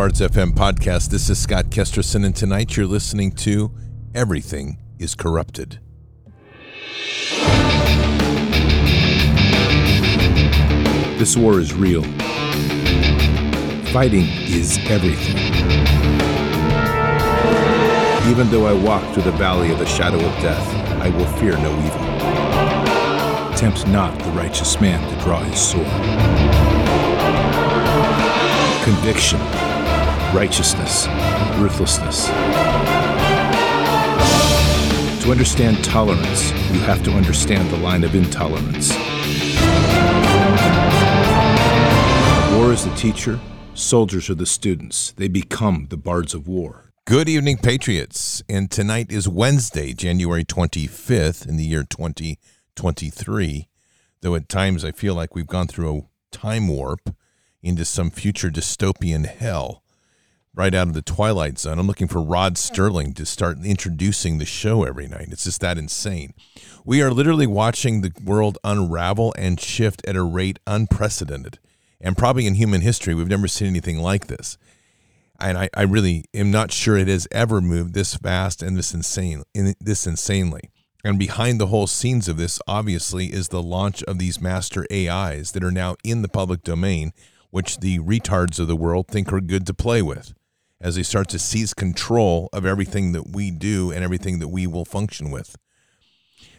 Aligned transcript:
Bards 0.00 0.20
FM 0.22 0.52
podcast. 0.52 1.10
This 1.10 1.28
is 1.28 1.38
Scott 1.38 1.66
Kesterson, 1.66 2.24
and 2.24 2.34
tonight 2.34 2.74
you're 2.74 2.86
listening 2.86 3.32
to 3.32 3.70
Everything 4.14 4.78
is 4.98 5.14
Corrupted. 5.14 5.78
This 11.18 11.36
war 11.36 11.60
is 11.60 11.74
real. 11.74 12.02
Fighting 13.92 14.24
is 14.48 14.78
everything. 14.88 15.36
Even 18.30 18.48
though 18.48 18.64
I 18.64 18.72
walk 18.72 19.04
through 19.12 19.24
the 19.24 19.32
valley 19.32 19.70
of 19.70 19.78
the 19.78 19.84
shadow 19.84 20.16
of 20.16 20.42
death, 20.42 20.66
I 21.02 21.10
will 21.10 21.26
fear 21.36 21.58
no 21.58 21.78
evil. 21.84 23.54
Tempt 23.54 23.86
not 23.88 24.18
the 24.18 24.30
righteous 24.30 24.80
man 24.80 25.06
to 25.12 25.22
draw 25.22 25.40
his 25.40 25.60
sword. 25.60 25.84
Conviction, 28.82 29.38
righteousness, 30.32 31.08
ruthlessness. 31.58 32.26
To 35.24 35.30
understand 35.30 35.82
tolerance, 35.84 36.52
you 36.72 36.78
have 36.80 37.02
to 37.04 37.10
understand 37.10 37.68
the 37.70 37.78
line 37.78 38.04
of 38.04 38.14
intolerance. 38.14 38.90
War 42.56 42.72
is 42.72 42.84
the 42.84 42.94
teacher, 42.96 43.40
soldiers 43.74 44.30
are 44.30 44.36
the 44.36 44.46
students. 44.46 45.12
They 45.12 45.26
become 45.26 45.88
the 45.90 45.96
bards 45.96 46.32
of 46.32 46.46
war. 46.46 46.92
Good 47.06 47.28
evening, 47.28 47.58
Patriots. 47.58 48.42
And 48.48 48.70
tonight 48.70 49.10
is 49.10 49.28
Wednesday, 49.28 49.92
January 49.94 50.44
25th 50.44 51.48
in 51.48 51.56
the 51.56 51.64
year 51.64 51.82
2023. 51.82 53.68
Though 54.20 54.34
at 54.36 54.48
times 54.48 54.84
I 54.84 54.92
feel 54.92 55.14
like 55.14 55.34
we've 55.34 55.46
gone 55.46 55.66
through 55.66 55.98
a 55.98 56.02
time 56.30 56.68
warp 56.68 57.16
into 57.62 57.84
some 57.84 58.10
future 58.10 58.50
dystopian 58.50 59.26
hell 59.26 59.79
right 60.60 60.74
out 60.74 60.88
of 60.88 60.92
the 60.92 61.00
Twilight 61.00 61.58
Zone. 61.58 61.78
I'm 61.78 61.86
looking 61.86 62.06
for 62.06 62.20
Rod 62.20 62.58
Sterling 62.58 63.14
to 63.14 63.24
start 63.24 63.64
introducing 63.64 64.36
the 64.36 64.44
show 64.44 64.84
every 64.84 65.08
night. 65.08 65.28
It's 65.30 65.44
just 65.44 65.62
that 65.62 65.78
insane. 65.78 66.34
We 66.84 67.00
are 67.00 67.10
literally 67.10 67.46
watching 67.46 68.02
the 68.02 68.12
world 68.22 68.58
unravel 68.62 69.34
and 69.38 69.58
shift 69.58 70.06
at 70.06 70.16
a 70.16 70.22
rate 70.22 70.58
unprecedented 70.66 71.58
and 71.98 72.14
probably 72.14 72.46
in 72.46 72.56
human 72.56 72.82
history, 72.82 73.14
we've 73.14 73.26
never 73.26 73.48
seen 73.48 73.68
anything 73.68 74.00
like 74.00 74.26
this. 74.26 74.58
And 75.40 75.56
I, 75.56 75.70
I 75.74 75.84
really 75.84 76.26
am 76.34 76.50
not 76.50 76.72
sure 76.72 76.98
it 76.98 77.08
has 77.08 77.26
ever 77.32 77.62
moved 77.62 77.94
this 77.94 78.14
fast 78.14 78.62
and 78.62 78.76
this 78.76 78.92
insane, 78.92 79.44
in 79.54 79.74
this 79.80 80.06
insanely. 80.06 80.68
And 81.02 81.18
behind 81.18 81.58
the 81.58 81.68
whole 81.68 81.86
scenes 81.86 82.28
of 82.28 82.36
this, 82.36 82.60
obviously, 82.68 83.32
is 83.32 83.48
the 83.48 83.62
launch 83.62 84.02
of 84.02 84.18
these 84.18 84.42
master 84.42 84.86
AIs 84.92 85.52
that 85.52 85.64
are 85.64 85.70
now 85.70 85.96
in 86.04 86.20
the 86.20 86.28
public 86.28 86.62
domain, 86.62 87.14
which 87.48 87.78
the 87.80 87.98
retards 88.00 88.60
of 88.60 88.68
the 88.68 88.76
world 88.76 89.08
think 89.08 89.32
are 89.32 89.40
good 89.40 89.66
to 89.66 89.72
play 89.72 90.02
with 90.02 90.34
as 90.80 90.94
they 90.94 91.02
start 91.02 91.28
to 91.28 91.38
seize 91.38 91.74
control 91.74 92.48
of 92.52 92.64
everything 92.64 93.12
that 93.12 93.32
we 93.32 93.50
do 93.50 93.90
and 93.90 94.02
everything 94.02 94.38
that 94.38 94.48
we 94.48 94.66
will 94.66 94.84
function 94.84 95.30
with. 95.30 95.56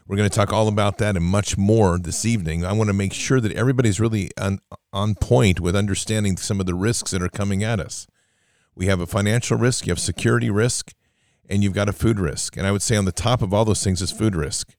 We're 0.07 0.17
going 0.17 0.29
to 0.29 0.35
talk 0.35 0.51
all 0.51 0.67
about 0.67 0.97
that 0.97 1.15
and 1.15 1.25
much 1.25 1.57
more 1.57 1.97
this 1.97 2.25
evening. 2.25 2.65
I 2.65 2.73
want 2.73 2.89
to 2.89 2.93
make 2.93 3.13
sure 3.13 3.39
that 3.39 3.53
everybody's 3.53 3.99
really 3.99 4.29
on, 4.37 4.59
on 4.91 5.15
point 5.15 5.59
with 5.59 5.75
understanding 5.75 6.37
some 6.37 6.59
of 6.59 6.65
the 6.65 6.73
risks 6.73 7.11
that 7.11 7.21
are 7.21 7.29
coming 7.29 7.63
at 7.63 7.79
us. 7.79 8.07
We 8.75 8.87
have 8.87 8.99
a 8.99 9.07
financial 9.07 9.57
risk, 9.57 9.87
you 9.87 9.91
have 9.91 9.99
security 9.99 10.49
risk, 10.49 10.93
and 11.49 11.63
you've 11.63 11.73
got 11.73 11.89
a 11.89 11.93
food 11.93 12.19
risk. 12.19 12.57
And 12.57 12.67
I 12.67 12.71
would 12.71 12.81
say 12.81 12.95
on 12.95 13.05
the 13.05 13.11
top 13.11 13.41
of 13.41 13.53
all 13.53 13.65
those 13.65 13.83
things 13.83 14.01
is 14.01 14.11
food 14.11 14.35
risk. 14.35 14.75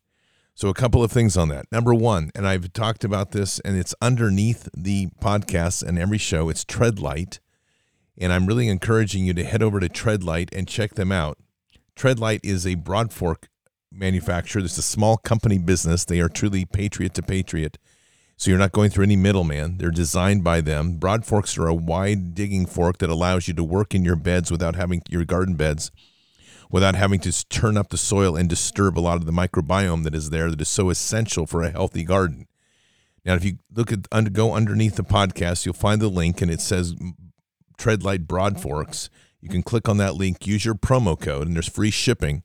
So, 0.55 0.69
a 0.69 0.75
couple 0.75 1.03
of 1.03 1.11
things 1.11 1.37
on 1.37 1.49
that. 1.49 1.65
Number 1.73 1.95
one, 1.95 2.31
and 2.35 2.47
I've 2.47 2.73
talked 2.75 3.05
about 3.05 3.33
this, 3.33 3.59
and 3.61 3.77
it's 3.77 3.95
underneath 4.03 4.69
the 4.77 5.09
podcast 5.21 5.83
and 5.83 5.99
every 5.99 6.19
show, 6.19 6.51
it's 6.51 6.65
Treadlight. 6.65 7.39
And 8.19 8.33
I'm 8.33 8.47
really 8.47 8.69
encouraging 8.69 9.25
you 9.25 9.35
to 9.35 9.45
head 9.45 9.63
over 9.63 9.81
to 9.81 9.89
Treadlight 9.89 10.51
and 10.53 10.69
check 10.69 10.95
them 10.95 11.11
out. 11.11 11.39
Treadlight 11.97 12.41
is 12.43 12.67
a 12.67 12.75
broad 12.75 13.13
fork 13.13 13.49
manufacturer. 13.91 14.63
It's 14.63 14.79
a 14.79 14.83
small 14.83 15.17
company 15.17 15.59
business. 15.59 16.05
They 16.05 16.21
are 16.21 16.29
truly 16.29 16.65
patriot 16.65 17.15
to 17.15 17.23
patriot. 17.23 17.79
So 18.37 18.51
you're 18.51 18.59
not 18.59 18.73
going 18.73 18.91
through 18.91 19.05
any 19.05 19.17
middleman. 19.17 19.79
They're 19.79 19.91
designed 19.91 20.43
by 20.43 20.63
them. 20.63 20.97
Broad 20.97 21.25
forks 21.25 21.57
are 21.59 21.69
a 21.69 21.75
wide 21.75 22.35
digging 22.35 22.67
fork 22.67 22.99
that 22.99 23.11
allows 23.11 23.47
you 23.47 23.55
to 23.55 23.65
work 23.65 23.95
in 23.95 24.05
your 24.05 24.17
beds 24.17 24.51
without 24.51 24.75
having 24.75 25.03
your 25.09 25.25
garden 25.25 25.55
beds, 25.55 25.91
without 26.71 26.97
having 26.97 27.21
to 27.21 27.49
turn 27.49 27.77
up 27.77 27.91
the 27.91 27.97
soil 27.97 28.35
and 28.35 28.49
disturb 28.49 28.99
a 28.99 29.01
lot 29.01 29.17
of 29.17 29.27
the 29.27 29.33
microbiome 29.33 30.03
that 30.05 30.15
is 30.15 30.31
there 30.31 30.51
that 30.51 30.61
is 30.61 30.69
so 30.69 30.91
essential 30.91 31.47
for 31.47 31.63
a 31.63 31.71
healthy 31.71 32.03
garden. 32.03 32.49
Now, 33.25 33.35
if 33.35 33.45
you 33.45 33.59
look 33.73 33.93
at 33.93 34.33
go 34.33 34.55
underneath 34.55 34.97
the 34.97 35.05
podcast, 35.05 35.65
you'll 35.65 35.75
find 35.75 36.01
the 36.01 36.09
link 36.09 36.43
and 36.43 36.51
it 36.51 36.61
says 36.61 36.97
Treadlight 37.83 38.27
Broad 38.27 38.61
Forks. 38.61 39.11
You 39.41 39.49
can 39.49 39.63
click 39.63 39.89
on 39.89 39.97
that 39.97 40.15
link, 40.15 40.47
use 40.47 40.65
your 40.65 40.77
promo 40.77 41.19
code, 41.19 41.49
and 41.49 41.57
there's 41.57 41.69
free 41.69 41.91
shipping 41.91 42.45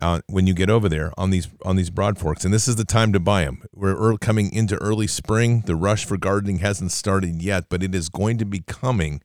uh, 0.00 0.20
when 0.28 0.46
you 0.46 0.54
get 0.54 0.70
over 0.70 0.88
there 0.88 1.12
on 1.18 1.30
these 1.30 1.48
on 1.64 1.76
these 1.76 1.90
broad 1.90 2.18
forks, 2.18 2.44
and 2.44 2.54
this 2.54 2.68
is 2.68 2.76
the 2.76 2.84
time 2.84 3.12
to 3.12 3.20
buy 3.20 3.44
them. 3.44 3.62
We're 3.74 3.96
early, 3.96 4.18
coming 4.18 4.52
into 4.52 4.76
early 4.76 5.08
spring. 5.08 5.62
The 5.66 5.76
rush 5.76 6.04
for 6.04 6.16
gardening 6.16 6.58
hasn't 6.58 6.92
started 6.92 7.42
yet, 7.42 7.64
but 7.68 7.82
it 7.82 7.94
is 7.94 8.08
going 8.08 8.38
to 8.38 8.44
be 8.44 8.60
coming 8.60 9.20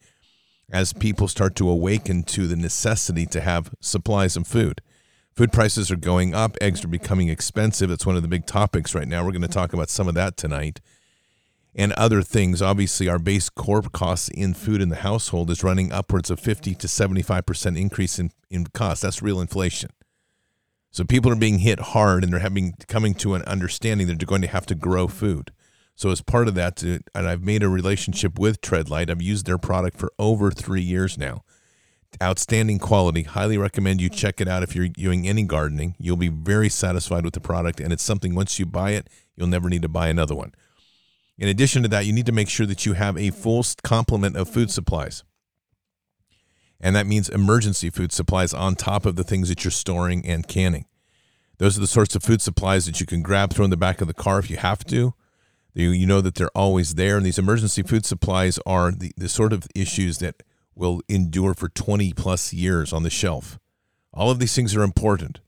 as 0.72 0.92
people 0.92 1.28
start 1.28 1.56
to 1.58 1.70
awaken 1.70 2.24
to 2.24 2.48
the 2.48 2.56
necessity 2.56 3.26
to 3.28 3.42
have 3.42 3.74
supplies 3.80 4.36
of 4.36 4.48
food. 4.48 4.82
Food 5.36 5.54
prices 5.54 5.92
are 5.92 5.96
going 5.98 6.34
up. 6.34 6.58
Eggs 6.60 6.84
are 6.84 6.90
becoming 6.90 7.30
expensive. 7.30 7.92
It's 7.92 8.08
one 8.08 8.16
of 8.16 8.24
the 8.24 8.28
big 8.28 8.48
topics 8.48 8.96
right 8.96 9.08
now. 9.08 9.24
We're 9.24 9.32
going 9.32 9.42
to 9.44 9.48
talk 9.48 9.72
about 9.72 9.90
some 9.90 10.08
of 10.08 10.16
that 10.16 10.36
tonight 10.36 10.82
and 11.78 11.94
other 11.94 12.24
things. 12.24 12.62
Obviously, 12.62 13.08
our 13.08 13.20
base 13.20 13.50
core 13.50 13.84
costs 13.84 14.30
in 14.30 14.56
food 14.56 14.82
in 14.82 14.90
the 14.90 14.98
household 14.98 15.52
is 15.52 15.64
running 15.64 15.92
upwards 15.92 16.32
of 16.32 16.40
50 16.40 16.74
to 16.76 16.88
75% 16.88 17.80
increase 17.80 18.18
in, 18.18 18.32
in 18.50 18.66
cost. 18.66 19.04
That's 19.04 19.22
real 19.22 19.40
inflation. 19.40 19.92
So 20.90 21.04
people 21.04 21.32
are 21.32 21.36
being 21.36 21.60
hit 21.60 21.80
hard 21.80 22.24
and 22.24 22.34
they're 22.34 22.40
having 22.40 22.74
coming 22.88 23.14
to 23.16 23.36
an 23.36 23.44
understanding 23.44 24.08
that 24.08 24.18
they're 24.18 24.26
going 24.26 24.42
to 24.42 24.48
have 24.48 24.66
to 24.66 24.76
grow 24.76 25.08
food. 25.08 25.52
So 25.94 26.10
as 26.10 26.22
part 26.22 26.48
of 26.48 26.56
that, 26.56 26.82
and 26.82 27.04
I've 27.16 27.44
made 27.44 27.62
a 27.62 27.70
relationship 27.70 28.40
with 28.40 28.62
Treadlight. 28.62 29.10
I've 29.10 29.22
used 29.22 29.46
their 29.46 29.58
product 29.58 29.98
for 29.98 30.12
over 30.18 30.50
three 30.50 30.82
years 30.82 31.18
now. 31.18 31.44
Outstanding 32.22 32.80
quality. 32.80 33.24
Highly 33.24 33.58
recommend 33.58 34.02
you 34.02 34.10
check 34.10 34.42
it 34.42 34.48
out 34.48 34.64
if 34.64 34.76
you're 34.76 34.88
doing 34.88 35.28
any 35.28 35.44
gardening. 35.44 35.96
You'll 36.00 36.18
be 36.18 36.30
very 36.30 36.70
satisfied 36.70 37.26
with 37.26 37.34
the 37.34 37.42
product, 37.42 37.80
and 37.80 37.92
it's 37.92 38.04
something 38.04 38.34
once 38.34 38.58
you 38.58 38.66
buy 38.66 38.92
it, 38.92 39.08
you'll 39.36 39.48
never 39.48 39.70
need 39.70 39.82
to 39.84 39.90
buy 39.90 40.08
another 40.08 40.34
one. 40.34 40.54
In 41.38 41.48
addition 41.48 41.84
to 41.84 41.90
that, 41.90 42.06
you 42.06 42.14
need 42.14 42.26
to 42.26 42.32
make 42.32 42.50
sure 42.50 42.66
that 42.66 42.86
you 42.86 42.94
have 42.94 43.18
a 43.18 43.30
full 43.30 43.64
complement 43.84 44.36
of 44.36 44.50
food 44.50 44.72
supplies. 44.72 45.24
And 46.80 46.96
that 46.96 47.08
means 47.08 47.30
emergency 47.30 47.90
food 47.90 48.12
supplies 48.12 48.54
on 48.54 48.76
top 48.76 49.06
of 49.06 49.16
the 49.16 49.24
things 49.24 49.50
that 49.50 49.64
you're 49.64 49.72
storing 49.72 50.26
and 50.26 50.48
canning. 50.48 50.86
Those 51.58 51.78
are 51.78 51.82
the 51.82 51.88
sorts 51.88 52.16
of 52.16 52.24
food 52.24 52.42
supplies 52.42 52.86
that 52.86 53.00
you 53.00 53.06
can 53.06 53.22
grab, 53.22 53.52
throw 53.52 53.66
in 53.66 53.72
the 53.72 53.78
back 53.78 54.00
of 54.02 54.08
the 54.08 54.14
car 54.14 54.40
if 54.40 54.50
you 54.50 54.58
have 54.58 54.84
to. 54.86 55.14
You, 55.74 55.90
you 55.90 56.06
know 56.06 56.22
that 56.22 56.36
they're 56.36 56.56
always 56.56 56.96
there. 56.96 57.18
And 57.18 57.26
these 57.26 57.40
emergency 57.40 57.82
food 57.82 58.06
supplies 58.06 58.60
are 58.66 58.92
the, 58.92 59.12
the 59.18 59.30
sort 59.30 59.54
of 59.54 59.68
issues 59.76 60.20
that 60.20 60.44
will 60.76 61.02
endure 61.10 61.54
for 61.54 61.70
20 61.70 62.14
plus 62.14 62.54
years 62.54 62.94
on 62.94 63.04
the 63.04 63.10
shelf. 63.10 63.60
All 64.14 64.30
of 64.30 64.40
these 64.40 64.56
things 64.56 64.76
are 64.76 64.84
important. 64.84 65.40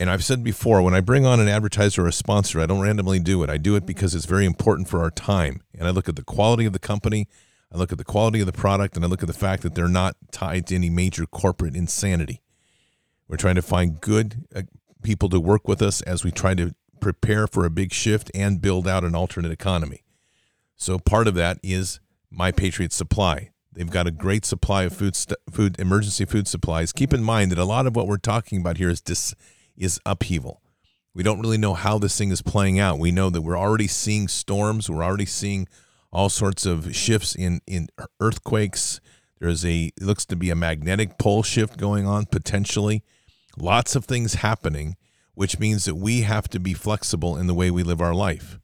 And 0.00 0.10
I've 0.10 0.24
said 0.24 0.42
before, 0.42 0.82
when 0.82 0.94
I 0.94 1.00
bring 1.00 1.26
on 1.26 1.38
an 1.38 1.46
advertiser 1.46 2.04
or 2.04 2.08
a 2.08 2.12
sponsor, 2.12 2.60
I 2.60 2.66
don't 2.66 2.80
randomly 2.80 3.20
do 3.20 3.42
it. 3.44 3.50
I 3.50 3.58
do 3.58 3.76
it 3.76 3.86
because 3.86 4.14
it's 4.14 4.24
very 4.24 4.46
important 4.46 4.88
for 4.88 5.00
our 5.00 5.10
time. 5.10 5.62
And 5.78 5.86
I 5.86 5.90
look 5.90 6.08
at 6.08 6.16
the 6.16 6.24
quality 6.24 6.64
of 6.64 6.72
the 6.72 6.78
company 6.78 7.28
I 7.72 7.78
look 7.78 7.92
at 7.92 7.98
the 7.98 8.04
quality 8.04 8.40
of 8.40 8.46
the 8.46 8.52
product 8.52 8.96
and 8.96 9.04
I 9.04 9.08
look 9.08 9.22
at 9.22 9.28
the 9.28 9.32
fact 9.32 9.62
that 9.62 9.74
they're 9.74 9.88
not 9.88 10.16
tied 10.32 10.66
to 10.68 10.74
any 10.74 10.90
major 10.90 11.24
corporate 11.24 11.76
insanity. 11.76 12.42
We're 13.28 13.36
trying 13.36 13.54
to 13.54 13.62
find 13.62 14.00
good 14.00 14.46
uh, 14.54 14.62
people 15.02 15.28
to 15.28 15.38
work 15.38 15.68
with 15.68 15.80
us 15.80 16.02
as 16.02 16.24
we 16.24 16.32
try 16.32 16.54
to 16.54 16.74
prepare 17.00 17.46
for 17.46 17.64
a 17.64 17.70
big 17.70 17.92
shift 17.92 18.30
and 18.34 18.60
build 18.60 18.88
out 18.88 19.04
an 19.04 19.14
alternate 19.14 19.52
economy. 19.52 20.04
So 20.76 20.98
part 20.98 21.28
of 21.28 21.34
that 21.34 21.58
is 21.62 22.00
My 22.28 22.50
Patriot 22.50 22.92
Supply. 22.92 23.50
They've 23.72 23.88
got 23.88 24.08
a 24.08 24.10
great 24.10 24.44
supply 24.44 24.82
of 24.82 24.92
food, 24.92 25.14
st- 25.14 25.38
food, 25.48 25.78
emergency 25.78 26.24
food 26.24 26.48
supplies. 26.48 26.92
Keep 26.92 27.14
in 27.14 27.22
mind 27.22 27.52
that 27.52 27.58
a 27.58 27.64
lot 27.64 27.86
of 27.86 27.94
what 27.94 28.08
we're 28.08 28.16
talking 28.16 28.60
about 28.60 28.78
here 28.78 28.90
is 28.90 29.00
dis- 29.00 29.36
is 29.76 30.00
upheaval. 30.04 30.60
We 31.14 31.22
don't 31.22 31.40
really 31.40 31.58
know 31.58 31.74
how 31.74 31.98
this 31.98 32.16
thing 32.16 32.30
is 32.30 32.42
playing 32.42 32.78
out. 32.78 32.98
We 32.98 33.10
know 33.10 33.30
that 33.30 33.42
we're 33.42 33.58
already 33.58 33.88
seeing 33.88 34.28
storms. 34.28 34.88
We're 34.88 35.02
already 35.02 35.26
seeing 35.26 35.66
all 36.12 36.28
sorts 36.28 36.66
of 36.66 36.94
shifts 36.94 37.34
in 37.34 37.60
in 37.66 37.88
earthquakes. 38.20 39.00
There's 39.40 39.64
a 39.64 39.90
looks 40.00 40.24
to 40.26 40.36
be 40.36 40.50
a 40.50 40.54
magnetic 40.54 41.18
pole 41.18 41.42
shift 41.42 41.78
going 41.78 42.06
on 42.06 42.26
potentially. 42.26 43.02
Lots 43.56 43.96
of 43.96 44.04
things 44.04 44.34
happening, 44.34 44.96
which 45.34 45.58
means 45.58 45.84
that 45.86 45.96
we 45.96 46.22
have 46.22 46.48
to 46.50 46.60
be 46.60 46.74
flexible 46.74 47.36
in 47.36 47.46
the 47.46 47.54
way 47.54 47.70
we 47.70 47.82
live 47.82 48.00
our 48.00 48.14
life. 48.14 48.60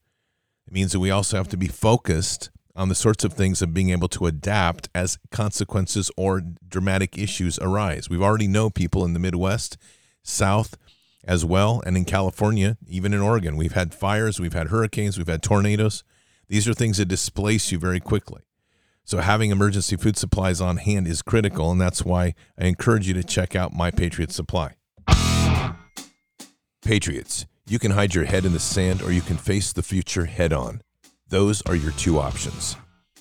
It 0.66 0.72
means 0.72 0.92
that 0.92 1.00
we 1.00 1.10
also 1.10 1.36
have 1.36 1.48
to 1.48 1.56
be 1.56 1.68
focused 1.68 2.50
on 2.76 2.88
the 2.88 2.94
sorts 2.94 3.24
of 3.24 3.32
things 3.32 3.62
of 3.62 3.72
being 3.72 3.90
able 3.90 4.08
to 4.08 4.26
adapt 4.26 4.88
as 4.94 5.18
consequences 5.30 6.10
or 6.16 6.42
dramatic 6.68 7.16
issues 7.16 7.58
arise. 7.58 8.10
We've 8.10 8.22
already 8.22 8.46
know 8.46 8.68
people 8.68 9.04
in 9.04 9.14
the 9.14 9.18
Midwest, 9.18 9.78
South 10.22 10.76
as 11.26 11.44
well, 11.44 11.82
and 11.84 11.96
in 11.96 12.04
California, 12.04 12.76
even 12.86 13.12
in 13.12 13.20
Oregon. 13.20 13.56
We've 13.56 13.72
had 13.72 13.92
fires, 13.92 14.38
we've 14.38 14.52
had 14.52 14.68
hurricanes, 14.68 15.18
we've 15.18 15.26
had 15.26 15.42
tornadoes. 15.42 16.04
These 16.48 16.68
are 16.68 16.74
things 16.74 16.98
that 16.98 17.06
displace 17.06 17.72
you 17.72 17.78
very 17.78 18.00
quickly. 18.00 18.42
So 19.04 19.18
having 19.18 19.50
emergency 19.50 19.96
food 19.96 20.16
supplies 20.16 20.60
on 20.60 20.78
hand 20.78 21.06
is 21.06 21.22
critical, 21.22 21.70
and 21.70 21.80
that's 21.80 22.04
why 22.04 22.34
I 22.58 22.66
encourage 22.66 23.06
you 23.08 23.14
to 23.14 23.24
check 23.24 23.54
out 23.54 23.72
My 23.72 23.90
Patriot 23.90 24.32
Supply. 24.32 24.74
Patriots, 26.82 27.46
you 27.66 27.80
can 27.80 27.92
hide 27.92 28.14
your 28.14 28.24
head 28.24 28.44
in 28.44 28.52
the 28.52 28.60
sand 28.60 29.02
or 29.02 29.10
you 29.10 29.20
can 29.20 29.36
face 29.36 29.72
the 29.72 29.82
future 29.82 30.26
head 30.26 30.52
on. 30.52 30.82
Those 31.28 31.62
are 31.62 31.74
your 31.74 31.90
two 31.92 32.18
options. 32.18 32.76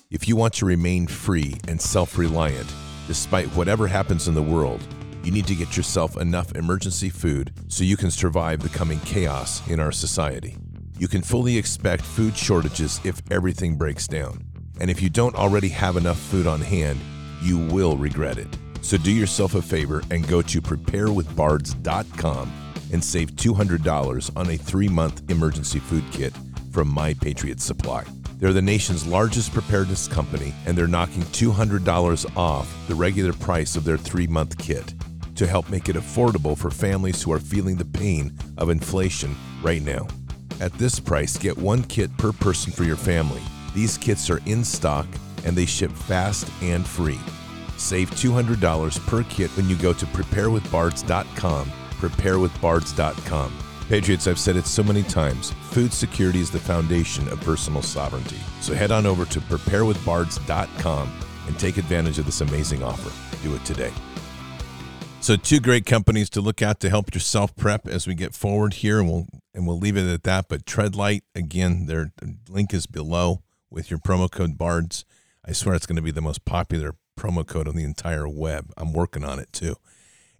If 0.08 0.28
you 0.28 0.36
want 0.36 0.54
to 0.54 0.66
remain 0.66 1.08
free 1.08 1.56
and 1.66 1.80
self 1.80 2.16
reliant, 2.16 2.72
despite 3.08 3.48
whatever 3.48 3.88
happens 3.88 4.28
in 4.28 4.34
the 4.34 4.42
world, 4.42 4.80
you 5.26 5.32
need 5.32 5.46
to 5.48 5.56
get 5.56 5.76
yourself 5.76 6.16
enough 6.18 6.54
emergency 6.54 7.10
food 7.10 7.52
so 7.66 7.82
you 7.82 7.96
can 7.96 8.12
survive 8.12 8.60
the 8.60 8.68
coming 8.68 9.00
chaos 9.00 9.60
in 9.68 9.80
our 9.80 9.90
society. 9.90 10.56
You 11.00 11.08
can 11.08 11.20
fully 11.20 11.58
expect 11.58 12.04
food 12.04 12.36
shortages 12.36 13.00
if 13.02 13.20
everything 13.32 13.74
breaks 13.74 14.06
down. 14.06 14.44
And 14.80 14.88
if 14.88 15.02
you 15.02 15.10
don't 15.10 15.34
already 15.34 15.70
have 15.70 15.96
enough 15.96 16.18
food 16.18 16.46
on 16.46 16.60
hand, 16.60 17.00
you 17.42 17.58
will 17.58 17.96
regret 17.96 18.38
it. 18.38 18.46
So 18.82 18.96
do 18.98 19.10
yourself 19.10 19.56
a 19.56 19.62
favor 19.62 20.00
and 20.12 20.28
go 20.28 20.42
to 20.42 20.62
preparewithbards.com 20.62 22.52
and 22.92 23.02
save 23.02 23.32
$200 23.32 24.36
on 24.36 24.50
a 24.50 24.56
three 24.56 24.88
month 24.88 25.28
emergency 25.28 25.80
food 25.80 26.04
kit 26.12 26.34
from 26.70 26.86
My 26.86 27.14
Patriot 27.14 27.60
Supply. 27.60 28.04
They're 28.38 28.52
the 28.52 28.62
nation's 28.62 29.06
largest 29.06 29.52
preparedness 29.52 30.06
company, 30.06 30.54
and 30.66 30.78
they're 30.78 30.86
knocking 30.86 31.22
$200 31.22 32.36
off 32.36 32.72
the 32.86 32.94
regular 32.94 33.32
price 33.32 33.74
of 33.74 33.82
their 33.82 33.96
three 33.96 34.28
month 34.28 34.56
kit 34.56 34.94
to 35.36 35.46
help 35.46 35.70
make 35.70 35.88
it 35.88 35.96
affordable 35.96 36.56
for 36.56 36.70
families 36.70 37.22
who 37.22 37.32
are 37.32 37.38
feeling 37.38 37.76
the 37.76 37.84
pain 37.84 38.36
of 38.58 38.70
inflation 38.70 39.36
right 39.62 39.82
now. 39.82 40.06
At 40.60 40.72
this 40.74 40.98
price, 40.98 41.36
get 41.36 41.56
one 41.56 41.82
kit 41.84 42.16
per 42.16 42.32
person 42.32 42.72
for 42.72 42.84
your 42.84 42.96
family 42.96 43.42
these 43.76 43.98
kits 43.98 44.30
are 44.30 44.40
in 44.46 44.64
stock 44.64 45.06
and 45.44 45.54
they 45.54 45.66
ship 45.66 45.92
fast 45.92 46.50
and 46.62 46.84
free. 46.84 47.20
Save 47.76 48.10
$200 48.12 49.06
per 49.06 49.22
kit 49.24 49.50
when 49.50 49.68
you 49.68 49.76
go 49.76 49.92
to 49.92 50.06
preparewithbards.com. 50.06 51.70
Preparewithbards.com. 51.90 53.52
Patriots, 53.90 54.26
I've 54.26 54.38
said 54.38 54.56
it 54.56 54.66
so 54.66 54.82
many 54.82 55.02
times 55.02 55.52
food 55.70 55.92
security 55.92 56.40
is 56.40 56.50
the 56.50 56.58
foundation 56.58 57.28
of 57.28 57.38
personal 57.42 57.82
sovereignty. 57.82 58.38
So 58.62 58.74
head 58.74 58.90
on 58.90 59.04
over 59.04 59.26
to 59.26 59.40
preparewithbards.com 59.40 61.12
and 61.46 61.58
take 61.58 61.76
advantage 61.76 62.18
of 62.18 62.24
this 62.24 62.40
amazing 62.40 62.82
offer. 62.82 63.12
Do 63.46 63.54
it 63.54 63.64
today. 63.66 63.92
So, 65.26 65.34
two 65.34 65.58
great 65.58 65.86
companies 65.86 66.30
to 66.30 66.40
look 66.40 66.62
at 66.62 66.78
to 66.78 66.88
help 66.88 67.12
yourself 67.12 67.56
prep 67.56 67.88
as 67.88 68.06
we 68.06 68.14
get 68.14 68.32
forward 68.32 68.74
here, 68.74 69.00
and 69.00 69.08
we'll 69.08 69.26
and 69.52 69.66
we'll 69.66 69.76
leave 69.76 69.96
it 69.96 70.06
at 70.06 70.22
that. 70.22 70.46
But 70.48 70.64
Treadlight 70.66 71.22
again, 71.34 71.86
their 71.86 72.12
link 72.48 72.72
is 72.72 72.86
below 72.86 73.42
with 73.68 73.90
your 73.90 73.98
promo 73.98 74.30
code 74.30 74.56
BARDS. 74.56 75.04
I 75.44 75.50
swear 75.50 75.74
it's 75.74 75.84
going 75.84 75.96
to 75.96 76.02
be 76.02 76.12
the 76.12 76.20
most 76.20 76.44
popular 76.44 76.94
promo 77.18 77.44
code 77.44 77.66
on 77.66 77.74
the 77.74 77.82
entire 77.82 78.28
web. 78.28 78.70
I'm 78.76 78.92
working 78.92 79.24
on 79.24 79.40
it 79.40 79.52
too. 79.52 79.74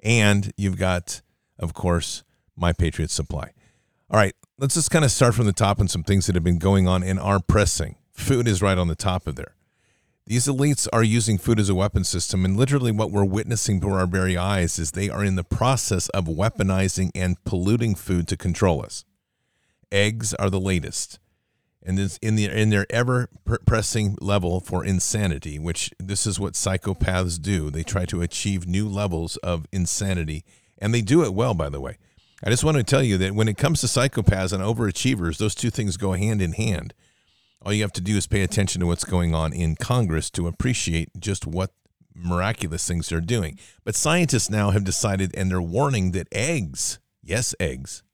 And 0.05 0.53
you've 0.57 0.79
got, 0.79 1.21
of 1.59 1.75
course, 1.75 2.23
My 2.55 2.73
Patriot 2.73 3.11
Supply. 3.11 3.51
All 4.09 4.21
right, 4.21 4.37
let's 4.57 4.75
just 4.75 4.93
kind 4.93 5.05
of 5.05 5.11
start 5.11 5.35
from 5.35 5.47
the 5.47 5.53
top 5.53 5.81
and 5.81 5.91
some 5.91 6.05
things 6.05 6.27
that 6.27 6.37
have 6.37 6.45
been 6.45 6.61
going 6.61 6.87
on 6.87 7.03
and 7.03 7.19
are 7.19 7.41
pressing. 7.41 7.97
Food 8.13 8.47
is 8.47 8.63
right 8.63 8.79
on 8.79 8.87
the 8.87 8.95
top 8.95 9.27
of 9.27 9.35
there. 9.35 9.57
These 10.27 10.47
elites 10.47 10.89
are 10.93 11.05
using 11.05 11.39
food 11.39 11.61
as 11.61 11.69
a 11.69 11.75
weapon 11.75 12.03
system, 12.03 12.45
and 12.45 12.57
literally 12.57 12.91
what 12.91 13.13
we're 13.13 13.25
witnessing 13.25 13.79
before 13.79 14.01
our 14.01 14.07
very 14.07 14.37
eyes 14.37 14.79
is 14.79 14.91
they 14.91 15.09
are 15.09 15.25
in 15.25 15.37
the 15.37 15.45
process 15.45 16.09
of 16.09 16.25
weaponizing 16.25 17.11
and 17.15 17.43
polluting 17.45 17.95
food 17.95 18.27
to 18.29 18.37
control 18.37 18.85
us. 18.85 19.05
Eggs 19.93 20.35
are 20.35 20.51
the 20.51 20.59
latest 20.59 21.21
and 21.87 22.19
in 22.21 22.35
the 22.35 22.47
in 22.47 22.71
their 22.71 22.87
ever 22.91 23.31
pressing 23.65 24.19
level 24.21 24.59
for 24.61 24.85
insanity, 24.85 25.59
which 25.59 25.93
this 26.01 26.27
is 26.27 26.41
what 26.41 26.55
psychopaths 26.55 27.41
do. 27.41 27.71
They 27.71 27.85
try 27.85 28.05
to 28.07 28.23
achieve 28.23 28.67
new 28.67 28.89
levels 28.89 29.37
of 29.39 29.67
insanity, 29.71 30.45
and 30.79 30.93
they 30.93 31.01
do 31.01 31.23
it 31.23 31.33
well, 31.33 31.55
by 31.55 31.69
the 31.69 31.81
way. 31.81 31.99
I 32.43 32.51
just 32.51 32.65
want 32.65 32.77
to 32.77 32.83
tell 32.83 33.03
you 33.03 33.17
that 33.19 33.35
when 33.35 33.49
it 33.49 33.57
comes 33.57 33.81
to 33.81 33.87
psychopaths 33.87 34.53
and 34.53 34.63
overachievers, 34.63 35.39
those 35.39 35.55
two 35.55 35.71
things 35.71 35.97
go 35.97 36.13
hand 36.13 36.43
in 36.43 36.53
hand. 36.53 36.93
All 37.67 37.73
you 37.73 37.83
have 37.83 37.93
to 37.95 38.01
do 38.01 38.17
is 38.17 38.29
pay 38.29 38.43
attention 38.43 38.79
to 38.81 38.87
what's 38.87 39.03
going 39.03 39.35
on 39.35 39.53
in 39.53 39.75
Congress 39.75 40.31
to 40.31 40.47
appreciate 40.47 41.11
just 41.19 41.49
what 41.49 41.73
miraculous 42.15 42.87
things 42.87 43.09
they're 43.09 43.21
doing. 43.21 43.59
But 43.83 43.97
scientists 43.97 44.49
now 44.49 44.71
have 44.71 44.85
decided, 44.85 45.37
and 45.37 45.51
they're 45.51 45.61
warning 45.61 46.13
that 46.13 46.29
eggs, 46.31 47.01
yes, 47.25 47.57
eggs, 47.59 48.05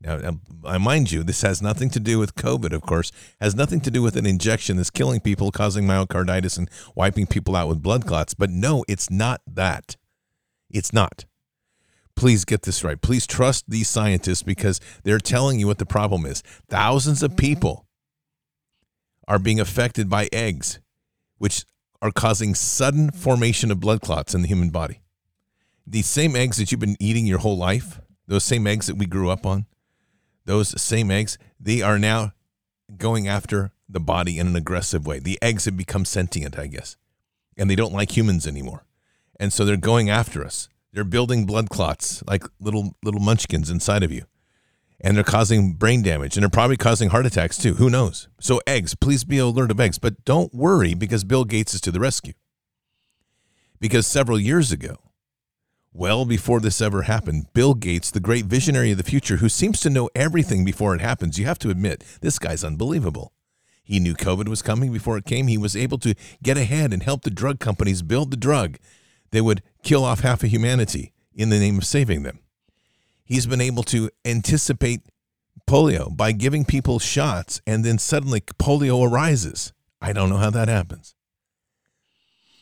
now, 0.00 0.38
I 0.64 0.78
mind 0.78 1.10
you, 1.10 1.24
this 1.24 1.42
has 1.42 1.60
nothing 1.60 1.90
to 1.90 2.00
do 2.00 2.20
with 2.20 2.36
COVID, 2.36 2.72
of 2.72 2.82
course, 2.82 3.10
has 3.40 3.56
nothing 3.56 3.80
to 3.80 3.90
do 3.90 4.02
with 4.02 4.16
an 4.16 4.24
injection 4.24 4.76
that's 4.76 4.90
killing 4.90 5.20
people, 5.20 5.50
causing 5.50 5.84
myocarditis, 5.84 6.56
and 6.56 6.70
wiping 6.94 7.26
people 7.26 7.56
out 7.56 7.68
with 7.68 7.82
blood 7.82 8.06
clots. 8.06 8.34
But 8.34 8.50
no, 8.50 8.84
it's 8.86 9.10
not 9.10 9.40
that. 9.48 9.96
It's 10.70 10.92
not. 10.92 11.24
Please 12.14 12.44
get 12.44 12.62
this 12.62 12.84
right. 12.84 13.00
Please 13.00 13.26
trust 13.26 13.64
these 13.68 13.88
scientists 13.88 14.44
because 14.44 14.80
they're 15.02 15.18
telling 15.18 15.58
you 15.58 15.66
what 15.66 15.78
the 15.78 15.86
problem 15.86 16.24
is. 16.24 16.42
Thousands 16.68 17.24
of 17.24 17.36
people 17.36 17.86
are 19.28 19.38
being 19.38 19.60
affected 19.60 20.08
by 20.08 20.28
eggs, 20.32 20.78
which 21.38 21.64
are 22.00 22.10
causing 22.10 22.54
sudden 22.54 23.10
formation 23.10 23.70
of 23.70 23.80
blood 23.80 24.00
clots 24.00 24.34
in 24.34 24.42
the 24.42 24.48
human 24.48 24.70
body. 24.70 25.00
These 25.86 26.06
same 26.06 26.36
eggs 26.36 26.56
that 26.56 26.70
you've 26.70 26.80
been 26.80 26.96
eating 27.00 27.26
your 27.26 27.38
whole 27.38 27.56
life, 27.56 28.00
those 28.26 28.44
same 28.44 28.66
eggs 28.66 28.86
that 28.86 28.96
we 28.96 29.06
grew 29.06 29.30
up 29.30 29.46
on, 29.46 29.66
those 30.44 30.80
same 30.80 31.10
eggs, 31.10 31.38
they 31.60 31.82
are 31.82 31.98
now 31.98 32.32
going 32.96 33.28
after 33.28 33.72
the 33.88 34.00
body 34.00 34.38
in 34.38 34.46
an 34.46 34.56
aggressive 34.56 35.06
way. 35.06 35.18
The 35.18 35.38
eggs 35.42 35.64
have 35.66 35.76
become 35.76 36.04
sentient, 36.04 36.58
I 36.58 36.66
guess, 36.66 36.96
and 37.56 37.70
they 37.70 37.76
don't 37.76 37.92
like 37.92 38.16
humans 38.16 38.46
anymore. 38.46 38.84
And 39.38 39.52
so 39.52 39.64
they're 39.64 39.76
going 39.76 40.10
after 40.10 40.44
us. 40.44 40.68
They're 40.92 41.04
building 41.04 41.46
blood 41.46 41.70
clots 41.70 42.22
like 42.26 42.44
little 42.60 42.96
little 43.02 43.20
munchkins 43.20 43.70
inside 43.70 44.02
of 44.02 44.12
you. 44.12 44.24
And 45.02 45.16
they're 45.16 45.24
causing 45.24 45.72
brain 45.72 46.02
damage 46.02 46.36
and 46.36 46.42
they're 46.42 46.50
probably 46.50 46.76
causing 46.76 47.10
heart 47.10 47.26
attacks 47.26 47.58
too. 47.58 47.74
Who 47.74 47.90
knows? 47.90 48.28
So 48.40 48.60
eggs, 48.66 48.94
please 48.94 49.24
be 49.24 49.38
alert 49.38 49.70
of 49.72 49.80
eggs, 49.80 49.98
but 49.98 50.24
don't 50.24 50.54
worry 50.54 50.94
because 50.94 51.24
Bill 51.24 51.44
Gates 51.44 51.74
is 51.74 51.80
to 51.82 51.90
the 51.90 52.00
rescue. 52.00 52.34
Because 53.80 54.06
several 54.06 54.38
years 54.38 54.70
ago, 54.70 54.98
well 55.92 56.24
before 56.24 56.60
this 56.60 56.80
ever 56.80 57.02
happened, 57.02 57.52
Bill 57.52 57.74
Gates, 57.74 58.12
the 58.12 58.20
great 58.20 58.44
visionary 58.44 58.92
of 58.92 58.96
the 58.96 59.02
future 59.02 59.38
who 59.38 59.48
seems 59.48 59.80
to 59.80 59.90
know 59.90 60.08
everything 60.14 60.64
before 60.64 60.94
it 60.94 61.00
happens, 61.00 61.36
you 61.38 61.46
have 61.46 61.58
to 61.58 61.70
admit, 61.70 62.04
this 62.20 62.38
guy's 62.38 62.62
unbelievable. 62.62 63.32
He 63.82 63.98
knew 63.98 64.14
COVID 64.14 64.48
was 64.48 64.62
coming 64.62 64.92
before 64.92 65.18
it 65.18 65.24
came. 65.24 65.48
He 65.48 65.58
was 65.58 65.76
able 65.76 65.98
to 65.98 66.14
get 66.42 66.56
ahead 66.56 66.92
and 66.92 67.02
help 67.02 67.22
the 67.22 67.30
drug 67.30 67.58
companies 67.58 68.02
build 68.02 68.30
the 68.30 68.36
drug 68.36 68.78
that 69.32 69.42
would 69.42 69.62
kill 69.82 70.04
off 70.04 70.20
half 70.20 70.44
of 70.44 70.50
humanity 70.50 71.12
in 71.34 71.48
the 71.48 71.58
name 71.58 71.78
of 71.78 71.84
saving 71.84 72.22
them. 72.22 72.38
He's 73.24 73.46
been 73.46 73.60
able 73.60 73.82
to 73.84 74.10
anticipate 74.24 75.02
polio 75.68 76.14
by 76.14 76.32
giving 76.32 76.64
people 76.64 76.98
shots, 76.98 77.60
and 77.66 77.84
then 77.84 77.98
suddenly 77.98 78.40
polio 78.40 79.10
arises. 79.10 79.72
I 80.00 80.12
don't 80.12 80.28
know 80.28 80.36
how 80.36 80.50
that 80.50 80.68
happens. 80.68 81.14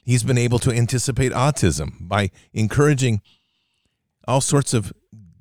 He's 0.05 0.23
been 0.23 0.39
able 0.39 0.59
to 0.61 0.73
anticipate 0.73 1.33
autism 1.33 2.09
by 2.09 2.31
encouraging 2.53 3.23
all 4.27 4.41
sorts 4.41 4.75
of 4.75 4.93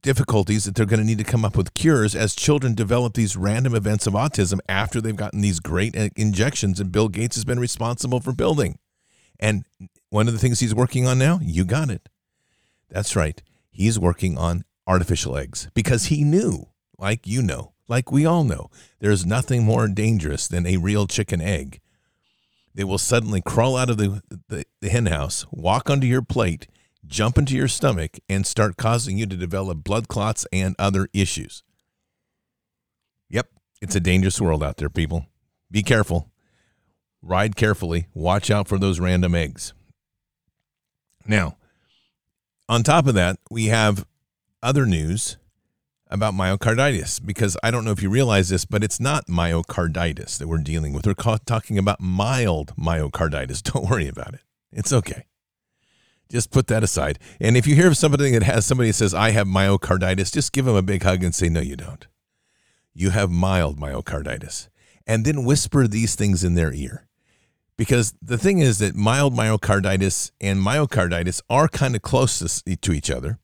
difficulties 0.01 0.65
that 0.65 0.75
they're 0.75 0.85
going 0.85 0.99
to 0.99 1.05
need 1.05 1.17
to 1.17 1.23
come 1.23 1.43
up 1.43 1.57
with 1.57 1.73
cures 1.73 2.15
as 2.15 2.35
children 2.35 2.73
develop 2.73 3.13
these 3.13 3.35
random 3.35 3.75
events 3.75 4.07
of 4.07 4.13
autism 4.13 4.59
after 4.67 5.01
they've 5.01 5.15
gotten 5.15 5.41
these 5.41 5.59
great 5.59 5.97
uh, 5.97 6.09
injections 6.15 6.79
and 6.79 6.91
Bill 6.91 7.09
Gates 7.09 7.35
has 7.35 7.45
been 7.45 7.59
responsible 7.59 8.19
for 8.19 8.31
building. 8.31 8.79
And 9.39 9.65
one 10.09 10.27
of 10.27 10.33
the 10.33 10.39
things 10.39 10.59
he's 10.59 10.75
working 10.75 11.05
on 11.05 11.19
now, 11.19 11.39
you 11.41 11.65
got 11.65 11.89
it. 11.89 12.09
That's 12.89 13.15
right. 13.15 13.41
He's 13.69 13.99
working 13.99 14.37
on 14.37 14.65
artificial 14.89 15.37
eggs 15.37 15.69
because 15.73 16.05
he 16.05 16.25
knew, 16.25 16.67
like 16.97 17.25
you 17.25 17.41
know, 17.41 17.71
like 17.87 18.11
we 18.11 18.25
all 18.25 18.43
know, 18.43 18.69
there's 18.99 19.25
nothing 19.25 19.63
more 19.63 19.87
dangerous 19.87 20.49
than 20.49 20.65
a 20.65 20.75
real 20.75 21.07
chicken 21.07 21.39
egg 21.39 21.79
they 22.79 22.85
will 22.85 22.97
suddenly 22.97 23.41
crawl 23.41 23.75
out 23.75 23.89
of 23.89 23.97
the, 23.97 24.21
the, 24.47 24.63
the 24.79 24.89
hen 24.89 25.07
house, 25.07 25.45
walk 25.51 25.89
onto 25.89 26.07
your 26.07 26.21
plate, 26.21 26.67
jump 27.05 27.37
into 27.37 27.55
your 27.55 27.67
stomach, 27.67 28.19
and 28.29 28.45
start 28.47 28.77
causing 28.77 29.17
you 29.17 29.25
to 29.25 29.35
develop 29.35 29.83
blood 29.83 30.07
clots 30.07 30.45
and 30.53 30.75
other 30.79 31.09
issues. 31.13 31.63
Yep, 33.29 33.47
it's 33.81 33.95
a 33.95 33.99
dangerous 33.99 34.39
world 34.39 34.63
out 34.63 34.77
there, 34.77 34.89
people. 34.89 35.25
Be 35.69 35.83
careful. 35.83 36.31
Ride 37.21 37.55
carefully. 37.55 38.07
Watch 38.13 38.49
out 38.49 38.67
for 38.67 38.77
those 38.77 38.99
random 38.99 39.35
eggs. 39.35 39.73
Now, 41.27 41.57
on 42.69 42.83
top 42.83 43.07
of 43.07 43.15
that, 43.15 43.39
we 43.51 43.65
have 43.65 44.05
other 44.61 44.85
news 44.85 45.37
about 46.09 46.33
myocarditis 46.33 47.23
because 47.23 47.55
I 47.63 47.71
don't 47.71 47.85
know 47.85 47.91
if 47.91 48.01
you 48.01 48.09
realize 48.09 48.49
this, 48.49 48.65
but 48.65 48.83
it's 48.83 48.99
not 48.99 49.27
myocarditis 49.27 50.37
that 50.37 50.47
we're 50.47 50.57
dealing 50.57 50.93
with. 50.93 51.05
We're 51.05 51.13
talking 51.13 51.77
about 51.77 52.01
mild 52.01 52.75
myocarditis. 52.75 53.61
Don't 53.73 53.89
worry 53.89 54.07
about 54.07 54.33
it. 54.33 54.41
It's 54.71 54.91
okay. 54.91 55.25
Just 56.31 56.51
put 56.51 56.67
that 56.67 56.83
aside. 56.83 57.17
And 57.39 57.57
if 57.57 57.65
you 57.65 57.75
hear 57.75 57.87
of 57.87 57.97
somebody 57.97 58.31
that 58.31 58.43
has 58.43 58.65
somebody 58.65 58.89
that 58.89 58.95
says, 58.95 59.13
I 59.13 59.31
have 59.31 59.47
myocarditis, 59.47 60.31
just 60.31 60.51
give 60.51 60.65
them 60.65 60.75
a 60.75 60.83
big 60.83 61.03
hug 61.03 61.23
and 61.23 61.33
say, 61.33 61.49
No, 61.49 61.59
you 61.59 61.75
don't. 61.75 62.05
You 62.93 63.09
have 63.11 63.31
mild 63.31 63.79
myocarditis. 63.79 64.67
And 65.07 65.25
then 65.25 65.43
whisper 65.43 65.87
these 65.87 66.15
things 66.15 66.43
in 66.43 66.53
their 66.53 66.71
ear. 66.71 67.07
Because 67.77 68.13
the 68.21 68.37
thing 68.37 68.59
is 68.59 68.79
that 68.79 68.95
mild 68.95 69.33
myocarditis 69.33 70.31
and 70.41 70.59
myocarditis 70.59 71.41
are 71.49 71.67
kind 71.67 71.95
of 71.95 72.01
close 72.01 72.61
to 72.61 72.91
each 72.91 73.09
other. 73.09 73.39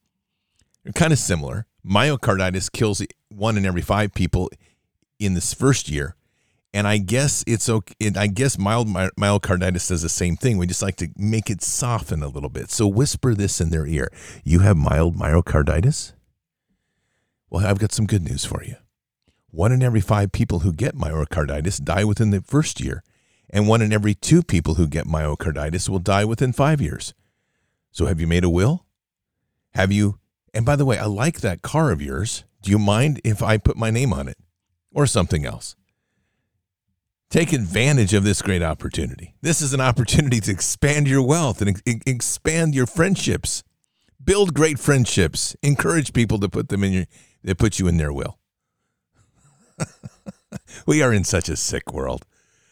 Kind 0.94 1.13
of 1.13 1.20
similar. 1.20 1.65
Myocarditis 1.86 2.72
kills 2.72 3.01
one 3.30 3.58
in 3.58 3.65
every 3.65 3.82
five 3.82 4.13
people 4.13 4.50
in 5.20 5.34
this 5.34 5.54
first 5.54 5.89
year. 5.89 6.15
And 6.74 6.88
I 6.88 6.98
guess 6.98 7.44
it's 7.48 7.70
okay. 7.70 8.12
I 8.18 8.27
guess 8.27 8.58
mild 8.58 8.88
myocarditis 8.89 9.88
does 9.88 10.01
the 10.01 10.10
same 10.10 10.36
thing. 10.36 10.58
We 10.58 10.68
just 10.68 10.82
like 10.82 10.98
to 10.98 11.08
make 11.15 11.50
it 11.50 11.62
soften 11.62 12.22
a 12.22 12.27
little 12.27 12.50
bit. 12.50 12.70
So 12.70 12.86
whisper 12.86 13.34
this 13.34 13.62
in 13.62 13.70
their 13.70 13.88
ear. 13.88 14.10
You 14.44 14.60
have 14.60 14.75
mild 14.75 15.15
myocarditis? 15.15 16.12
Well, 17.50 17.65
I've 17.65 17.80
got 17.80 17.94
some 17.94 18.06
good 18.06 18.24
news 18.24 18.44
for 18.44 18.62
you. 18.63 18.75
One 19.51 19.72
in 19.72 19.82
every 19.82 20.01
five 20.01 20.34
people 20.34 20.60
who 20.60 20.74
get 20.74 20.98
myocarditis 20.98 21.82
die 21.82 22.04
within 22.04 22.32
the 22.32 22.42
first 22.42 22.82
year, 22.82 23.04
and 23.50 23.70
one 23.70 23.82
in 23.82 23.94
every 23.94 24.13
two 24.13 24.44
people 24.44 24.74
who 24.74 24.86
get 24.86 25.08
myocarditis 25.08 25.88
will 25.88 26.00
die 26.00 26.25
within 26.25 26.51
five 26.51 26.82
years. 26.82 27.13
So 27.92 28.08
have 28.08 28.20
you 28.20 28.27
made 28.27 28.44
a 28.44 28.50
will? 28.50 28.86
Have 29.75 29.94
you? 29.94 30.20
And 30.55 30.65
by 30.65 30.77
the 30.77 30.85
way, 30.85 30.97
I 30.97 31.05
like 31.05 31.41
that 31.41 31.62
car 31.62 31.91
of 31.91 32.01
yours. 32.01 32.45
Do 32.62 32.71
you 32.71 32.79
mind 32.79 33.19
if 33.25 33.43
I 33.43 33.57
put 33.57 33.75
my 33.75 33.91
name 33.91 34.13
on 34.13 34.29
it 34.29 34.38
or 34.93 35.05
something 35.05 35.45
else? 35.45 35.75
Take 37.29 37.51
advantage 37.51 38.13
of 38.13 38.24
this 38.24 38.41
great 38.41 38.63
opportunity. 38.63 39.35
This 39.41 39.62
is 39.62 39.74
an 39.74 39.81
opportunity 39.81 40.39
to 40.39 40.51
expand 40.51 41.09
your 41.09 41.21
wealth 41.21 41.62
and 41.62 41.81
expand 41.85 42.74
your 42.74 42.85
friendships. 42.85 43.63
Build 44.24 44.53
great 44.53 44.79
friendships. 44.79 45.57
Encourage 45.62 46.13
people 46.13 46.39
to 46.39 46.47
put 46.47 46.69
them 46.69 46.85
in 46.85 46.93
your 46.93 47.05
that 47.43 47.57
put 47.57 47.77
you 47.77 47.88
in 47.88 47.97
their 47.97 48.13
will. 48.13 48.39
we 50.88 51.03
are 51.03 51.12
in 51.12 51.25
such 51.25 51.50
a 51.50 51.57
sick 51.57 51.91
world. 51.91 52.25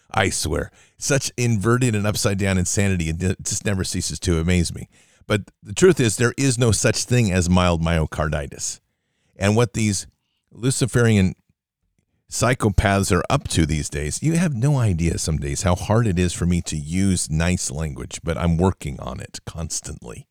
I 0.09 0.29
swear. 0.29 0.71
Such 0.97 1.31
inverted 1.37 1.95
and 1.95 2.07
upside 2.07 2.37
down 2.37 2.57
insanity. 2.57 3.09
And 3.09 3.21
it 3.21 3.43
just 3.43 3.65
never 3.65 3.83
ceases 3.83 4.19
to 4.21 4.39
amaze 4.39 4.73
me. 4.73 4.87
But 5.27 5.51
the 5.61 5.73
truth 5.73 5.99
is, 5.99 6.17
there 6.17 6.33
is 6.37 6.57
no 6.57 6.71
such 6.71 7.03
thing 7.03 7.31
as 7.31 7.49
mild 7.49 7.81
myocarditis. 7.81 8.79
And 9.35 9.55
what 9.55 9.73
these 9.73 10.07
Luciferian 10.51 11.35
psychopaths 12.29 13.15
are 13.15 13.23
up 13.29 13.47
to 13.49 13.65
these 13.65 13.89
days, 13.89 14.21
you 14.21 14.33
have 14.33 14.53
no 14.53 14.77
idea 14.77 15.17
some 15.17 15.37
days 15.37 15.63
how 15.63 15.75
hard 15.75 16.07
it 16.07 16.19
is 16.19 16.33
for 16.33 16.45
me 16.45 16.61
to 16.63 16.75
use 16.75 17.29
nice 17.29 17.71
language, 17.71 18.19
but 18.23 18.37
I'm 18.37 18.57
working 18.57 18.99
on 18.99 19.19
it 19.19 19.39
constantly. 19.45 20.27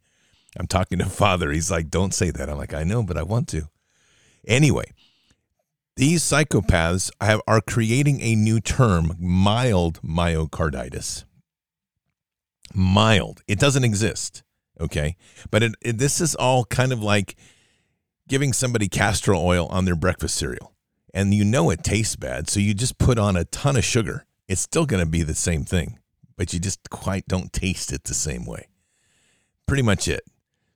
I'm 0.58 0.66
talking 0.66 0.98
to 0.98 1.04
Father. 1.06 1.50
He's 1.50 1.70
like, 1.70 1.90
don't 1.90 2.14
say 2.14 2.30
that. 2.30 2.48
I'm 2.48 2.58
like, 2.58 2.74
I 2.74 2.84
know, 2.84 3.02
but 3.02 3.16
I 3.16 3.22
want 3.22 3.48
to. 3.48 3.68
Anyway, 4.46 4.92
these 5.96 6.22
psychopaths 6.22 7.10
have, 7.20 7.40
are 7.46 7.60
creating 7.60 8.20
a 8.20 8.34
new 8.34 8.60
term, 8.60 9.14
mild 9.18 10.00
myocarditis. 10.02 11.24
Mild. 12.74 13.42
It 13.46 13.58
doesn't 13.58 13.84
exist. 13.84 14.42
Okay. 14.80 15.16
But 15.50 15.62
it, 15.62 15.74
it, 15.80 15.98
this 15.98 16.20
is 16.20 16.34
all 16.34 16.64
kind 16.64 16.92
of 16.92 17.02
like 17.02 17.36
giving 18.28 18.52
somebody 18.52 18.88
castor 18.88 19.34
oil 19.34 19.66
on 19.68 19.84
their 19.84 19.96
breakfast 19.96 20.36
cereal. 20.36 20.72
And 21.14 21.34
you 21.34 21.44
know 21.44 21.70
it 21.70 21.84
tastes 21.84 22.16
bad. 22.16 22.48
So 22.48 22.60
you 22.60 22.74
just 22.74 22.98
put 22.98 23.18
on 23.18 23.36
a 23.36 23.44
ton 23.44 23.76
of 23.76 23.84
sugar. 23.84 24.24
It's 24.48 24.60
still 24.60 24.86
going 24.86 25.04
to 25.04 25.10
be 25.10 25.22
the 25.22 25.34
same 25.34 25.64
thing, 25.64 25.98
but 26.36 26.52
you 26.52 26.58
just 26.58 26.90
quite 26.90 27.26
don't 27.26 27.52
taste 27.52 27.92
it 27.92 28.04
the 28.04 28.14
same 28.14 28.46
way. 28.46 28.68
Pretty 29.66 29.82
much 29.82 30.08
it. 30.08 30.24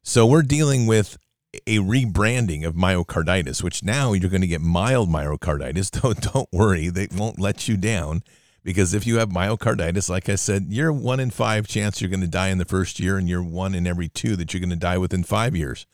So 0.03 0.27
we're 0.27 0.43
dealing 0.43 0.87
with 0.87 1.19
a 1.67 1.79
rebranding 1.79 2.67
of 2.67 2.75
myocarditis, 2.75 3.63
which 3.63 3.83
now 3.83 4.13
you're 4.13 4.31
going 4.31 4.43
to 4.43 4.47
get 4.47 4.61
mild 4.61 5.09
myocarditis. 5.09 5.91
Don't 6.03 6.21
don't 6.21 6.49
worry, 6.53 6.89
they 6.89 7.09
won't 7.15 7.41
let 7.41 7.69
you 7.69 7.77
down 7.77 8.23
because 8.67 8.95
if 8.95 9.07
you 9.07 9.19
have 9.19 9.29
myocarditis, 9.29 10.11
like 10.11 10.29
I 10.29 10.35
said, 10.35 10.67
you're 10.71 10.93
one 10.93 11.21
in 11.21 11.31
five 11.31 11.69
chance 11.69 12.01
you're 12.01 12.11
going 12.11 12.21
to 12.21 12.27
die 12.27 12.49
in 12.49 12.59
the 12.59 12.65
first 12.65 12.99
year, 12.99 13.17
and 13.17 13.29
you're 13.29 13.41
one 13.41 13.77
in 13.77 13.87
every 13.87 14.09
two 14.09 14.35
that 14.35 14.53
you're 14.53 14.61
going 14.61 14.71
to 14.71 14.77
die 14.77 14.99
within 14.99 15.23
five 15.23 15.55
years. 15.55 15.87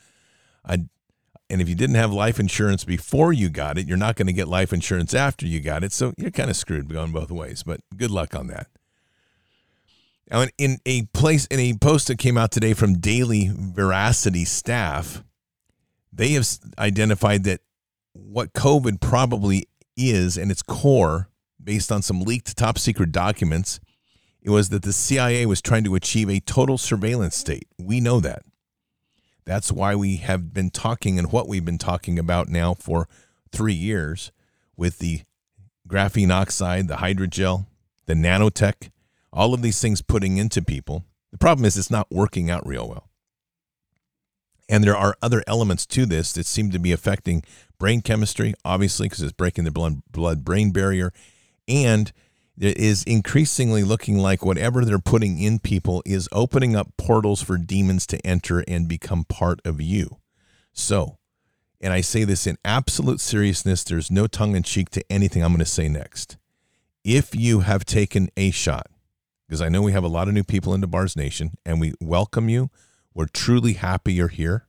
I, 0.64 0.86
and 1.50 1.60
if 1.60 1.68
you 1.68 1.74
didn't 1.74 1.96
have 1.96 2.14
life 2.14 2.40
insurance 2.40 2.84
before 2.84 3.30
you 3.30 3.50
got 3.50 3.76
it, 3.76 3.86
you're 3.86 3.98
not 3.98 4.16
going 4.16 4.26
to 4.26 4.32
get 4.32 4.48
life 4.48 4.72
insurance 4.72 5.12
after 5.12 5.46
you 5.46 5.60
got 5.60 5.84
it. 5.84 5.92
So 5.92 6.14
you're 6.16 6.30
kind 6.30 6.48
of 6.48 6.56
screwed 6.56 6.90
going 6.90 7.12
both 7.12 7.30
ways. 7.30 7.62
But 7.62 7.80
good 7.94 8.10
luck 8.10 8.34
on 8.34 8.46
that. 8.46 8.68
Now, 10.30 10.46
in 10.56 10.78
a 10.86 11.02
place 11.12 11.44
in 11.48 11.60
a 11.60 11.74
post 11.74 12.08
that 12.08 12.16
came 12.18 12.38
out 12.38 12.52
today 12.52 12.72
from 12.72 13.00
Daily 13.00 13.50
Veracity 13.54 14.46
staff, 14.46 15.22
they 16.10 16.30
have 16.30 16.48
identified 16.78 17.44
that 17.44 17.60
what 18.14 18.54
COVID 18.54 19.02
probably 19.02 19.68
is 19.94 20.38
and 20.38 20.50
its 20.50 20.62
core, 20.62 21.28
based 21.64 21.92
on 21.92 22.02
some 22.02 22.20
leaked 22.20 22.56
top 22.56 22.78
secret 22.78 23.12
documents, 23.12 23.80
it 24.42 24.50
was 24.50 24.70
that 24.70 24.82
the 24.82 24.92
CIA 24.92 25.46
was 25.46 25.62
trying 25.62 25.84
to 25.84 25.94
achieve 25.94 26.28
a 26.28 26.40
total 26.40 26.78
surveillance 26.78 27.36
state. 27.36 27.68
We 27.78 28.00
know 28.00 28.20
that. 28.20 28.42
That's 29.44 29.72
why 29.72 29.94
we 29.94 30.16
have 30.16 30.52
been 30.52 30.70
talking 30.70 31.18
and 31.18 31.32
what 31.32 31.48
we've 31.48 31.64
been 31.64 31.78
talking 31.78 32.18
about 32.18 32.48
now 32.48 32.74
for 32.74 33.08
three 33.50 33.74
years 33.74 34.32
with 34.76 34.98
the 34.98 35.22
graphene 35.88 36.30
oxide, 36.30 36.88
the 36.88 36.96
hydrogel, 36.96 37.66
the 38.06 38.14
nanotech, 38.14 38.90
all 39.32 39.54
of 39.54 39.62
these 39.62 39.80
things 39.80 40.02
putting 40.02 40.36
into 40.36 40.62
people. 40.62 41.04
The 41.30 41.38
problem 41.38 41.64
is 41.64 41.76
it's 41.76 41.90
not 41.90 42.10
working 42.10 42.50
out 42.50 42.66
real 42.66 42.88
well. 42.88 43.08
And 44.68 44.84
there 44.84 44.96
are 44.96 45.16
other 45.20 45.42
elements 45.46 45.86
to 45.86 46.06
this 46.06 46.32
that 46.32 46.46
seem 46.46 46.70
to 46.70 46.78
be 46.78 46.92
affecting 46.92 47.42
brain 47.78 48.00
chemistry, 48.00 48.54
obviously, 48.64 49.06
because 49.06 49.22
it's 49.22 49.32
breaking 49.32 49.64
the 49.64 50.00
blood 50.10 50.44
brain 50.44 50.70
barrier. 50.70 51.12
And 51.68 52.12
it 52.58 52.76
is 52.76 53.02
increasingly 53.04 53.82
looking 53.82 54.18
like 54.18 54.44
whatever 54.44 54.84
they're 54.84 54.98
putting 54.98 55.38
in 55.38 55.58
people 55.58 56.02
is 56.04 56.28
opening 56.32 56.76
up 56.76 56.88
portals 56.96 57.42
for 57.42 57.56
demons 57.56 58.06
to 58.08 58.26
enter 58.26 58.60
and 58.68 58.88
become 58.88 59.24
part 59.24 59.60
of 59.64 59.80
you. 59.80 60.18
So, 60.72 61.18
and 61.80 61.92
I 61.92 62.00
say 62.00 62.24
this 62.24 62.46
in 62.46 62.58
absolute 62.64 63.20
seriousness, 63.20 63.84
there's 63.84 64.10
no 64.10 64.26
tongue 64.26 64.54
in 64.54 64.62
cheek 64.62 64.90
to 64.90 65.04
anything 65.10 65.42
I'm 65.42 65.50
going 65.52 65.58
to 65.60 65.64
say 65.64 65.88
next. 65.88 66.36
If 67.04 67.34
you 67.34 67.60
have 67.60 67.84
taken 67.84 68.28
a 68.36 68.50
shot, 68.50 68.86
because 69.48 69.60
I 69.60 69.68
know 69.68 69.82
we 69.82 69.92
have 69.92 70.04
a 70.04 70.08
lot 70.08 70.28
of 70.28 70.34
new 70.34 70.44
people 70.44 70.72
into 70.72 70.86
Bards 70.86 71.16
Nation 71.16 71.58
and 71.66 71.80
we 71.80 71.94
welcome 72.00 72.48
you. 72.48 72.70
We're 73.12 73.26
truly 73.26 73.74
happy 73.74 74.12
you're 74.12 74.28
here. 74.28 74.66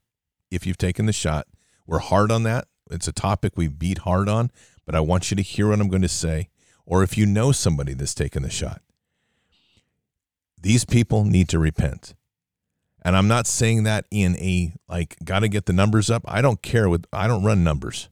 If 0.52 0.66
you've 0.66 0.78
taken 0.78 1.06
the 1.06 1.14
shot, 1.14 1.48
we're 1.86 2.00
hard 2.00 2.32
on 2.32 2.44
that. 2.44 2.68
It's 2.92 3.08
a 3.08 3.14
topic 3.14 3.54
we 3.56 3.68
beat 3.68 4.00
hard 4.00 4.28
on, 4.28 4.52
but 4.86 4.96
I 4.96 5.00
want 5.00 5.32
you 5.32 5.38
to 5.38 5.44
hear 5.44 5.70
what 5.70 5.80
I'm 5.80 5.90
going 5.90 6.02
to 6.02 6.10
say. 6.10 6.50
Or 6.86 7.04
if 7.04 7.18
you 7.18 7.26
know 7.26 7.52
somebody 7.52 7.94
that's 7.94 8.14
taken 8.14 8.44
the 8.44 8.50
shot, 8.50 8.82
these 10.62 10.86
people 10.86 11.24
need 11.26 11.50
to 11.50 11.60
repent. 11.60 12.16
And 13.06 13.18
I'm 13.18 13.28
not 13.28 13.48
saying 13.48 13.84
that 13.84 14.06
in 14.12 14.38
a 14.38 14.74
like, 14.88 15.18
got 15.24 15.40
to 15.40 15.50
get 15.50 15.66
the 15.66 15.74
numbers 15.74 16.10
up. 16.10 16.24
I 16.26 16.42
don't 16.42 16.62
care 16.62 16.88
with, 16.88 17.06
I 17.12 17.28
don't 17.28 17.44
run 17.44 17.64
numbers. 17.64 18.10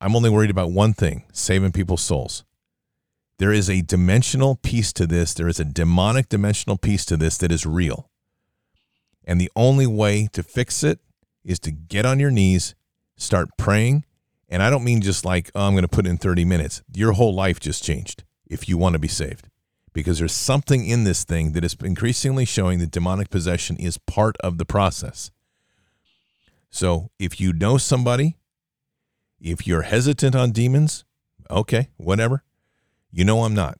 I'm 0.00 0.16
only 0.16 0.30
worried 0.30 0.50
about 0.50 0.72
one 0.72 0.92
thing 0.92 1.24
saving 1.32 1.72
people's 1.72 2.02
souls. 2.02 2.44
There 3.38 3.52
is 3.52 3.70
a 3.70 3.80
dimensional 3.80 4.56
piece 4.56 4.92
to 4.94 5.06
this. 5.06 5.32
There 5.32 5.48
is 5.48 5.60
a 5.60 5.64
demonic 5.64 6.28
dimensional 6.28 6.76
piece 6.76 7.04
to 7.06 7.16
this 7.16 7.38
that 7.38 7.52
is 7.52 7.64
real. 7.64 8.10
And 9.24 9.40
the 9.40 9.50
only 9.54 9.86
way 9.86 10.28
to 10.32 10.42
fix 10.42 10.82
it 10.82 10.98
is 11.44 11.58
to 11.60 11.70
get 11.70 12.04
on 12.04 12.18
your 12.18 12.30
knees, 12.30 12.74
start 13.16 13.48
praying. 13.56 14.04
And 14.50 14.62
I 14.62 14.68
don't 14.68 14.84
mean 14.84 15.00
just 15.00 15.24
like, 15.24 15.50
oh, 15.54 15.66
I'm 15.66 15.72
going 15.72 15.82
to 15.82 15.88
put 15.88 16.06
in 16.06 16.18
30 16.18 16.44
minutes. 16.44 16.82
Your 16.92 17.12
whole 17.12 17.34
life 17.34 17.60
just 17.60 17.82
changed 17.82 18.24
if 18.46 18.68
you 18.68 18.76
want 18.76 18.94
to 18.94 18.98
be 18.98 19.08
saved. 19.08 19.48
Because 19.92 20.18
there's 20.18 20.34
something 20.34 20.84
in 20.84 21.04
this 21.04 21.24
thing 21.24 21.52
that 21.52 21.64
is 21.64 21.76
increasingly 21.82 22.44
showing 22.44 22.78
that 22.80 22.90
demonic 22.90 23.30
possession 23.30 23.76
is 23.76 23.96
part 23.96 24.36
of 24.38 24.58
the 24.58 24.64
process. 24.64 25.30
So 26.68 27.10
if 27.18 27.40
you 27.40 27.52
know 27.52 27.78
somebody, 27.78 28.36
if 29.40 29.66
you're 29.66 29.82
hesitant 29.82 30.34
on 30.36 30.52
demons, 30.52 31.04
okay, 31.50 31.88
whatever. 31.96 32.44
You 33.10 33.24
know 33.24 33.44
I'm 33.44 33.54
not 33.54 33.78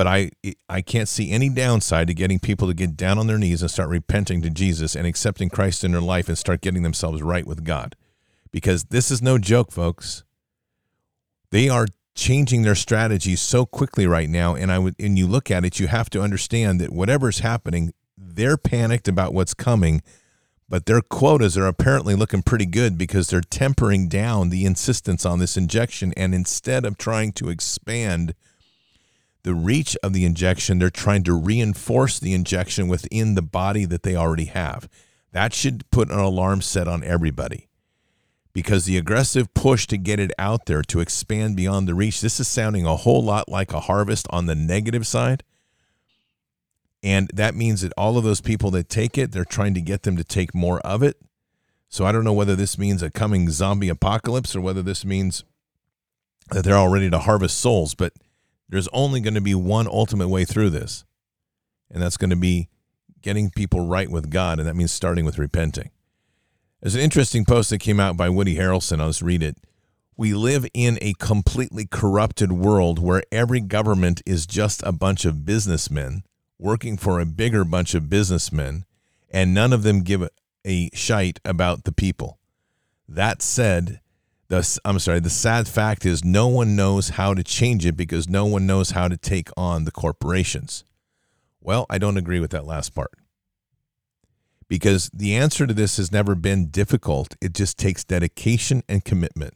but 0.00 0.06
I 0.06 0.30
I 0.66 0.80
can't 0.80 1.10
see 1.10 1.30
any 1.30 1.50
downside 1.50 2.06
to 2.06 2.14
getting 2.14 2.38
people 2.38 2.68
to 2.68 2.72
get 2.72 2.96
down 2.96 3.18
on 3.18 3.26
their 3.26 3.36
knees 3.36 3.60
and 3.60 3.70
start 3.70 3.90
repenting 3.90 4.40
to 4.40 4.48
Jesus 4.48 4.96
and 4.96 5.06
accepting 5.06 5.50
Christ 5.50 5.84
in 5.84 5.92
their 5.92 6.00
life 6.00 6.26
and 6.26 6.38
start 6.38 6.62
getting 6.62 6.82
themselves 6.82 7.20
right 7.20 7.46
with 7.46 7.64
God. 7.64 7.96
Because 8.52 8.84
this 8.84 9.10
is 9.10 9.22
no 9.22 9.38
joke, 9.38 9.70
folks. 9.72 10.24
They 11.50 11.68
are 11.68 11.86
changing 12.14 12.62
their 12.62 12.74
strategies 12.74 13.40
so 13.40 13.64
quickly 13.64 14.06
right 14.06 14.28
now 14.28 14.54
and 14.54 14.70
I 14.70 14.78
would 14.78 14.94
and 14.98 15.16
you 15.16 15.26
look 15.26 15.50
at 15.50 15.64
it 15.64 15.78
you 15.78 15.86
have 15.86 16.10
to 16.10 16.20
understand 16.20 16.80
that 16.80 16.92
whatever's 16.92 17.38
happening 17.38 17.94
they're 18.18 18.58
panicked 18.58 19.08
about 19.08 19.32
what's 19.32 19.54
coming 19.54 20.02
but 20.68 20.86
their 20.86 21.00
quotas 21.00 21.56
are 21.56 21.66
apparently 21.66 22.14
looking 22.14 22.42
pretty 22.42 22.66
good 22.66 22.98
because 22.98 23.28
they're 23.28 23.40
tempering 23.40 24.08
down 24.08 24.50
the 24.50 24.66
insistence 24.66 25.24
on 25.24 25.38
this 25.38 25.56
injection 25.56 26.12
and 26.16 26.34
instead 26.34 26.84
of 26.84 26.98
trying 26.98 27.32
to 27.32 27.48
expand 27.48 28.34
the 29.42 29.54
reach 29.54 29.96
of 30.02 30.12
the 30.12 30.24
injection, 30.24 30.78
they're 30.78 30.90
trying 30.90 31.22
to 31.24 31.32
reinforce 31.32 32.18
the 32.18 32.34
injection 32.34 32.88
within 32.88 33.34
the 33.34 33.42
body 33.42 33.84
that 33.86 34.02
they 34.02 34.14
already 34.14 34.44
have. 34.44 34.88
That 35.32 35.54
should 35.54 35.88
put 35.90 36.10
an 36.10 36.18
alarm 36.18 36.60
set 36.60 36.86
on 36.86 37.02
everybody 37.02 37.69
because 38.60 38.84
the 38.84 38.98
aggressive 38.98 39.54
push 39.54 39.86
to 39.86 39.96
get 39.96 40.20
it 40.20 40.32
out 40.38 40.66
there 40.66 40.82
to 40.82 41.00
expand 41.00 41.56
beyond 41.56 41.88
the 41.88 41.94
reach, 41.94 42.20
this 42.20 42.38
is 42.38 42.46
sounding 42.46 42.84
a 42.84 42.94
whole 42.94 43.24
lot 43.24 43.48
like 43.48 43.72
a 43.72 43.80
harvest 43.80 44.26
on 44.28 44.44
the 44.44 44.54
negative 44.54 45.06
side. 45.06 45.42
And 47.02 47.30
that 47.32 47.54
means 47.54 47.80
that 47.80 47.94
all 47.96 48.18
of 48.18 48.24
those 48.24 48.42
people 48.42 48.70
that 48.72 48.90
take 48.90 49.16
it, 49.16 49.32
they're 49.32 49.46
trying 49.46 49.72
to 49.72 49.80
get 49.80 50.02
them 50.02 50.18
to 50.18 50.24
take 50.24 50.54
more 50.54 50.78
of 50.80 51.02
it. 51.02 51.16
So 51.88 52.04
I 52.04 52.12
don't 52.12 52.22
know 52.22 52.34
whether 52.34 52.54
this 52.54 52.76
means 52.76 53.02
a 53.02 53.10
coming 53.10 53.48
zombie 53.48 53.88
apocalypse 53.88 54.54
or 54.54 54.60
whether 54.60 54.82
this 54.82 55.06
means 55.06 55.42
that 56.50 56.62
they're 56.62 56.76
all 56.76 56.90
ready 56.90 57.08
to 57.08 57.18
harvest 57.20 57.58
souls. 57.58 57.94
But 57.94 58.12
there's 58.68 58.88
only 58.88 59.22
going 59.22 59.34
to 59.34 59.40
be 59.40 59.54
one 59.54 59.86
ultimate 59.86 60.28
way 60.28 60.44
through 60.44 60.68
this, 60.68 61.06
and 61.90 62.02
that's 62.02 62.18
going 62.18 62.28
to 62.28 62.36
be 62.36 62.68
getting 63.22 63.48
people 63.48 63.86
right 63.86 64.10
with 64.10 64.28
God, 64.28 64.58
and 64.58 64.68
that 64.68 64.76
means 64.76 64.92
starting 64.92 65.24
with 65.24 65.38
repenting. 65.38 65.90
There's 66.80 66.94
an 66.94 67.02
interesting 67.02 67.44
post 67.44 67.68
that 67.70 67.78
came 67.78 68.00
out 68.00 68.16
by 68.16 68.30
Woody 68.30 68.56
Harrelson. 68.56 69.00
I'll 69.00 69.08
just 69.08 69.20
read 69.20 69.42
it. 69.42 69.58
We 70.16 70.32
live 70.32 70.66
in 70.72 70.98
a 71.02 71.12
completely 71.14 71.86
corrupted 71.86 72.52
world 72.52 72.98
where 72.98 73.22
every 73.30 73.60
government 73.60 74.22
is 74.24 74.46
just 74.46 74.82
a 74.84 74.92
bunch 74.92 75.26
of 75.26 75.44
businessmen 75.44 76.22
working 76.58 76.96
for 76.96 77.20
a 77.20 77.26
bigger 77.26 77.64
bunch 77.64 77.94
of 77.94 78.08
businessmen, 78.08 78.84
and 79.30 79.52
none 79.52 79.72
of 79.72 79.82
them 79.82 80.02
give 80.02 80.28
a 80.66 80.90
shite 80.94 81.38
about 81.44 81.84
the 81.84 81.92
people. 81.92 82.38
That 83.08 83.42
said, 83.42 84.00
the 84.48 84.80
I'm 84.84 84.98
sorry, 84.98 85.20
the 85.20 85.30
sad 85.30 85.68
fact 85.68 86.06
is 86.06 86.24
no 86.24 86.48
one 86.48 86.76
knows 86.76 87.10
how 87.10 87.34
to 87.34 87.42
change 87.44 87.84
it 87.84 87.96
because 87.96 88.28
no 88.28 88.46
one 88.46 88.66
knows 88.66 88.92
how 88.92 89.08
to 89.08 89.16
take 89.16 89.50
on 89.56 89.84
the 89.84 89.90
corporations. 89.90 90.84
Well, 91.60 91.84
I 91.90 91.98
don't 91.98 92.16
agree 92.16 92.40
with 92.40 92.52
that 92.52 92.66
last 92.66 92.94
part. 92.94 93.12
Because 94.70 95.10
the 95.12 95.34
answer 95.34 95.66
to 95.66 95.74
this 95.74 95.96
has 95.96 96.12
never 96.12 96.36
been 96.36 96.68
difficult. 96.68 97.34
It 97.40 97.54
just 97.54 97.76
takes 97.76 98.04
dedication 98.04 98.84
and 98.88 99.04
commitment. 99.04 99.54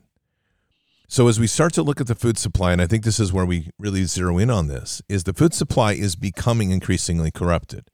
So 1.06 1.28
as 1.28 1.38
we 1.38 1.46
start 1.46 1.72
to 1.74 1.84
look 1.84 2.00
at 2.00 2.08
the 2.08 2.16
food 2.16 2.36
supply, 2.36 2.72
and 2.72 2.82
I 2.82 2.88
think 2.88 3.04
this 3.04 3.20
is 3.20 3.32
where 3.32 3.46
we 3.46 3.70
really 3.78 4.02
zero 4.06 4.38
in 4.38 4.50
on 4.50 4.66
this, 4.66 5.02
is 5.08 5.22
the 5.22 5.32
food 5.32 5.54
supply 5.54 5.92
is 5.92 6.16
becoming 6.16 6.72
increasingly 6.72 7.30
corrupted. 7.30 7.84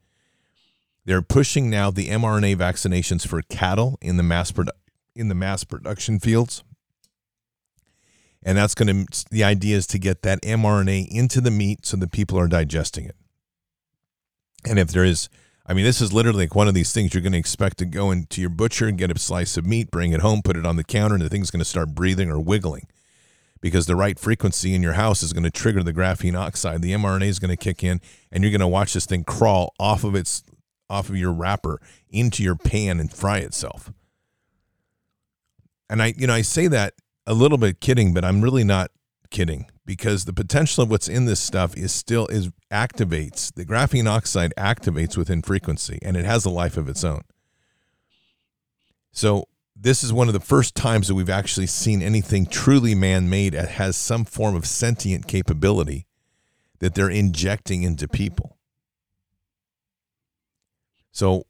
They're 1.05 1.21
pushing 1.21 1.69
now 1.69 1.91
the 1.91 2.09
mRNA 2.09 2.57
vaccinations 2.57 3.27
for 3.27 3.43
cattle 3.43 3.99
in 4.01 4.17
the 4.17 4.23
mass 4.23 4.51
produ- 4.51 4.71
in 5.15 5.29
the 5.29 5.35
mass 5.35 5.63
production 5.63 6.21
fields. 6.21 6.65
And 8.43 8.57
that's 8.57 8.75
going 8.75 9.07
to 9.07 9.25
the 9.31 9.45
idea 9.45 9.77
is 9.77 9.87
to 9.89 9.99
get 9.99 10.23
that 10.23 10.41
mRNA 10.41 11.09
into 11.09 11.43
the 11.43 11.51
meat 11.51 11.85
so 11.85 11.99
that 11.99 12.13
people 12.13 12.39
are 12.39 12.49
digesting 12.49 13.05
it. 13.05 13.17
And 14.65 14.79
if 14.79 14.89
there 14.89 15.05
is 15.05 15.29
I 15.71 15.73
mean, 15.73 15.85
this 15.85 16.01
is 16.01 16.13
literally 16.13 16.47
like 16.47 16.57
one 16.57 16.67
of 16.67 16.75
these 16.75 16.93
things 16.93 17.15
you're 17.15 17.23
going 17.23 17.33
to 17.33 17.39
expect 17.39 17.79
to 17.79 17.85
go 17.85 18.11
into 18.11 18.41
your 18.41 18.51
butcher 18.51 18.89
and 18.89 18.99
get 18.99 19.13
a 19.13 19.17
slice 19.21 19.57
of 19.57 19.65
meat, 19.65 19.93
bring 19.93 20.11
it 20.11 20.19
home, 20.21 20.43
put 20.43 20.57
it 20.57 20.67
on 20.67 20.75
the 20.75 20.83
counter, 20.83 21.15
and 21.15 21.23
the 21.23 21.29
thing's 21.29 21.53
going 21.53 21.61
to 21.61 21.65
start 21.65 21.95
breathing 21.95 22.29
or 22.29 22.41
wiggling 22.41 22.89
because 23.61 23.87
the 23.87 23.95
right 23.95 24.19
frequency 24.19 24.75
in 24.75 24.83
your 24.83 24.95
house 24.95 25.23
is 25.23 25.33
going 25.33 25.45
to 25.45 25.51
trigger 25.51 25.85
the 25.85 25.93
graphene 25.93 26.37
oxide. 26.37 26.83
The 26.83 26.91
mRNA 26.91 27.29
is 27.29 27.39
going 27.39 27.53
to 27.53 27.57
kick 27.57 27.85
in, 27.85 28.01
and 28.33 28.43
you're 28.43 28.51
going 28.51 28.59
to 28.61 28.67
watch 28.67 28.95
this 28.95 29.07
thing 29.07 29.23
crawl 29.23 29.73
off 29.79 30.03
of 30.03 30.17
its 30.17 30.43
off 30.89 31.09
of 31.09 31.17
your 31.17 31.33
wrapper 31.33 31.81
into 32.09 32.43
your 32.43 32.57
pan 32.57 32.99
and 32.99 33.13
fry 33.13 33.39
itself. 33.39 33.93
And 35.89 36.03
I, 36.03 36.15
you 36.17 36.27
know, 36.27 36.35
I 36.35 36.43
say 36.43 36.67
that 36.67 36.95
a 37.29 37.33
little 37.33 37.59
bit 37.59 37.81
kidding, 37.81 38.13
but 38.13 38.25
I'm 38.25 38.41
really 38.41 38.65
not 38.65 38.91
kidding 39.31 39.67
because 39.87 40.25
the 40.25 40.33
potential 40.33 40.85
of 40.85 40.91
what's 40.91 41.09
in 41.09 41.25
this 41.25 41.41
stuff 41.41 41.77
is 41.77 41.93
still 41.93 42.27
is 42.27 42.51
activates 42.73 43.53
the 43.55 43.65
graphene 43.65 44.07
oxide 44.07 44.53
activates 44.57 45.17
within 45.17 45.43
frequency 45.43 45.99
and 46.03 46.17
it 46.17 46.25
has 46.25 46.45
a 46.45 46.51
life 46.51 46.77
of 46.77 46.89
its 46.89 47.05
own. 47.05 47.23
So 49.13 49.47
this 49.75 50.05
is 50.05 50.13
one 50.13 50.29
of 50.29 50.35
the 50.35 50.41
first 50.41 50.75
times 50.75 51.09
that 51.09 51.15
we've 51.15 51.31
actually 51.31 51.67
seen 51.67 52.03
anything 52.03 52.47
truly 52.47 52.95
man-made 52.95 53.55
that 53.55 53.71
has 53.71 53.97
some 53.97 54.25
form 54.25 54.55
of 54.55 54.67
sentient 54.67 55.27
capability 55.27 56.07
that 56.81 56.95
they're 56.95 57.11
injecting 57.11 57.83
into 57.83 58.07
mm-hmm. 58.07 58.17
people. 58.17 58.59
So 61.13 61.47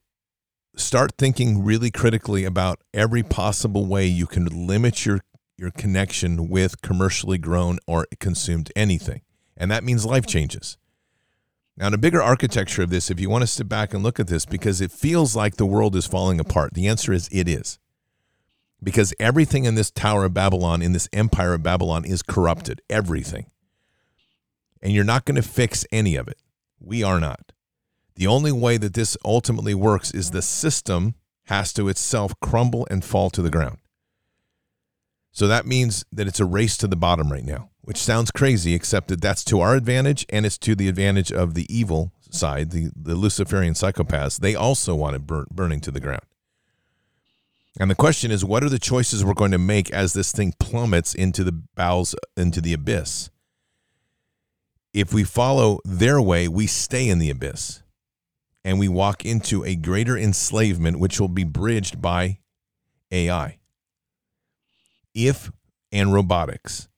start 0.76 1.12
thinking 1.18 1.64
really 1.64 1.90
critically 1.90 2.44
about 2.44 2.80
every 2.94 3.22
possible 3.22 3.84
way 3.84 4.06
you 4.06 4.26
can 4.26 4.46
limit 4.66 5.04
your 5.04 5.20
your 5.60 5.70
connection 5.70 6.48
with 6.48 6.80
commercially 6.80 7.36
grown 7.36 7.78
or 7.86 8.06
consumed 8.18 8.72
anything. 8.74 9.20
And 9.56 9.70
that 9.70 9.84
means 9.84 10.06
life 10.06 10.26
changes. 10.26 10.78
Now, 11.76 11.88
in 11.88 11.94
a 11.94 11.98
bigger 11.98 12.22
architecture 12.22 12.82
of 12.82 12.90
this, 12.90 13.10
if 13.10 13.20
you 13.20 13.28
want 13.28 13.42
to 13.42 13.46
sit 13.46 13.68
back 13.68 13.92
and 13.92 14.02
look 14.02 14.18
at 14.18 14.26
this, 14.26 14.46
because 14.46 14.80
it 14.80 14.90
feels 14.90 15.36
like 15.36 15.56
the 15.56 15.66
world 15.66 15.94
is 15.94 16.06
falling 16.06 16.40
apart, 16.40 16.72
the 16.72 16.88
answer 16.88 17.12
is 17.12 17.28
it 17.30 17.46
is 17.46 17.78
because 18.82 19.12
everything 19.20 19.66
in 19.66 19.74
this 19.74 19.90
Tower 19.90 20.24
of 20.24 20.34
Babylon, 20.34 20.80
in 20.80 20.92
this 20.92 21.08
Empire 21.12 21.54
of 21.54 21.62
Babylon, 21.62 22.04
is 22.06 22.22
corrupted. 22.22 22.80
Everything. 22.88 23.46
And 24.82 24.94
you're 24.94 25.04
not 25.04 25.26
going 25.26 25.36
to 25.36 25.46
fix 25.46 25.84
any 25.92 26.16
of 26.16 26.26
it. 26.26 26.38
We 26.80 27.02
are 27.02 27.20
not. 27.20 27.52
The 28.14 28.26
only 28.26 28.52
way 28.52 28.78
that 28.78 28.94
this 28.94 29.16
ultimately 29.24 29.74
works 29.74 30.10
is 30.10 30.30
the 30.30 30.40
system 30.40 31.16
has 31.44 31.72
to 31.74 31.88
itself 31.88 32.32
crumble 32.40 32.86
and 32.90 33.04
fall 33.04 33.28
to 33.30 33.42
the 33.42 33.50
ground. 33.50 33.79
So 35.32 35.46
that 35.46 35.66
means 35.66 36.04
that 36.12 36.26
it's 36.26 36.40
a 36.40 36.44
race 36.44 36.76
to 36.78 36.86
the 36.86 36.96
bottom 36.96 37.30
right 37.30 37.44
now, 37.44 37.70
which 37.82 37.98
sounds 37.98 38.30
crazy, 38.30 38.74
except 38.74 39.08
that 39.08 39.20
that's 39.20 39.44
to 39.44 39.60
our 39.60 39.76
advantage 39.76 40.26
and 40.28 40.44
it's 40.44 40.58
to 40.58 40.74
the 40.74 40.88
advantage 40.88 41.32
of 41.32 41.54
the 41.54 41.66
evil 41.74 42.12
side, 42.30 42.70
the, 42.70 42.90
the 42.96 43.14
Luciferian 43.14 43.74
psychopaths. 43.74 44.40
They 44.40 44.54
also 44.54 44.94
want 44.94 45.16
it 45.16 45.26
burn, 45.26 45.46
burning 45.50 45.80
to 45.82 45.90
the 45.90 46.00
ground. 46.00 46.22
And 47.78 47.90
the 47.90 47.94
question 47.94 48.30
is, 48.30 48.44
what 48.44 48.64
are 48.64 48.68
the 48.68 48.80
choices 48.80 49.24
we're 49.24 49.34
going 49.34 49.52
to 49.52 49.58
make 49.58 49.90
as 49.90 50.12
this 50.12 50.32
thing 50.32 50.54
plummets 50.58 51.14
into 51.14 51.44
the 51.44 51.52
bowels, 51.52 52.16
into 52.36 52.60
the 52.60 52.72
abyss? 52.72 53.30
If 54.92 55.14
we 55.14 55.22
follow 55.22 55.78
their 55.84 56.20
way, 56.20 56.48
we 56.48 56.66
stay 56.66 57.08
in 57.08 57.20
the 57.20 57.30
abyss 57.30 57.82
and 58.64 58.78
we 58.78 58.88
walk 58.88 59.24
into 59.24 59.64
a 59.64 59.76
greater 59.76 60.18
enslavement, 60.18 60.98
which 60.98 61.20
will 61.20 61.28
be 61.28 61.44
bridged 61.44 62.02
by 62.02 62.40
AI. 63.12 63.59
If, 65.14 65.50
and 65.92 66.12
robotics, 66.12 66.88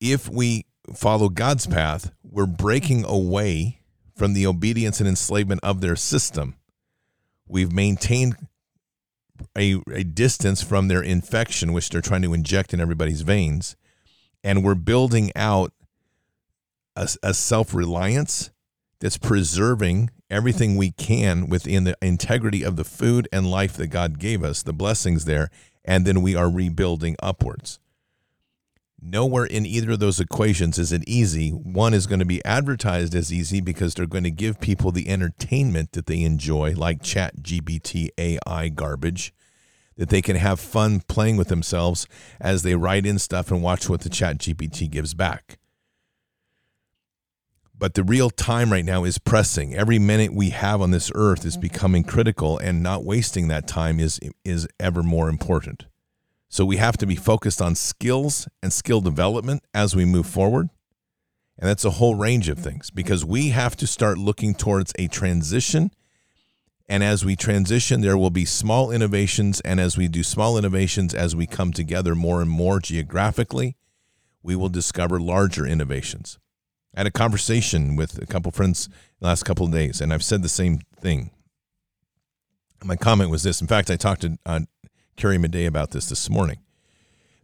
if 0.00 0.28
we 0.28 0.66
follow 0.92 1.28
God's 1.28 1.66
path, 1.66 2.12
we're 2.22 2.46
breaking 2.46 3.04
away 3.04 3.80
from 4.16 4.34
the 4.34 4.46
obedience 4.46 5.00
and 5.00 5.08
enslavement 5.08 5.60
of 5.62 5.80
their 5.80 5.96
system. 5.96 6.56
We've 7.46 7.72
maintained 7.72 8.36
a, 9.56 9.80
a 9.92 10.04
distance 10.04 10.62
from 10.62 10.88
their 10.88 11.02
infection, 11.02 11.72
which 11.72 11.88
they're 11.88 12.00
trying 12.00 12.22
to 12.22 12.34
inject 12.34 12.72
in 12.72 12.80
everybody's 12.80 13.22
veins. 13.22 13.76
And 14.42 14.62
we're 14.62 14.74
building 14.74 15.32
out 15.34 15.72
a, 16.96 17.08
a 17.22 17.34
self 17.34 17.74
reliance 17.74 18.50
that's 19.00 19.18
preserving 19.18 20.10
everything 20.30 20.76
we 20.76 20.90
can 20.90 21.48
within 21.48 21.84
the 21.84 21.96
integrity 22.00 22.62
of 22.62 22.76
the 22.76 22.84
food 22.84 23.28
and 23.32 23.50
life 23.50 23.74
that 23.74 23.88
God 23.88 24.18
gave 24.18 24.42
us, 24.42 24.62
the 24.62 24.72
blessings 24.72 25.24
there, 25.24 25.50
and 25.84 26.06
then 26.06 26.22
we 26.22 26.34
are 26.34 26.50
rebuilding 26.50 27.16
upwards. 27.22 27.78
Nowhere 29.06 29.44
in 29.44 29.66
either 29.66 29.92
of 29.92 29.98
those 29.98 30.18
equations 30.18 30.78
is 30.78 30.90
it 30.90 31.06
easy. 31.06 31.50
One 31.50 31.92
is 31.92 32.06
going 32.06 32.20
to 32.20 32.24
be 32.24 32.42
advertised 32.42 33.14
as 33.14 33.30
easy 33.30 33.60
because 33.60 33.92
they're 33.92 34.06
going 34.06 34.24
to 34.24 34.30
give 34.30 34.60
people 34.60 34.92
the 34.92 35.10
entertainment 35.10 35.92
that 35.92 36.06
they 36.06 36.22
enjoy, 36.22 36.72
like 36.72 37.02
Chat 37.02 37.42
GPT 37.42 38.08
AI 38.16 38.68
garbage, 38.70 39.34
that 39.96 40.08
they 40.08 40.22
can 40.22 40.36
have 40.36 40.58
fun 40.58 41.00
playing 41.00 41.36
with 41.36 41.48
themselves 41.48 42.06
as 42.40 42.62
they 42.62 42.76
write 42.76 43.04
in 43.04 43.18
stuff 43.18 43.50
and 43.50 43.62
watch 43.62 43.90
what 43.90 44.00
the 44.00 44.08
Chat 44.08 44.38
GPT 44.38 44.90
gives 44.90 45.12
back. 45.12 45.58
But 47.76 47.94
the 47.94 48.04
real 48.04 48.30
time 48.30 48.70
right 48.70 48.84
now 48.84 49.04
is 49.04 49.18
pressing. 49.18 49.74
Every 49.74 49.98
minute 49.98 50.32
we 50.32 50.50
have 50.50 50.80
on 50.80 50.92
this 50.92 51.10
earth 51.14 51.44
is 51.44 51.54
mm-hmm. 51.54 51.62
becoming 51.62 52.04
critical, 52.04 52.58
and 52.58 52.82
not 52.82 53.04
wasting 53.04 53.48
that 53.48 53.66
time 53.66 53.98
is 53.98 54.20
is 54.44 54.68
ever 54.78 55.02
more 55.02 55.28
important. 55.28 55.86
So 56.48 56.64
we 56.64 56.76
have 56.76 56.96
to 56.98 57.06
be 57.06 57.16
focused 57.16 57.60
on 57.60 57.74
skills 57.74 58.46
and 58.62 58.72
skill 58.72 59.00
development 59.00 59.64
as 59.74 59.96
we 59.96 60.04
move 60.04 60.26
forward. 60.26 60.68
And 61.58 61.68
that's 61.68 61.84
a 61.84 61.90
whole 61.90 62.14
range 62.14 62.48
of 62.48 62.58
things 62.58 62.88
mm-hmm. 62.88 62.96
because 62.96 63.24
we 63.24 63.48
have 63.48 63.76
to 63.76 63.86
start 63.86 64.18
looking 64.18 64.54
towards 64.54 64.92
a 64.96 65.08
transition. 65.08 65.90
And 66.88 67.02
as 67.02 67.24
we 67.24 67.34
transition, 67.34 68.02
there 68.02 68.16
will 68.16 68.30
be 68.30 68.44
small 68.44 68.92
innovations. 68.92 69.60
And 69.62 69.80
as 69.80 69.96
we 69.98 70.06
do 70.06 70.22
small 70.22 70.56
innovations, 70.56 71.12
as 71.12 71.34
we 71.34 71.46
come 71.46 71.72
together 71.72 72.14
more 72.14 72.40
and 72.40 72.50
more 72.50 72.78
geographically, 72.78 73.76
we 74.42 74.54
will 74.54 74.68
discover 74.68 75.18
larger 75.18 75.66
innovations. 75.66 76.38
I 76.94 77.00
had 77.00 77.06
a 77.06 77.10
conversation 77.10 77.96
with 77.96 78.22
a 78.22 78.26
couple 78.26 78.52
friends 78.52 78.88
last 79.20 79.42
couple 79.44 79.66
of 79.66 79.72
days, 79.72 80.00
and 80.00 80.12
I've 80.12 80.22
said 80.22 80.42
the 80.42 80.48
same 80.48 80.80
thing. 81.00 81.30
My 82.84 82.96
comment 82.96 83.30
was 83.30 83.42
this. 83.42 83.60
In 83.60 83.66
fact, 83.66 83.90
I 83.90 83.96
talked 83.96 84.22
to 84.22 84.38
uh, 84.46 84.60
Carrie 85.16 85.38
Madej 85.38 85.66
about 85.66 85.90
this 85.90 86.08
this 86.08 86.30
morning 86.30 86.58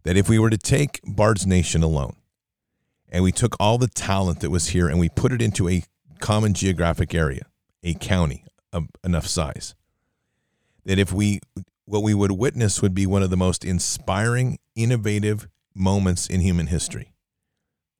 that 0.03 0.15
if 0.15 0.29
we 0.29 0.39
were 0.39 0.49
to 0.49 0.57
take 0.57 1.01
Bard's 1.03 1.45
Nation 1.45 1.83
alone 1.83 2.15
and 3.09 3.23
we 3.23 3.31
took 3.31 3.55
all 3.59 3.77
the 3.77 3.87
talent 3.87 4.39
that 4.39 4.49
was 4.49 4.69
here 4.69 4.87
and 4.87 4.99
we 4.99 5.09
put 5.09 5.33
it 5.33 5.41
into 5.41 5.67
a 5.67 5.83
common 6.19 6.53
geographic 6.53 7.13
area, 7.13 7.45
a 7.83 7.93
county 7.95 8.45
of 8.71 8.87
enough 9.03 9.27
size, 9.27 9.75
that 10.85 10.97
if 10.99 11.11
we, 11.11 11.39
what 11.85 12.03
we 12.03 12.13
would 12.13 12.31
witness 12.31 12.81
would 12.81 12.93
be 12.93 13.05
one 13.05 13.23
of 13.23 13.29
the 13.29 13.37
most 13.37 13.65
inspiring, 13.65 14.59
innovative 14.75 15.47
moments 15.75 16.27
in 16.27 16.41
human 16.41 16.67
history. 16.67 17.10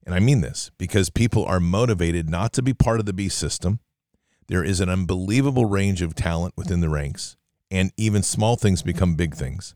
And 0.06 0.16
I 0.16 0.20
mean 0.20 0.42
this 0.42 0.72
because 0.78 1.10
people 1.10 1.46
are 1.46 1.60
motivated 1.60 2.30
not 2.30 2.54
to 2.54 2.62
be 2.62 2.74
part 2.74 3.00
of 3.00 3.06
the 3.06 3.14
beast 3.14 3.38
system. 3.38 3.80
There 4.48 4.64
is 4.64 4.80
an 4.80 4.90
unbelievable 4.90 5.66
range 5.66 6.02
of 6.02 6.16
talent 6.16 6.54
within 6.58 6.82
the 6.82 6.90
ranks, 6.90 7.38
and 7.70 7.92
even 7.96 8.24
small 8.24 8.56
things 8.56 8.82
become 8.82 9.16
big 9.16 9.36
things. 9.36 9.76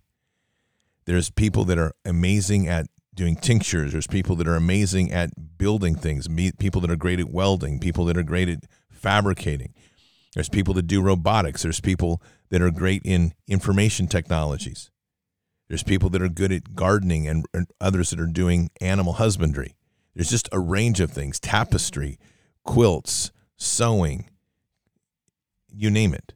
There's 1.05 1.29
people 1.29 1.65
that 1.65 1.77
are 1.77 1.93
amazing 2.03 2.67
at 2.67 2.87
doing 3.13 3.35
tinctures. 3.35 3.93
There's 3.93 4.07
people 4.07 4.35
that 4.35 4.47
are 4.47 4.55
amazing 4.55 5.11
at 5.11 5.57
building 5.57 5.95
things, 5.95 6.27
people 6.59 6.81
that 6.81 6.91
are 6.91 6.97
great 6.97 7.19
at 7.19 7.29
welding, 7.29 7.79
people 7.79 8.05
that 8.05 8.17
are 8.17 8.23
great 8.23 8.49
at 8.49 8.63
fabricating. 8.91 9.73
There's 10.33 10.49
people 10.49 10.73
that 10.73 10.87
do 10.87 11.01
robotics. 11.01 11.63
There's 11.63 11.79
people 11.79 12.21
that 12.49 12.61
are 12.61 12.71
great 12.71 13.01
in 13.05 13.33
information 13.47 14.07
technologies. 14.07 14.91
There's 15.69 15.83
people 15.83 16.09
that 16.09 16.21
are 16.21 16.29
good 16.29 16.51
at 16.51 16.75
gardening 16.75 17.27
and, 17.27 17.45
and 17.53 17.67
others 17.79 18.09
that 18.09 18.19
are 18.19 18.27
doing 18.27 18.69
animal 18.81 19.13
husbandry. 19.13 19.75
There's 20.15 20.29
just 20.29 20.49
a 20.51 20.59
range 20.59 20.99
of 20.99 21.11
things 21.11 21.39
tapestry, 21.39 22.17
quilts, 22.63 23.31
sewing, 23.57 24.29
you 25.73 25.91
name 25.91 26.13
it. 26.13 26.33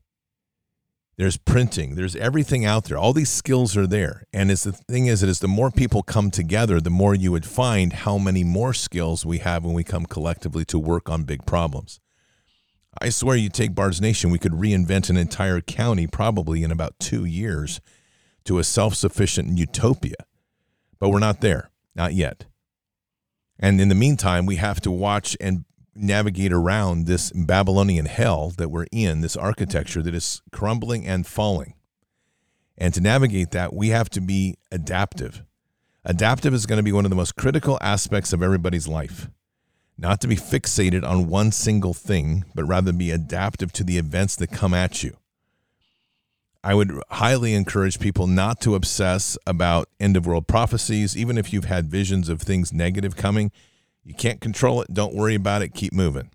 There's 1.17 1.37
printing, 1.37 1.95
there's 1.95 2.15
everything 2.15 2.63
out 2.65 2.85
there. 2.85 2.97
All 2.97 3.11
these 3.11 3.29
skills 3.29 3.75
are 3.75 3.87
there. 3.87 4.23
And 4.31 4.49
as 4.49 4.63
the 4.63 4.71
thing 4.71 5.07
is, 5.07 5.21
it 5.21 5.27
is 5.27 5.39
the 5.39 5.49
more 5.49 5.69
people 5.69 6.01
come 6.01 6.31
together, 6.31 6.79
the 6.79 6.89
more 6.89 7.13
you 7.13 7.31
would 7.33 7.45
find 7.45 7.91
how 7.91 8.17
many 8.17 8.45
more 8.45 8.73
skills 8.73 9.25
we 9.25 9.39
have 9.39 9.65
when 9.65 9.73
we 9.73 9.83
come 9.83 10.05
collectively 10.05 10.63
to 10.65 10.79
work 10.79 11.09
on 11.09 11.23
big 11.23 11.45
problems. 11.45 11.99
I 13.01 13.09
swear 13.09 13.35
you 13.35 13.49
take 13.49 13.75
Bards 13.75 13.99
Nation, 13.99 14.29
we 14.29 14.39
could 14.39 14.53
reinvent 14.53 15.09
an 15.09 15.17
entire 15.17 15.59
county 15.61 16.07
probably 16.07 16.63
in 16.63 16.71
about 16.71 16.99
two 16.99 17.25
years 17.25 17.81
to 18.45 18.57
a 18.57 18.63
self 18.63 18.95
sufficient 18.95 19.57
utopia. 19.57 20.25
But 20.99 21.09
we're 21.09 21.19
not 21.19 21.41
there, 21.41 21.69
not 21.95 22.13
yet. 22.13 22.45
And 23.59 23.81
in 23.81 23.89
the 23.89 23.95
meantime, 23.95 24.45
we 24.45 24.55
have 24.55 24.79
to 24.81 24.91
watch 24.91 25.35
and 25.39 25.65
navigate 25.93 26.53
around 26.53 27.05
this 27.05 27.31
Babylonian 27.31 28.05
hell 28.05 28.53
that 28.57 28.69
we're 28.69 28.87
in, 28.91 29.21
this 29.21 29.35
architecture 29.35 30.01
that 30.01 30.15
is 30.15 30.41
crumbling 30.51 31.05
and 31.05 31.27
falling. 31.27 31.73
And 32.77 32.93
to 32.93 33.01
navigate 33.01 33.51
that, 33.51 33.73
we 33.73 33.89
have 33.89 34.09
to 34.11 34.21
be 34.21 34.55
adaptive. 34.71 35.43
Adaptive 36.05 36.53
is 36.53 36.65
going 36.65 36.77
to 36.77 36.83
be 36.83 36.93
one 36.93 37.05
of 37.05 37.09
the 37.09 37.15
most 37.15 37.35
critical 37.35 37.77
aspects 37.81 38.31
of 38.31 38.41
everybody's 38.41 38.87
life. 38.87 39.29
Not 39.97 40.21
to 40.21 40.27
be 40.29 40.37
fixated 40.37 41.03
on 41.03 41.27
one 41.27 41.51
single 41.51 41.93
thing, 41.93 42.45
but 42.55 42.63
rather 42.63 42.93
be 42.93 43.11
adaptive 43.11 43.73
to 43.73 43.83
the 43.83 43.97
events 43.97 44.37
that 44.37 44.51
come 44.51 44.73
at 44.73 45.03
you. 45.03 45.17
I 46.63 46.73
would 46.73 47.01
highly 47.09 47.53
encourage 47.53 47.99
people 47.99 48.27
not 48.27 48.59
to 48.61 48.75
obsess 48.75 49.37
about 49.47 49.87
end 49.99 50.17
of 50.17 50.27
world 50.27 50.47
prophecies, 50.47 51.15
even 51.15 51.37
if 51.37 51.53
you've 51.53 51.65
had 51.65 51.87
visions 51.87 52.27
of 52.27 52.41
things 52.41 52.73
negative 52.73 53.15
coming. 53.15 53.51
You 54.03 54.13
can't 54.13 54.41
control 54.41 54.81
it. 54.81 54.93
Don't 54.93 55.15
worry 55.15 55.35
about 55.35 55.61
it. 55.61 55.73
Keep 55.73 55.93
moving. 55.93 56.31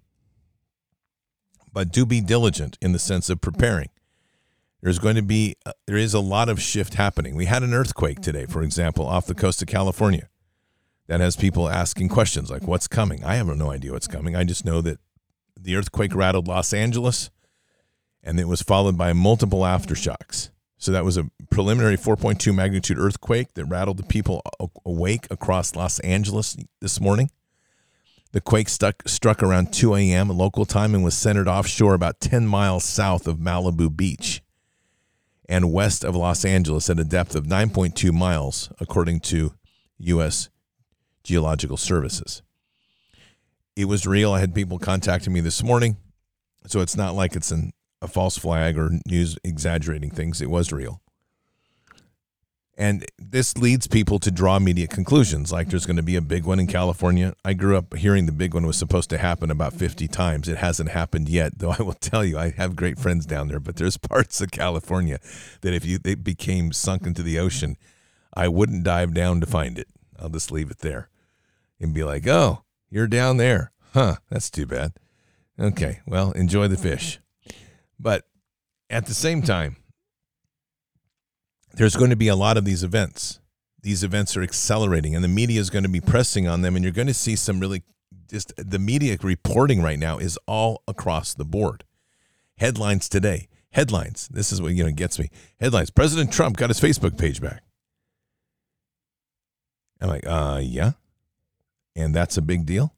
But 1.73 1.93
do 1.93 2.07
be 2.07 2.21
diligent 2.21 2.79
in 2.81 2.93
the 2.93 2.99
sense 2.99 3.29
of 3.29 3.41
preparing. 3.41 3.89
There's 4.81 4.99
going 4.99 5.17
to 5.17 5.23
be, 5.23 5.57
uh, 5.67 5.73
there 5.87 5.97
is 5.97 6.15
a 6.15 6.21
lot 6.21 6.49
of 6.49 6.61
shift 6.61 6.95
happening. 6.95 7.35
We 7.35 7.47
had 7.47 7.63
an 7.63 7.75
earthquake 7.75 8.21
today, 8.21 8.47
for 8.47 8.63
example, 8.63 9.07
off 9.07 9.27
the 9.27 9.35
coast 9.35 9.61
of 9.61 9.69
California 9.69 10.29
that 11.07 11.21
has 11.21 11.37
people 11.37 11.69
asking 11.69 12.09
questions 12.09 12.51
like, 12.51 12.63
what's 12.63 12.87
coming? 12.87 13.25
I 13.25 13.37
have 13.37 13.47
no 13.47 13.71
idea 13.71 13.93
what's 13.93 14.07
coming. 14.07 14.37
I 14.37 14.45
just 14.45 14.65
know 14.65 14.81
that 14.83 14.99
the 15.59 15.77
earthquake 15.77 16.15
rattled 16.15 16.49
Los 16.49 16.73
Angeles 16.73 17.31
and 18.25 18.41
it 18.41 18.49
was 18.49 18.63
followed 18.63 18.97
by 18.99 19.13
multiple 19.13 19.61
aftershocks. 19.61 20.51
So 20.79 20.91
that 20.93 21.05
was 21.05 21.17
a 21.17 21.31
preliminary 21.51 21.97
4.2 21.97 22.55
magnitude 22.55 22.99
earthquake 22.99 23.55
that 23.55 23.67
rattled 23.67 23.99
the 23.99 24.03
people 24.03 24.43
awake 24.85 25.27
across 25.31 25.77
Los 25.77 26.01
Angeles 26.01 26.57
this 26.81 27.01
morning. 27.01 27.31
The 28.33 28.41
quake 28.41 28.69
stuck, 28.69 29.09
struck 29.09 29.43
around 29.43 29.73
2 29.73 29.95
a.m. 29.95 30.29
local 30.29 30.65
time 30.65 30.95
and 30.95 31.05
was 31.05 31.15
centered 31.15 31.47
offshore 31.47 31.95
about 31.95 32.19
10 32.19 32.49
miles 32.49 32.83
south 32.83 33.29
of 33.29 33.37
Malibu 33.39 33.95
Beach 33.95 34.43
and 35.49 35.73
west 35.73 36.05
of 36.05 36.17
Los 36.17 36.45
Angeles 36.45 36.91
at 36.91 36.99
a 36.99 37.05
depth 37.05 37.37
of 37.37 37.45
9.2 37.45 38.13
miles, 38.13 38.73
according 38.81 39.21
to 39.21 39.55
U.S. 39.99 40.49
Geological 41.23 41.77
Services. 41.77 42.43
It 43.77 43.85
was 43.85 44.07
real. 44.07 44.33
I 44.33 44.41
had 44.41 44.55
people 44.55 44.79
contacting 44.79 45.33
me 45.33 45.41
this 45.41 45.63
morning, 45.63 45.97
so 46.67 46.81
it's 46.81 46.97
not 46.97 47.15
like 47.15 47.37
it's 47.37 47.51
an 47.51 47.73
a 48.05 48.09
false 48.09 48.39
flag 48.39 48.79
or 48.79 48.91
news 49.07 49.37
exaggerating 49.43 50.11
things. 50.11 50.41
It 50.41 50.51
was 50.51 50.71
real. 50.71 51.01
And 52.77 53.05
this 53.19 53.57
leads 53.57 53.87
people 53.87 54.19
to 54.19 54.33
draw 54.33 54.57
immediate 54.57 54.91
conclusions, 54.91 55.53
like 55.53 55.69
there's 55.69 55.87
going 55.87 55.97
to 55.97 56.03
be 56.03 56.17
a 56.17 56.21
big 56.21 56.45
one 56.45 56.59
in 56.59 56.67
California. 56.67 57.35
I 57.45 57.55
grew 57.55 57.77
up 57.77 57.95
hearing 57.95 58.27
the 58.27 58.33
big 58.33 58.53
one 58.53 58.67
was 58.67 58.77
supposed 58.77 59.11
to 59.11 59.19
happen 59.19 59.51
about 59.51 59.75
50 59.75 60.09
times. 60.09 60.49
It 60.49 60.57
hasn't 60.59 60.91
happened 60.91 61.29
yet, 61.29 61.59
though 61.59 61.71
I 61.79 61.83
will 61.83 61.93
tell 61.95 62.25
you, 62.25 62.37
I 62.37 62.51
have 62.51 62.75
great 62.75 62.99
friends 62.99 63.27
down 63.27 63.47
there, 63.47 63.61
but 63.61 63.77
there's 63.77 63.97
parts 64.11 64.41
of 64.41 64.51
California 64.51 65.21
that 65.61 65.73
if 65.73 65.85
you 65.85 65.99
it 66.05 66.25
became 66.25 66.73
sunk 66.73 67.07
into 67.07 67.23
the 67.23 67.39
ocean, 67.39 67.77
I 68.37 68.49
wouldn't 68.49 68.83
dive 68.83 69.15
down 69.15 69.41
to 69.41 69.47
find 69.47 69.79
it. 69.79 69.89
I'll 70.19 70.29
just 70.29 70.51
leave 70.51 70.71
it 70.71 70.79
there 70.79 71.09
and 71.79 71.95
be 71.95 72.03
like, 72.03 72.27
oh, 72.27 72.65
you're 72.91 73.07
down 73.07 73.37
there. 73.37 73.71
Huh, 73.93 74.17
that's 74.31 74.51
too 74.51 74.67
bad. 74.67 74.95
Okay, 75.61 76.01
well, 76.07 76.33
enjoy 76.33 76.67
the 76.67 76.77
fish. 76.77 77.21
But 77.99 78.25
at 78.91 79.07
the 79.07 79.15
same 79.15 79.43
time, 79.43 79.77
there's 81.75 81.97
going 81.97 82.11
to 82.11 82.17
be 82.17 82.29
a 82.29 82.37
lot 82.37 82.57
of 82.57 82.65
these 82.65 82.83
events. 82.83 83.41
These 83.83 84.05
events 84.05 84.37
are 84.37 84.43
accelerating, 84.43 85.15
and 85.15 85.23
the 85.23 85.29
media 85.29 85.61
is 85.61 85.71
going 85.71 85.83
to 85.83 85.89
be 85.91 86.01
pressing 86.01 86.49
on 86.49 86.63
them, 86.63 86.77
and 86.77 86.85
you're 86.85 86.93
going 86.93 87.09
to 87.09 87.15
see 87.15 87.37
some 87.37 87.61
really 87.61 87.83
just 88.31 88.53
the 88.57 88.79
media 88.79 89.17
reporting 89.23 89.83
right 89.83 89.99
now 89.99 90.19
is 90.19 90.39
all 90.47 90.83
across 90.89 91.35
the 91.35 91.45
board. 91.45 91.85
Headlines 92.57 93.09
today. 93.09 93.49
Headlines. 93.73 94.29
This 94.29 94.53
is 94.53 94.63
what 94.63 94.73
you 94.73 94.85
know 94.85 94.93
gets 94.93 95.19
me. 95.19 95.31
Headlines. 95.61 95.91
President 95.91 96.33
Trump 96.33 96.57
got 96.57 96.71
his 96.71 96.81
Facebook 96.81 97.19
page 97.19 97.41
back. 97.41 97.63
I'm 100.01 100.09
like, 100.09 100.27
uh, 100.27 100.61
yeah. 100.63 100.93
And 101.97 102.15
that's 102.15 102.37
a 102.37 102.43
big 102.43 102.67
deal. 102.67 102.95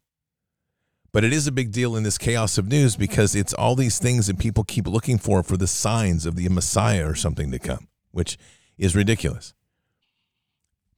But 1.17 1.25
it 1.25 1.33
is 1.33 1.47
a 1.47 1.51
big 1.51 1.73
deal 1.73 1.97
in 1.97 2.03
this 2.03 2.19
chaos 2.19 2.59
of 2.59 2.69
news 2.69 2.95
because 2.95 3.35
it's 3.35 3.55
all 3.55 3.75
these 3.75 3.99
things 3.99 4.27
that 4.27 4.39
people 4.39 4.65
keep 4.65 4.87
looking 4.87 5.17
for 5.17 5.43
for 5.43 5.57
the 5.57 5.67
signs 5.67 6.27
of 6.27 6.37
the 6.37 6.47
Messiah 6.51 7.09
or 7.09 7.15
something 7.15 7.51
to 7.53 7.59
come, 7.59 7.89
which 8.11 8.37
is 8.77 8.95
ridiculous. 8.95 9.55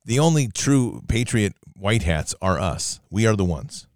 The 0.05 0.19
only 0.19 0.49
true 0.49 1.05
patriot 1.07 1.55
white 1.77 2.03
hats 2.03 2.35
are 2.43 2.59
us. 2.59 2.99
We 3.11 3.29
are 3.29 3.37
the 3.37 3.45
ones. 3.45 3.87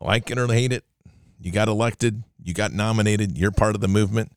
Like 0.00 0.30
it 0.30 0.38
or 0.38 0.46
hate 0.46 0.72
it, 0.72 0.84
you 1.38 1.52
got 1.52 1.68
elected, 1.68 2.24
you 2.42 2.54
got 2.54 2.72
nominated, 2.72 3.36
you're 3.36 3.50
part 3.50 3.74
of 3.74 3.82
the 3.82 3.88
movement. 3.88 4.32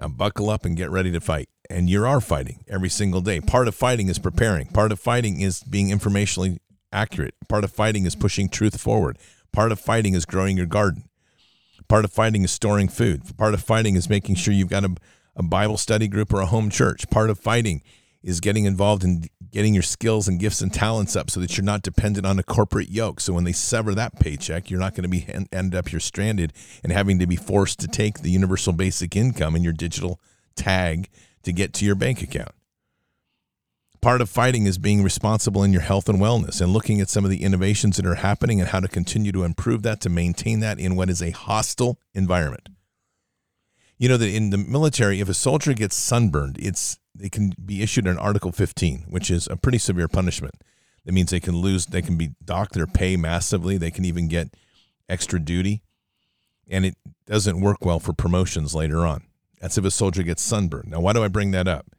Now 0.00 0.08
buckle 0.08 0.48
up 0.48 0.64
and 0.64 0.78
get 0.78 0.88
ready 0.88 1.12
to 1.12 1.20
fight. 1.20 1.50
And 1.68 1.90
you 1.90 2.06
are 2.06 2.22
fighting 2.22 2.64
every 2.66 2.88
single 2.88 3.20
day. 3.20 3.42
Part 3.42 3.68
of 3.68 3.74
fighting 3.74 4.08
is 4.08 4.18
preparing. 4.18 4.68
Part 4.68 4.92
of 4.92 4.98
fighting 4.98 5.42
is 5.42 5.62
being 5.62 5.88
informationally 5.88 6.56
accurate. 6.90 7.34
Part 7.50 7.64
of 7.64 7.70
fighting 7.70 8.06
is 8.06 8.16
pushing 8.16 8.48
truth 8.48 8.80
forward. 8.80 9.18
Part 9.56 9.72
of 9.72 9.80
fighting 9.80 10.12
is 10.12 10.26
growing 10.26 10.58
your 10.58 10.66
garden. 10.66 11.08
Part 11.88 12.04
of 12.04 12.12
fighting 12.12 12.44
is 12.44 12.50
storing 12.50 12.88
food. 12.88 13.22
Part 13.38 13.54
of 13.54 13.62
fighting 13.62 13.96
is 13.96 14.06
making 14.06 14.34
sure 14.34 14.52
you've 14.52 14.68
got 14.68 14.84
a, 14.84 14.94
a 15.34 15.42
Bible 15.42 15.78
study 15.78 16.08
group 16.08 16.30
or 16.34 16.42
a 16.42 16.46
home 16.46 16.68
church. 16.68 17.08
Part 17.08 17.30
of 17.30 17.38
fighting 17.38 17.82
is 18.22 18.40
getting 18.40 18.66
involved 18.66 19.02
in 19.02 19.24
getting 19.50 19.72
your 19.72 19.82
skills 19.82 20.28
and 20.28 20.38
gifts 20.38 20.60
and 20.60 20.74
talents 20.74 21.16
up 21.16 21.30
so 21.30 21.40
that 21.40 21.56
you're 21.56 21.64
not 21.64 21.80
dependent 21.80 22.26
on 22.26 22.38
a 22.38 22.42
corporate 22.42 22.90
yoke. 22.90 23.18
So 23.18 23.32
when 23.32 23.44
they 23.44 23.52
sever 23.52 23.94
that 23.94 24.20
paycheck, 24.20 24.68
you're 24.68 24.78
not 24.78 24.94
going 24.94 25.04
to 25.04 25.08
be 25.08 25.26
end 25.50 25.74
up 25.74 25.90
you're 25.90 26.00
stranded 26.00 26.52
and 26.84 26.92
having 26.92 27.18
to 27.20 27.26
be 27.26 27.36
forced 27.36 27.80
to 27.80 27.88
take 27.88 28.20
the 28.20 28.30
universal 28.30 28.74
basic 28.74 29.16
income 29.16 29.54
and 29.54 29.64
your 29.64 29.72
digital 29.72 30.20
tag 30.54 31.08
to 31.44 31.52
get 31.54 31.72
to 31.72 31.86
your 31.86 31.94
bank 31.94 32.20
account. 32.20 32.55
Part 34.06 34.20
of 34.20 34.30
fighting 34.30 34.66
is 34.66 34.78
being 34.78 35.02
responsible 35.02 35.64
in 35.64 35.72
your 35.72 35.82
health 35.82 36.08
and 36.08 36.20
wellness 36.20 36.60
and 36.60 36.72
looking 36.72 37.00
at 37.00 37.08
some 37.08 37.24
of 37.24 37.30
the 37.32 37.42
innovations 37.42 37.96
that 37.96 38.06
are 38.06 38.14
happening 38.14 38.60
and 38.60 38.70
how 38.70 38.78
to 38.78 38.86
continue 38.86 39.32
to 39.32 39.42
improve 39.42 39.82
that 39.82 40.00
to 40.02 40.08
maintain 40.08 40.60
that 40.60 40.78
in 40.78 40.94
what 40.94 41.10
is 41.10 41.20
a 41.20 41.32
hostile 41.32 41.98
environment. 42.14 42.68
You 43.98 44.08
know 44.08 44.16
that 44.16 44.32
in 44.32 44.50
the 44.50 44.58
military, 44.58 45.18
if 45.18 45.28
a 45.28 45.34
soldier 45.34 45.74
gets 45.74 45.96
sunburned, 45.96 46.56
it's 46.60 47.00
they 47.16 47.28
can 47.28 47.52
be 47.64 47.82
issued 47.82 48.06
an 48.06 48.16
Article 48.16 48.52
15, 48.52 49.06
which 49.08 49.28
is 49.28 49.48
a 49.48 49.56
pretty 49.56 49.78
severe 49.78 50.06
punishment. 50.06 50.54
That 51.04 51.10
means 51.10 51.32
they 51.32 51.40
can 51.40 51.56
lose, 51.56 51.86
they 51.86 52.00
can 52.00 52.16
be 52.16 52.30
docked 52.44 52.74
their 52.74 52.86
pay 52.86 53.16
massively. 53.16 53.76
They 53.76 53.90
can 53.90 54.04
even 54.04 54.28
get 54.28 54.54
extra 55.08 55.40
duty, 55.40 55.82
and 56.70 56.86
it 56.86 56.94
doesn't 57.26 57.60
work 57.60 57.84
well 57.84 57.98
for 57.98 58.12
promotions 58.12 58.72
later 58.72 59.04
on. 59.04 59.24
That's 59.60 59.78
if 59.78 59.84
a 59.84 59.90
soldier 59.90 60.22
gets 60.22 60.42
sunburned. 60.42 60.92
Now, 60.92 61.00
why 61.00 61.12
do 61.12 61.24
I 61.24 61.28
bring 61.28 61.50
that 61.50 61.66
up? 61.66 61.95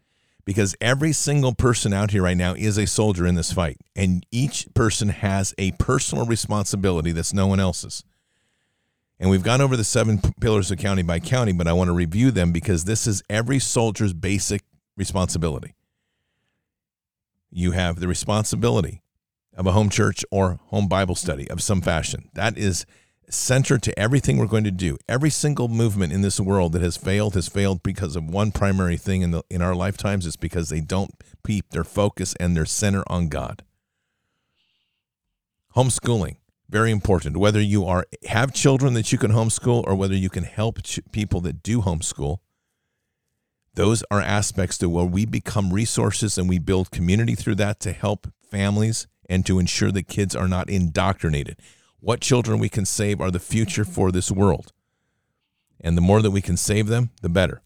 Because 0.47 0.77
every 0.79 1.11
single 1.11 1.53
person 1.53 1.91
out 1.91 2.11
here 2.11 2.23
right 2.23 2.37
now 2.37 2.53
is 2.53 2.77
a 2.77 2.87
soldier 2.87 3.27
in 3.27 3.35
this 3.35 3.51
fight, 3.51 3.75
and 3.97 4.25
each 4.31 4.65
person 4.73 5.09
has 5.09 5.53
a 5.57 5.71
personal 5.73 6.25
responsibility 6.25 7.11
that's 7.11 7.33
no 7.33 7.47
one 7.47 7.59
else's. 7.59 8.05
And 9.19 9.29
we've 9.29 9.43
gone 9.43 9.59
over 9.59 9.75
the 9.75 9.83
seven 9.83 10.21
pillars 10.39 10.71
of 10.71 10.77
county 10.77 11.01
by 11.01 11.19
county, 11.19 11.51
but 11.51 11.67
I 11.67 11.73
want 11.73 11.89
to 11.89 11.93
review 11.93 12.31
them 12.31 12.53
because 12.53 12.85
this 12.85 13.07
is 13.07 13.21
every 13.29 13.59
soldier's 13.59 14.13
basic 14.13 14.61
responsibility. 14.95 15.75
You 17.51 17.71
have 17.71 17.99
the 17.99 18.07
responsibility 18.07 19.01
of 19.53 19.67
a 19.67 19.73
home 19.73 19.89
church 19.89 20.23
or 20.31 20.61
home 20.67 20.87
Bible 20.87 21.15
study 21.15 21.51
of 21.51 21.61
some 21.61 21.81
fashion. 21.81 22.29
That 22.35 22.57
is 22.57 22.85
center 23.29 23.77
to 23.77 23.99
everything 23.99 24.37
we're 24.37 24.47
going 24.47 24.63
to 24.63 24.71
do. 24.71 24.97
Every 25.07 25.29
single 25.29 25.67
movement 25.67 26.13
in 26.13 26.21
this 26.21 26.39
world 26.39 26.71
that 26.73 26.81
has 26.81 26.97
failed 26.97 27.35
has 27.35 27.47
failed 27.47 27.83
because 27.83 28.15
of 28.15 28.29
one 28.29 28.51
primary 28.51 28.97
thing 28.97 29.21
in 29.21 29.31
the 29.31 29.43
in 29.49 29.61
our 29.61 29.75
lifetimes. 29.75 30.25
It's 30.25 30.35
because 30.35 30.69
they 30.69 30.79
don't 30.79 31.11
keep 31.45 31.69
their 31.69 31.83
focus 31.83 32.35
and 32.39 32.55
their 32.55 32.65
center 32.65 33.03
on 33.07 33.27
God. 33.27 33.63
Homeschooling, 35.75 36.37
very 36.69 36.91
important. 36.91 37.37
Whether 37.37 37.61
you 37.61 37.85
are 37.85 38.05
have 38.27 38.53
children 38.53 38.93
that 38.93 39.11
you 39.11 39.17
can 39.17 39.31
homeschool 39.31 39.83
or 39.85 39.95
whether 39.95 40.15
you 40.15 40.29
can 40.29 40.43
help 40.43 40.83
ch- 40.83 40.99
people 41.11 41.41
that 41.41 41.61
do 41.61 41.81
homeschool, 41.81 42.37
those 43.75 44.03
are 44.09 44.21
aspects 44.21 44.77
to 44.79 44.89
where 44.89 45.05
we 45.05 45.25
become 45.25 45.73
resources 45.73 46.37
and 46.37 46.49
we 46.49 46.59
build 46.59 46.91
community 46.91 47.35
through 47.35 47.55
that 47.55 47.79
to 47.81 47.91
help 47.91 48.27
families 48.41 49.07
and 49.29 49.45
to 49.45 49.59
ensure 49.59 49.91
that 49.91 50.07
kids 50.07 50.35
are 50.35 50.47
not 50.47 50.69
indoctrinated. 50.69 51.57
What 51.99 52.21
children 52.21 52.59
we 52.59 52.69
can 52.69 52.85
save 52.85 53.19
are 53.19 53.31
the 53.31 53.39
future 53.39 53.85
for 53.85 54.11
this 54.11 54.31
world. 54.31 54.71
And 55.81 55.97
the 55.97 56.01
more 56.01 56.21
that 56.21 56.31
we 56.31 56.41
can 56.41 56.57
save 56.57 56.87
them, 56.87 57.11
the 57.21 57.29
better. 57.29 57.61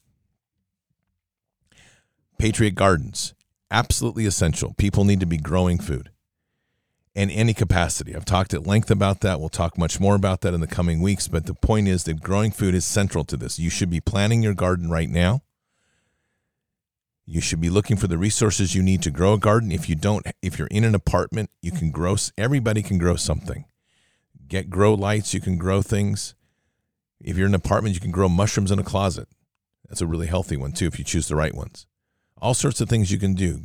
Patriot 2.38 2.76
Gardens, 2.76 3.34
absolutely 3.70 4.26
essential. 4.26 4.74
People 4.74 5.04
need 5.04 5.20
to 5.20 5.26
be 5.26 5.38
growing 5.38 5.80
food 5.80 6.10
in 7.14 7.30
any 7.30 7.54
capacity. 7.54 8.16
I've 8.16 8.26
talked 8.26 8.54
at 8.54 8.66
length 8.66 8.90
about 8.90 9.22
that. 9.22 9.40
We'll 9.40 9.50
talk 9.50 9.78
much 9.78 10.00
more 10.00 10.16
about 10.16 10.42
that 10.42 10.54
in 10.54 10.62
the 10.62 10.68
coming 10.68 11.02
weeks. 11.02 11.28
But 11.28 11.46
the 11.46 11.54
point 11.54 11.88
is 11.88 12.06
that 12.06 12.22
growing 12.22 12.52
food 12.52 12.74
is 12.74 12.86
central 12.86 13.24
to 13.26 13.38
this. 13.38 13.60
You 13.60 13.70
should 13.70 13.90
be 13.90 14.02
planning 14.02 14.42
your 14.42 14.54
garden 14.54 14.90
right 14.90 15.10
now. 15.10 15.42
You 17.26 17.42
should 17.42 17.62
be 17.62 17.70
looking 17.70 17.98
for 17.98 18.08
the 18.08 18.18
resources 18.18 18.76
you 18.76 18.82
need 18.82 19.02
to 19.04 19.12
grow 19.12 19.34
a 19.34 19.38
garden. 19.38 19.72
If 19.72 19.88
you 19.88 19.96
don't, 19.96 20.26
if 20.42 20.58
you're 20.58 20.68
in 20.70 20.84
an 20.84 20.96
apartment, 20.96 21.50
you 21.62 21.72
can 21.72 21.92
grow, 21.92 22.16
everybody 22.38 22.82
can 22.82 22.98
grow 22.98 23.16
something. 23.16 23.66
Get 24.52 24.70
grow 24.70 24.94
lights, 24.94 25.34
you 25.34 25.40
can 25.40 25.58
grow 25.58 25.82
things. 25.82 26.36
If 27.22 27.38
you're 27.38 27.48
in 27.48 27.54
an 27.54 27.62
apartment, 27.62 27.96
you 27.96 28.02
can 28.02 28.12
grow 28.12 28.28
mushrooms 28.28 28.70
in 28.70 28.80
a 28.80 28.84
closet. 28.84 29.30
That's 29.88 30.02
a 30.02 30.06
really 30.06 30.28
healthy 30.28 30.58
one 30.58 30.74
too, 30.74 30.88
if 30.88 31.00
you 31.00 31.06
choose 31.06 31.30
the 31.30 31.38
right 31.38 31.56
ones. 31.56 31.88
All 32.42 32.54
sorts 32.54 32.82
of 32.82 32.90
things 32.90 33.14
you 33.14 33.18
can 33.18 33.34
do. 33.34 33.62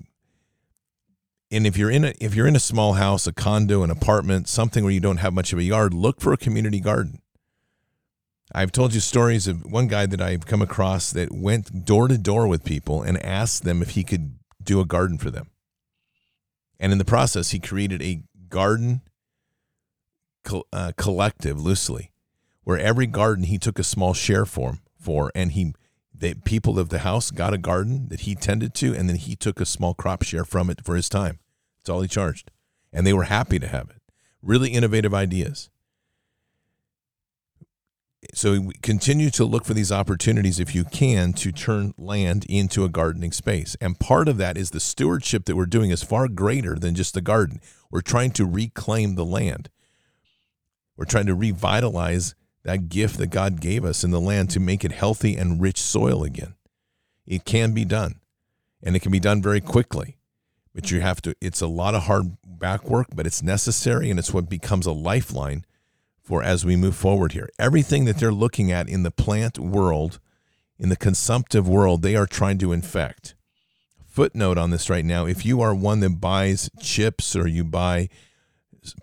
And 1.50 1.66
if 1.66 1.76
you're 1.76 1.90
in 1.90 2.04
a 2.04 2.14
if 2.20 2.36
you're 2.36 2.46
in 2.46 2.54
a 2.54 2.60
small 2.60 2.92
house, 2.92 3.26
a 3.26 3.32
condo, 3.32 3.82
an 3.82 3.90
apartment, 3.90 4.46
something 4.46 4.84
where 4.84 4.92
you 4.92 5.00
don't 5.00 5.16
have 5.16 5.34
much 5.34 5.52
of 5.52 5.58
a 5.58 5.64
yard, 5.64 5.92
look 5.92 6.20
for 6.20 6.32
a 6.32 6.36
community 6.36 6.78
garden. 6.78 7.20
I've 8.54 8.70
told 8.70 8.94
you 8.94 9.00
stories 9.00 9.48
of 9.48 9.64
one 9.64 9.88
guy 9.88 10.06
that 10.06 10.22
I've 10.22 10.46
come 10.46 10.62
across 10.62 11.10
that 11.10 11.32
went 11.32 11.84
door 11.84 12.06
to 12.06 12.16
door 12.16 12.46
with 12.46 12.62
people 12.62 13.02
and 13.02 13.20
asked 13.24 13.64
them 13.64 13.82
if 13.82 13.90
he 13.90 14.04
could 14.04 14.38
do 14.62 14.78
a 14.78 14.84
garden 14.86 15.18
for 15.18 15.32
them. 15.32 15.50
And 16.78 16.92
in 16.92 16.98
the 16.98 17.04
process, 17.04 17.50
he 17.50 17.58
created 17.58 18.02
a 18.02 18.22
garden 18.48 19.00
uh, 20.72 20.92
collective 20.96 21.60
loosely, 21.60 22.10
where 22.64 22.78
every 22.78 23.06
garden 23.06 23.44
he 23.44 23.58
took 23.58 23.78
a 23.78 23.84
small 23.84 24.14
share 24.14 24.44
for, 24.44 24.78
for 24.98 25.30
and 25.34 25.52
he 25.52 25.74
the 26.18 26.34
people 26.44 26.78
of 26.78 26.88
the 26.88 27.00
house 27.00 27.30
got 27.30 27.52
a 27.52 27.58
garden 27.58 28.08
that 28.08 28.20
he 28.20 28.34
tended 28.34 28.72
to, 28.74 28.94
and 28.94 29.06
then 29.08 29.16
he 29.16 29.36
took 29.36 29.60
a 29.60 29.66
small 29.66 29.92
crop 29.92 30.22
share 30.22 30.46
from 30.46 30.70
it 30.70 30.82
for 30.82 30.96
his 30.96 31.10
time. 31.10 31.40
That's 31.78 31.90
all 31.90 32.00
he 32.00 32.08
charged. 32.08 32.50
And 32.90 33.06
they 33.06 33.12
were 33.12 33.24
happy 33.24 33.58
to 33.58 33.68
have 33.68 33.90
it. 33.90 34.00
Really 34.40 34.70
innovative 34.70 35.12
ideas 35.12 35.68
so 38.34 38.70
continue 38.82 39.30
to 39.30 39.44
look 39.44 39.64
for 39.64 39.74
these 39.74 39.92
opportunities 39.92 40.58
if 40.58 40.74
you 40.74 40.84
can 40.84 41.32
to 41.32 41.52
turn 41.52 41.94
land 41.96 42.44
into 42.48 42.84
a 42.84 42.88
gardening 42.88 43.32
space 43.32 43.76
and 43.80 44.00
part 44.00 44.28
of 44.28 44.36
that 44.38 44.56
is 44.56 44.70
the 44.70 44.80
stewardship 44.80 45.44
that 45.44 45.56
we're 45.56 45.66
doing 45.66 45.90
is 45.90 46.02
far 46.02 46.28
greater 46.28 46.76
than 46.76 46.94
just 46.94 47.14
the 47.14 47.20
garden 47.20 47.60
we're 47.90 48.00
trying 48.00 48.30
to 48.30 48.44
reclaim 48.44 49.14
the 49.14 49.24
land 49.24 49.68
we're 50.96 51.04
trying 51.04 51.26
to 51.26 51.34
revitalize 51.34 52.34
that 52.64 52.88
gift 52.88 53.18
that 53.18 53.28
god 53.28 53.60
gave 53.60 53.84
us 53.84 54.04
in 54.04 54.10
the 54.10 54.20
land 54.20 54.50
to 54.50 54.60
make 54.60 54.84
it 54.84 54.92
healthy 54.92 55.36
and 55.36 55.60
rich 55.60 55.80
soil 55.80 56.22
again 56.24 56.54
it 57.26 57.44
can 57.44 57.72
be 57.72 57.84
done 57.84 58.20
and 58.82 58.96
it 58.96 59.00
can 59.00 59.12
be 59.12 59.20
done 59.20 59.42
very 59.42 59.60
quickly 59.60 60.16
but 60.74 60.90
you 60.90 61.00
have 61.00 61.20
to 61.22 61.34
it's 61.40 61.60
a 61.60 61.66
lot 61.66 61.94
of 61.94 62.04
hard 62.04 62.36
back 62.44 62.84
work 62.84 63.06
but 63.14 63.26
it's 63.26 63.42
necessary 63.42 64.10
and 64.10 64.18
it's 64.18 64.32
what 64.32 64.48
becomes 64.48 64.86
a 64.86 64.92
lifeline 64.92 65.64
for 66.26 66.42
as 66.42 66.64
we 66.64 66.74
move 66.74 66.96
forward 66.96 67.32
here. 67.32 67.48
Everything 67.58 68.04
that 68.04 68.18
they're 68.18 68.32
looking 68.32 68.72
at 68.72 68.88
in 68.88 69.04
the 69.04 69.12
plant 69.12 69.58
world, 69.58 70.18
in 70.76 70.88
the 70.88 70.96
consumptive 70.96 71.68
world, 71.68 72.02
they 72.02 72.16
are 72.16 72.26
trying 72.26 72.58
to 72.58 72.72
infect. 72.72 73.36
Footnote 74.04 74.58
on 74.58 74.70
this 74.70 74.90
right 74.90 75.04
now 75.04 75.26
if 75.26 75.46
you 75.46 75.60
are 75.60 75.74
one 75.74 76.00
that 76.00 76.20
buys 76.20 76.68
chips 76.80 77.36
or 77.36 77.46
you 77.46 77.62
buy 77.62 78.08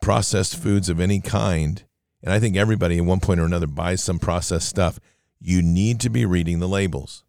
processed 0.01 0.57
foods 0.57 0.89
of 0.89 0.99
any 0.99 1.19
kind, 1.19 1.83
and 2.21 2.33
I 2.33 2.39
think 2.39 2.55
everybody 2.55 2.97
at 2.97 3.05
one 3.05 3.19
point 3.19 3.39
or 3.39 3.45
another 3.45 3.67
buys 3.67 4.03
some 4.03 4.19
processed 4.19 4.69
stuff, 4.69 4.99
you 5.39 5.61
need 5.61 5.99
to 6.01 6.09
be 6.09 6.25
reading 6.25 6.59
the 6.59 6.67
labels. 6.67 7.23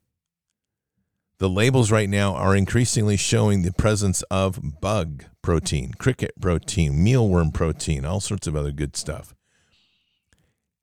The 1.38 1.48
labels 1.48 1.90
right 1.90 2.08
now 2.08 2.34
are 2.34 2.54
increasingly 2.54 3.16
showing 3.16 3.62
the 3.62 3.72
presence 3.72 4.22
of 4.30 4.80
bug 4.80 5.24
protein, 5.42 5.92
cricket 5.94 6.32
protein, 6.40 7.04
mealworm 7.04 7.52
protein, 7.52 8.04
all 8.04 8.20
sorts 8.20 8.46
of 8.46 8.54
other 8.54 8.70
good 8.70 8.96
stuff 8.96 9.34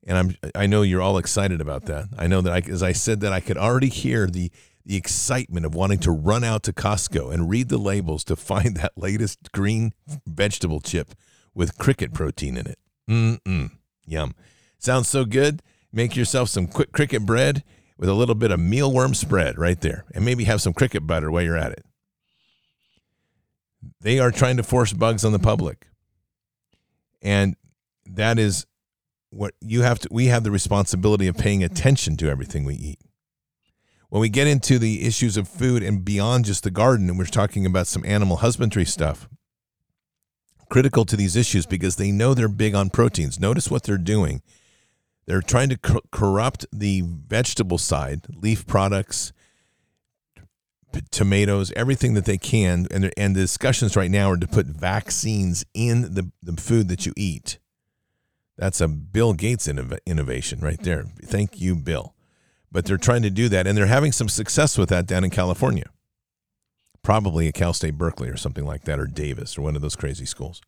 and 0.05 0.17
I'm 0.17 0.35
I 0.55 0.67
know 0.67 0.81
you're 0.81 1.01
all 1.01 1.17
excited 1.17 1.61
about 1.61 1.85
that. 1.85 2.07
I 2.17 2.27
know 2.27 2.41
that 2.41 2.53
I, 2.53 2.69
as 2.69 2.81
I 2.81 2.91
said 2.91 3.21
that 3.21 3.33
I 3.33 3.39
could 3.39 3.57
already 3.57 3.89
hear 3.89 4.27
the 4.27 4.51
the 4.83 4.95
excitement 4.95 5.65
of 5.65 5.75
wanting 5.75 5.99
to 5.99 6.11
run 6.11 6.43
out 6.43 6.63
to 6.63 6.73
Costco 6.73 7.31
and 7.31 7.49
read 7.49 7.69
the 7.69 7.77
labels 7.77 8.23
to 8.25 8.35
find 8.35 8.77
that 8.77 8.93
latest 8.97 9.51
green 9.51 9.93
vegetable 10.25 10.81
chip 10.81 11.13
with 11.53 11.77
cricket 11.77 12.13
protein 12.13 12.57
in 12.57 12.67
it. 12.67 12.79
Mm-mm. 13.09 13.71
Yum. 14.05 14.33
Sounds 14.77 15.07
so 15.07 15.25
good. 15.25 15.61
Make 15.91 16.15
yourself 16.15 16.49
some 16.49 16.67
quick 16.67 16.91
cricket 16.91 17.25
bread 17.25 17.63
with 17.97 18.09
a 18.09 18.13
little 18.13 18.35
bit 18.35 18.51
of 18.51 18.59
mealworm 18.59 19.15
spread 19.15 19.57
right 19.57 19.79
there 19.81 20.05
and 20.15 20.25
maybe 20.25 20.45
have 20.45 20.61
some 20.61 20.73
cricket 20.73 21.05
butter 21.05 21.29
while 21.29 21.43
you're 21.43 21.57
at 21.57 21.71
it. 21.71 21.85
They 23.99 24.19
are 24.19 24.31
trying 24.31 24.57
to 24.57 24.63
force 24.63 24.93
bugs 24.93 25.25
on 25.25 25.31
the 25.31 25.39
public. 25.39 25.87
And 27.21 27.55
that 28.05 28.39
is 28.39 28.65
what 29.31 29.53
you 29.61 29.81
have 29.81 29.99
to 29.99 30.09
we 30.11 30.27
have 30.27 30.43
the 30.43 30.51
responsibility 30.51 31.27
of 31.27 31.37
paying 31.37 31.63
attention 31.63 32.17
to 32.17 32.29
everything 32.29 32.65
we 32.65 32.75
eat 32.75 32.99
when 34.09 34.19
we 34.19 34.27
get 34.27 34.45
into 34.45 34.77
the 34.77 35.07
issues 35.07 35.37
of 35.37 35.47
food 35.47 35.81
and 35.81 36.03
beyond 36.03 36.43
just 36.43 36.63
the 36.65 36.71
garden 36.71 37.09
and 37.09 37.17
we're 37.17 37.25
talking 37.25 37.65
about 37.65 37.87
some 37.87 38.03
animal 38.05 38.37
husbandry 38.37 38.83
stuff 38.83 39.29
critical 40.71 41.05
to 41.05 41.15
these 41.15 41.35
issues 41.35 41.65
because 41.65 41.97
they 41.97 42.11
know 42.11 42.33
they're 42.33 42.47
big 42.47 42.73
on 42.73 42.89
proteins 42.89 43.39
notice 43.39 43.69
what 43.69 43.83
they're 43.83 43.97
doing 43.97 44.41
they're 45.27 45.41
trying 45.41 45.69
to 45.69 45.77
cor- 45.77 46.01
corrupt 46.11 46.65
the 46.71 47.01
vegetable 47.01 47.77
side 47.77 48.21
leaf 48.41 48.65
products 48.65 49.33
p- 50.91 51.01
tomatoes 51.11 51.71
everything 51.75 52.13
that 52.15 52.25
they 52.25 52.37
can 52.37 52.87
and 52.89 53.11
and 53.15 53.35
the 53.35 53.41
discussions 53.41 53.95
right 53.95 54.09
now 54.11 54.31
are 54.31 54.37
to 54.37 54.47
put 54.47 54.65
vaccines 54.65 55.63
in 55.73 56.13
the, 56.13 56.31
the 56.41 56.59
food 56.59 56.87
that 56.87 57.05
you 57.05 57.13
eat 57.15 57.59
that's 58.61 58.79
a 58.79 58.87
Bill 58.87 59.33
Gates 59.33 59.67
innov- 59.67 59.97
innovation 60.05 60.59
right 60.59 60.79
there. 60.79 61.05
Thank 61.23 61.59
you, 61.59 61.75
Bill. 61.75 62.13
But 62.71 62.85
they're 62.85 62.97
trying 62.97 63.23
to 63.23 63.31
do 63.31 63.49
that, 63.49 63.65
and 63.65 63.75
they're 63.75 63.87
having 63.87 64.11
some 64.11 64.29
success 64.29 64.77
with 64.77 64.89
that 64.89 65.07
down 65.07 65.23
in 65.23 65.31
California. 65.31 65.89
Probably 67.03 67.47
at 67.47 67.53
Cal 67.53 67.73
State 67.73 67.97
Berkeley 67.97 68.29
or 68.29 68.37
something 68.37 68.65
like 68.65 68.83
that, 68.83 68.99
or 68.99 69.07
Davis 69.07 69.57
or 69.57 69.61
one 69.61 69.75
of 69.75 69.81
those 69.81 69.95
crazy 69.95 70.25
schools. 70.25 70.61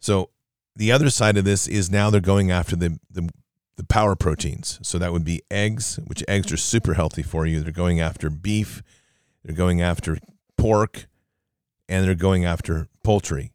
So 0.00 0.30
the 0.74 0.92
other 0.92 1.10
side 1.10 1.36
of 1.36 1.44
this 1.44 1.66
is 1.66 1.90
now 1.90 2.10
they're 2.10 2.20
going 2.20 2.50
after 2.50 2.76
the, 2.76 2.98
the, 3.10 3.28
the 3.76 3.84
power 3.84 4.16
proteins. 4.16 4.78
So 4.82 4.98
that 4.98 5.12
would 5.12 5.24
be 5.24 5.42
eggs, 5.50 5.98
which 6.06 6.24
eggs 6.26 6.52
are 6.52 6.56
super 6.56 6.94
healthy 6.94 7.22
for 7.22 7.46
you. 7.46 7.60
They're 7.60 7.72
going 7.72 8.00
after 8.00 8.30
beef, 8.30 8.82
they're 9.44 9.56
going 9.56 9.80
after 9.80 10.18
pork, 10.56 11.06
and 11.88 12.04
they're 12.04 12.14
going 12.14 12.44
after 12.44 12.88
poultry 13.02 13.52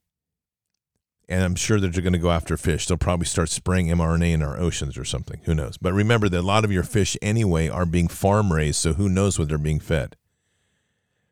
and 1.29 1.43
I'm 1.43 1.55
sure 1.55 1.79
that 1.79 1.93
they're 1.93 2.03
going 2.03 2.13
to 2.13 2.19
go 2.19 2.31
after 2.31 2.57
fish. 2.57 2.85
They'll 2.85 2.97
probably 2.97 3.25
start 3.25 3.49
spraying 3.49 3.87
mRNA 3.87 4.33
in 4.33 4.43
our 4.43 4.59
oceans 4.59 4.97
or 4.97 5.05
something. 5.05 5.39
Who 5.45 5.55
knows? 5.55 5.77
But 5.77 5.93
remember 5.93 6.29
that 6.29 6.39
a 6.39 6.41
lot 6.41 6.65
of 6.65 6.71
your 6.71 6.83
fish 6.83 7.17
anyway 7.21 7.69
are 7.69 7.85
being 7.85 8.07
farm 8.07 8.51
raised, 8.51 8.79
so 8.79 8.93
who 8.93 9.09
knows 9.09 9.39
what 9.39 9.47
they're 9.47 9.57
being 9.57 9.79
fed. 9.79 10.15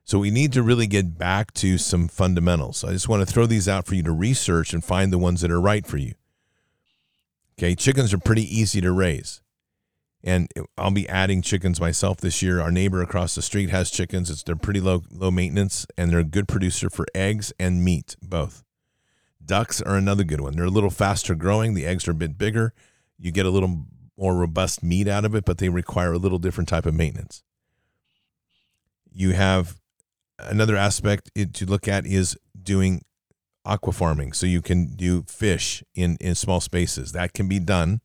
So 0.03 0.19
we 0.19 0.31
need 0.31 0.51
to 0.53 0.63
really 0.63 0.87
get 0.87 1.17
back 1.17 1.53
to 1.55 1.77
some 1.77 2.07
fundamentals. 2.07 2.83
I 2.83 2.91
just 2.91 3.07
want 3.07 3.25
to 3.25 3.31
throw 3.31 3.45
these 3.45 3.67
out 3.67 3.85
for 3.85 3.95
you 3.95 4.03
to 4.03 4.11
research 4.11 4.73
and 4.73 4.83
find 4.83 5.13
the 5.13 5.17
ones 5.17 5.41
that 5.41 5.51
are 5.51 5.61
right 5.61 5.85
for 5.85 5.97
you. 5.97 6.13
Okay, 7.57 7.75
chickens 7.75 8.13
are 8.13 8.17
pretty 8.17 8.43
easy 8.43 8.81
to 8.81 8.91
raise. 8.91 9.41
And 10.23 10.47
I'll 10.77 10.91
be 10.91 11.09
adding 11.09 11.41
chickens 11.41 11.79
myself 11.81 12.17
this 12.17 12.41
year. 12.41 12.61
Our 12.61 12.71
neighbor 12.71 13.01
across 13.01 13.33
the 13.33 13.41
street 13.41 13.69
has 13.69 13.89
chickens. 13.89 14.29
It's 14.29 14.43
they're 14.43 14.55
pretty 14.55 14.79
low 14.79 15.03
low 15.11 15.31
maintenance 15.31 15.87
and 15.97 16.11
they're 16.11 16.19
a 16.19 16.23
good 16.23 16.47
producer 16.47 16.89
for 16.89 17.05
eggs 17.15 17.51
and 17.59 17.83
meat 17.83 18.15
both. 18.21 18.63
Ducks 19.43 19.81
are 19.81 19.95
another 19.95 20.23
good 20.23 20.41
one. 20.41 20.55
They're 20.55 20.65
a 20.65 20.69
little 20.69 20.91
faster 20.91 21.33
growing. 21.33 21.73
The 21.73 21.87
eggs 21.87 22.07
are 22.07 22.11
a 22.11 22.15
bit 22.15 22.37
bigger. 22.37 22.73
You 23.17 23.31
get 23.31 23.47
a 23.47 23.49
little 23.49 23.85
more 24.17 24.35
robust 24.35 24.83
meat 24.83 25.07
out 25.07 25.25
of 25.25 25.33
it, 25.33 25.45
but 25.45 25.57
they 25.57 25.69
require 25.69 26.13
a 26.13 26.19
little 26.19 26.37
different 26.37 26.69
type 26.69 26.85
of 26.85 26.93
maintenance. 26.93 27.43
You 29.11 29.31
have 29.31 29.80
another 30.43 30.75
aspect 30.75 31.31
to 31.35 31.65
look 31.65 31.87
at 31.87 32.05
is 32.05 32.37
doing 32.61 33.03
aqua 33.65 33.93
farming, 33.93 34.33
so 34.33 34.45
you 34.45 34.61
can 34.61 34.95
do 34.95 35.23
fish 35.23 35.83
in 35.95 36.17
in 36.19 36.35
small 36.35 36.61
spaces. 36.61 37.11
That 37.11 37.33
can 37.33 37.47
be 37.47 37.59
done. 37.59 38.01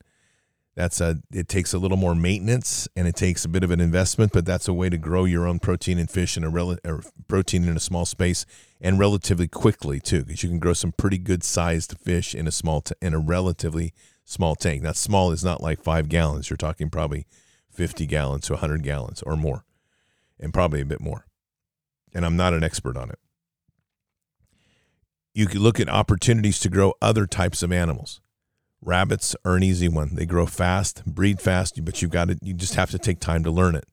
That's 0.75 1.01
a 1.01 1.16
it 1.33 1.49
takes 1.49 1.72
a 1.72 1.79
little 1.79 1.96
more 1.96 2.14
maintenance 2.14 2.87
and 2.94 3.09
it 3.09 3.16
takes 3.16 3.46
a 3.46 3.49
bit 3.49 3.64
of 3.64 3.70
an 3.70 3.81
investment, 3.81 4.33
but 4.33 4.44
that's 4.44 4.68
a 4.68 4.75
way 4.75 4.90
to 4.90 4.99
grow 4.99 5.25
your 5.25 5.46
own 5.46 5.59
protein 5.59 5.99
and 5.99 6.11
fish 6.11 6.37
in 6.37 6.44
a 6.44 6.51
rel- 6.51 6.77
protein 7.29 7.66
in 7.66 7.77
a 7.77 7.81
small 7.81 8.05
space 8.05 8.44
and 8.81 8.99
relatively 8.99 9.49
quickly 9.49 9.99
too, 10.01 10.25
because 10.25 10.42
you 10.42 10.51
can 10.51 10.59
grow 10.59 10.75
some 10.75 10.92
pretty 10.92 11.16
good 11.16 11.42
sized 11.42 11.96
fish 11.99 12.35
in 12.35 12.46
a 12.46 12.53
small 12.53 12.83
t- 12.83 12.94
in 13.01 13.14
a 13.14 13.18
relatively 13.18 13.94
small 14.27 14.55
tank. 14.55 14.83
Now, 14.83 14.92
small 14.92 15.33
is 15.33 15.42
not 15.42 15.62
like 15.62 15.83
five 15.83 16.11
gallons. 16.11 16.51
You're 16.51 16.59
talking 16.59 16.90
probably 16.90 17.27
50 17.70 18.05
gallons 18.07 18.46
to 18.46 18.55
100 18.55 18.83
gallons 18.83 19.22
or 19.22 19.37
more, 19.37 19.64
and 20.38 20.53
probably 20.53 20.83
a 20.83 20.87
bit 20.87 21.01
more. 21.01 21.27
And 22.16 22.24
I'm 22.24 22.35
not 22.35 22.55
an 22.55 22.64
expert 22.64 22.96
on 22.96 23.11
it. 23.11 23.18
You 25.35 25.46
could 25.46 25.61
look 25.61 25.79
at 25.79 25.90
opportunities 25.90 26.59
to 26.61 26.70
grow 26.70 26.94
other 27.02 27.26
types 27.26 27.62
of 27.62 27.70
animals. 27.70 28.22
Rabbits 28.81 29.37
are 29.44 29.57
an 29.57 29.62
easy 29.62 29.87
one. 29.87 30.14
They 30.14 30.24
grow 30.24 30.46
fast, 30.46 31.05
breed 31.05 31.42
fast, 31.42 31.85
but 31.85 32.00
you've 32.00 32.11
got 32.11 32.29
to, 32.29 32.38
you 32.40 32.55
just 32.55 32.74
have 32.76 32.90
to 32.92 32.98
take 32.98 33.20
time 33.20 33.44
to 33.44 33.50
learn 33.50 33.74
it. 33.74 33.85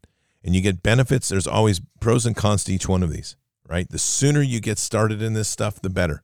And 0.41 0.55
you 0.55 0.61
get 0.61 0.81
benefits. 0.81 1.27
There's 1.27 1.47
always 1.47 1.81
pros 1.99 2.25
and 2.25 2.33
cons 2.33 2.63
to 2.63 2.73
each 2.73 2.87
one 2.87 3.03
of 3.03 3.11
these, 3.11 3.35
right? 3.67 3.89
The 3.89 3.99
sooner 3.99 4.41
you 4.41 4.61
get 4.61 4.77
started 4.77 5.21
in 5.21 5.33
this 5.33 5.49
stuff, 5.49 5.81
the 5.81 5.89
better. 5.89 6.23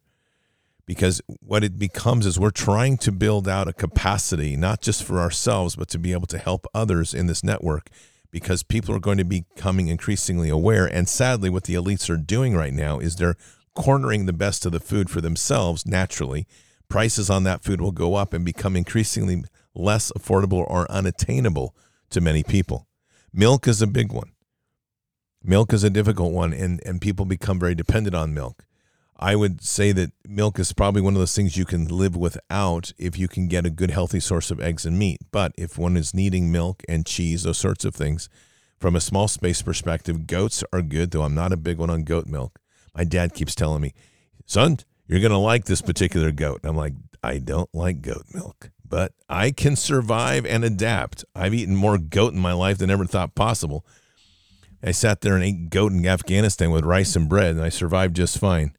Because 0.85 1.21
what 1.41 1.65
it 1.65 1.77
becomes 1.77 2.25
is 2.25 2.39
we're 2.39 2.49
trying 2.49 2.97
to 2.99 3.12
build 3.12 3.49
out 3.49 3.67
a 3.67 3.73
capacity, 3.73 4.55
not 4.55 4.81
just 4.81 5.03
for 5.03 5.19
ourselves, 5.19 5.75
but 5.75 5.89
to 5.89 5.99
be 5.99 6.13
able 6.13 6.27
to 6.27 6.38
help 6.38 6.65
others 6.73 7.13
in 7.13 7.27
this 7.27 7.43
network 7.43 7.89
because 8.31 8.63
people 8.63 8.95
are 8.95 8.99
going 8.99 9.17
to 9.17 9.25
be 9.25 9.45
becoming 9.55 9.87
increasingly 9.87 10.49
aware. 10.49 10.85
And 10.85 11.09
sadly, 11.09 11.49
what 11.49 11.63
the 11.63 11.75
elites 11.75 12.09
are 12.09 12.17
doing 12.17 12.55
right 12.55 12.73
now 12.73 12.99
is 12.99 13.15
they're 13.15 13.37
cornering 13.75 14.25
the 14.25 14.33
best 14.33 14.65
of 14.65 14.71
the 14.71 14.79
food 14.79 15.09
for 15.09 15.21
themselves 15.21 15.85
naturally 15.85 16.47
prices 16.89 17.29
on 17.29 17.43
that 17.43 17.63
food 17.63 17.79
will 17.79 17.91
go 17.91 18.15
up 18.15 18.33
and 18.33 18.43
become 18.43 18.75
increasingly 18.75 19.43
less 19.73 20.11
affordable 20.17 20.65
or 20.67 20.91
unattainable 20.91 21.75
to 22.09 22.19
many 22.19 22.43
people. 22.43 22.87
Milk 23.31 23.67
is 23.67 23.81
a 23.81 23.87
big 23.87 24.11
one. 24.11 24.31
Milk 25.43 25.71
is 25.71 25.83
a 25.83 25.89
difficult 25.89 26.33
one, 26.33 26.51
and, 26.51 26.81
and 26.85 26.99
people 26.99 27.25
become 27.25 27.59
very 27.59 27.75
dependent 27.75 28.15
on 28.15 28.33
milk. 28.33 28.65
I 29.21 29.36
would 29.36 29.62
say 29.62 29.91
that 29.91 30.13
milk 30.25 30.60
is 30.60 30.71
probably 30.71 31.01
one 31.01 31.13
of 31.13 31.19
those 31.19 31.36
things 31.36 31.58
you 31.58 31.65
can 31.65 31.89
live 31.89 32.15
without 32.15 32.93
if 32.97 33.19
you 33.19 33.27
can 33.27 33.49
get 33.49 33.65
a 33.65 33.69
good, 33.69 33.91
healthy 33.91 34.21
source 34.21 34.49
of 34.49 34.62
eggs 34.62 34.86
and 34.86 34.97
meat. 34.97 35.19
But 35.29 35.51
if 35.58 35.77
one 35.77 35.97
is 35.97 36.13
needing 36.13 36.53
milk 36.53 36.84
and 36.88 37.05
cheese, 37.05 37.43
those 37.43 37.58
sorts 37.58 37.84
of 37.84 37.93
things, 37.93 38.29
from 38.79 38.95
a 38.95 39.01
small 39.01 39.27
space 39.27 39.62
perspective, 39.62 40.25
goats 40.25 40.63
are 40.71 40.82
good, 40.82 41.12
though 41.12 41.23
I'm 41.23 41.36
not 41.36 41.51
a 41.51 41.58
big 41.58 41.79
one 41.79 41.89
on 41.89 42.03
goat 42.03 42.27
milk. 42.27 42.60
My 42.95 43.03
dad 43.03 43.34
keeps 43.34 43.55
telling 43.55 43.82
me, 43.82 43.93
son, 44.45 44.79
you're 45.05 45.19
going 45.19 45.32
to 45.32 45.38
like 45.38 45.65
this 45.65 45.82
particular 45.82 46.32
goat. 46.32 46.62
I'm 46.63 46.77
like, 46.77 46.93
I 47.21 47.39
don't 47.39 47.69
like 47.75 48.01
goat 48.01 48.23
milk, 48.34 48.71
but 48.88 49.12
I 49.27 49.51
can 49.51 49.75
survive 49.75 50.45
and 50.45 50.63
adapt. 50.63 51.25
I've 51.36 51.53
eaten 51.53 51.75
more 51.75 51.97
goat 51.97 52.34
in 52.34 52.39
my 52.39 52.53
life 52.53 52.77
than 52.77 52.89
ever 52.89 53.05
thought 53.05 53.36
possible. 53.36 53.86
I 54.82 54.91
sat 54.91 55.19
there 55.19 55.36
and 55.36 55.43
ate 55.43 55.69
goat 55.69 55.91
in 55.91 56.08
Afghanistan 56.08 56.71
with 56.71 56.86
rice 56.86 57.17
and 57.17 57.27
bread, 57.27 57.58
and 57.58 57.65
I 57.65 57.67
survived 57.67 58.15
just 58.15 58.38
fine. 58.38 58.71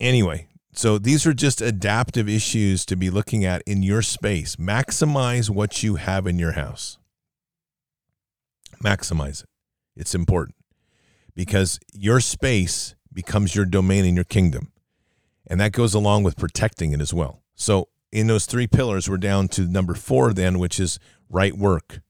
Anyway, 0.00 0.48
so 0.72 0.98
these 0.98 1.24
are 1.26 1.34
just 1.34 1.60
adaptive 1.60 2.28
issues 2.28 2.84
to 2.86 2.96
be 2.96 3.10
looking 3.10 3.44
at 3.44 3.62
in 3.66 3.82
your 3.82 4.02
space. 4.02 4.56
Maximize 4.56 5.48
what 5.48 5.82
you 5.82 5.96
have 5.96 6.26
in 6.26 6.38
your 6.38 6.52
house. 6.52 6.98
Maximize 8.82 9.42
it. 9.44 9.48
It's 9.96 10.14
important 10.14 10.56
because 11.34 11.78
your 11.92 12.20
space 12.20 12.94
becomes 13.12 13.54
your 13.54 13.64
domain 13.64 14.04
in 14.04 14.16
your 14.16 14.24
kingdom. 14.24 14.72
And 15.46 15.60
that 15.60 15.72
goes 15.72 15.94
along 15.94 16.24
with 16.24 16.36
protecting 16.36 16.92
it 16.92 17.00
as 17.00 17.14
well. 17.14 17.42
So, 17.54 17.88
in 18.10 18.28
those 18.28 18.46
three 18.46 18.66
pillars, 18.66 19.08
we're 19.08 19.16
down 19.16 19.48
to 19.48 19.62
number 19.62 19.94
four, 19.94 20.32
then, 20.32 20.58
which 20.58 20.78
is 20.78 20.98
right 21.28 21.54
work. 21.54 22.00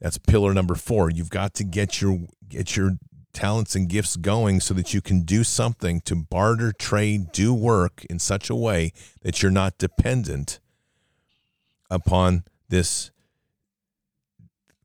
That's 0.00 0.18
pillar 0.18 0.54
number 0.54 0.74
four. 0.74 1.10
You've 1.10 1.30
got 1.30 1.54
to 1.54 1.64
get 1.64 2.00
your 2.00 2.20
get 2.48 2.76
your 2.76 2.92
talents 3.34 3.74
and 3.74 3.88
gifts 3.88 4.16
going 4.16 4.60
so 4.60 4.72
that 4.74 4.94
you 4.94 5.00
can 5.00 5.22
do 5.22 5.44
something 5.44 6.00
to 6.02 6.16
barter, 6.16 6.72
trade, 6.72 7.32
do 7.32 7.52
work 7.52 8.04
in 8.08 8.18
such 8.18 8.48
a 8.48 8.54
way 8.54 8.92
that 9.22 9.42
you're 9.42 9.50
not 9.50 9.76
dependent 9.76 10.60
upon 11.90 12.44
this 12.68 13.10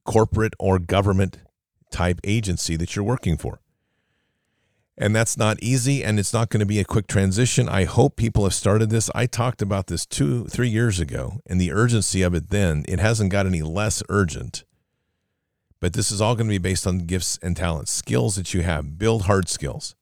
corporate 0.03 0.53
or 0.59 0.79
government 0.79 1.38
type 1.91 2.19
agency 2.23 2.75
that 2.75 2.95
you're 2.95 3.05
working 3.05 3.38
for. 3.38 3.62
And 4.97 5.15
that's 5.15 5.38
not 5.38 5.62
easy 5.63 6.03
and 6.03 6.19
it's 6.19 6.33
not 6.33 6.49
going 6.49 6.59
to 6.59 6.65
be 6.65 6.79
a 6.79 6.83
quick 6.83 7.07
transition. 7.07 7.69
I 7.69 7.85
hope 7.85 8.17
people 8.17 8.43
have 8.43 8.53
started 8.53 8.89
this. 8.89 9.09
I 9.15 9.27
talked 9.27 9.62
about 9.62 9.88
this 9.88 10.05
two 10.05 10.45
three 10.47 10.67
years 10.67 10.99
ago 10.99 11.39
and 11.47 11.59
the 11.59 11.71
urgency 11.71 12.21
of 12.21 12.33
it 12.35 12.49
then 12.49 12.83
it 12.88 12.99
hasn't 12.99 13.31
got 13.31 13.45
any 13.45 13.62
less 13.62 14.03
urgent 14.09 14.65
but 15.79 15.93
this 15.93 16.11
is 16.11 16.21
all 16.21 16.35
going 16.35 16.47
to 16.47 16.53
be 16.53 16.57
based 16.57 16.85
on 16.85 16.99
gifts 16.99 17.39
and 17.41 17.55
talents 17.55 17.91
skills 17.91 18.35
that 18.35 18.53
you 18.53 18.61
have 18.61 18.97
build 18.97 19.23
hard 19.23 19.47
skills 19.47 19.95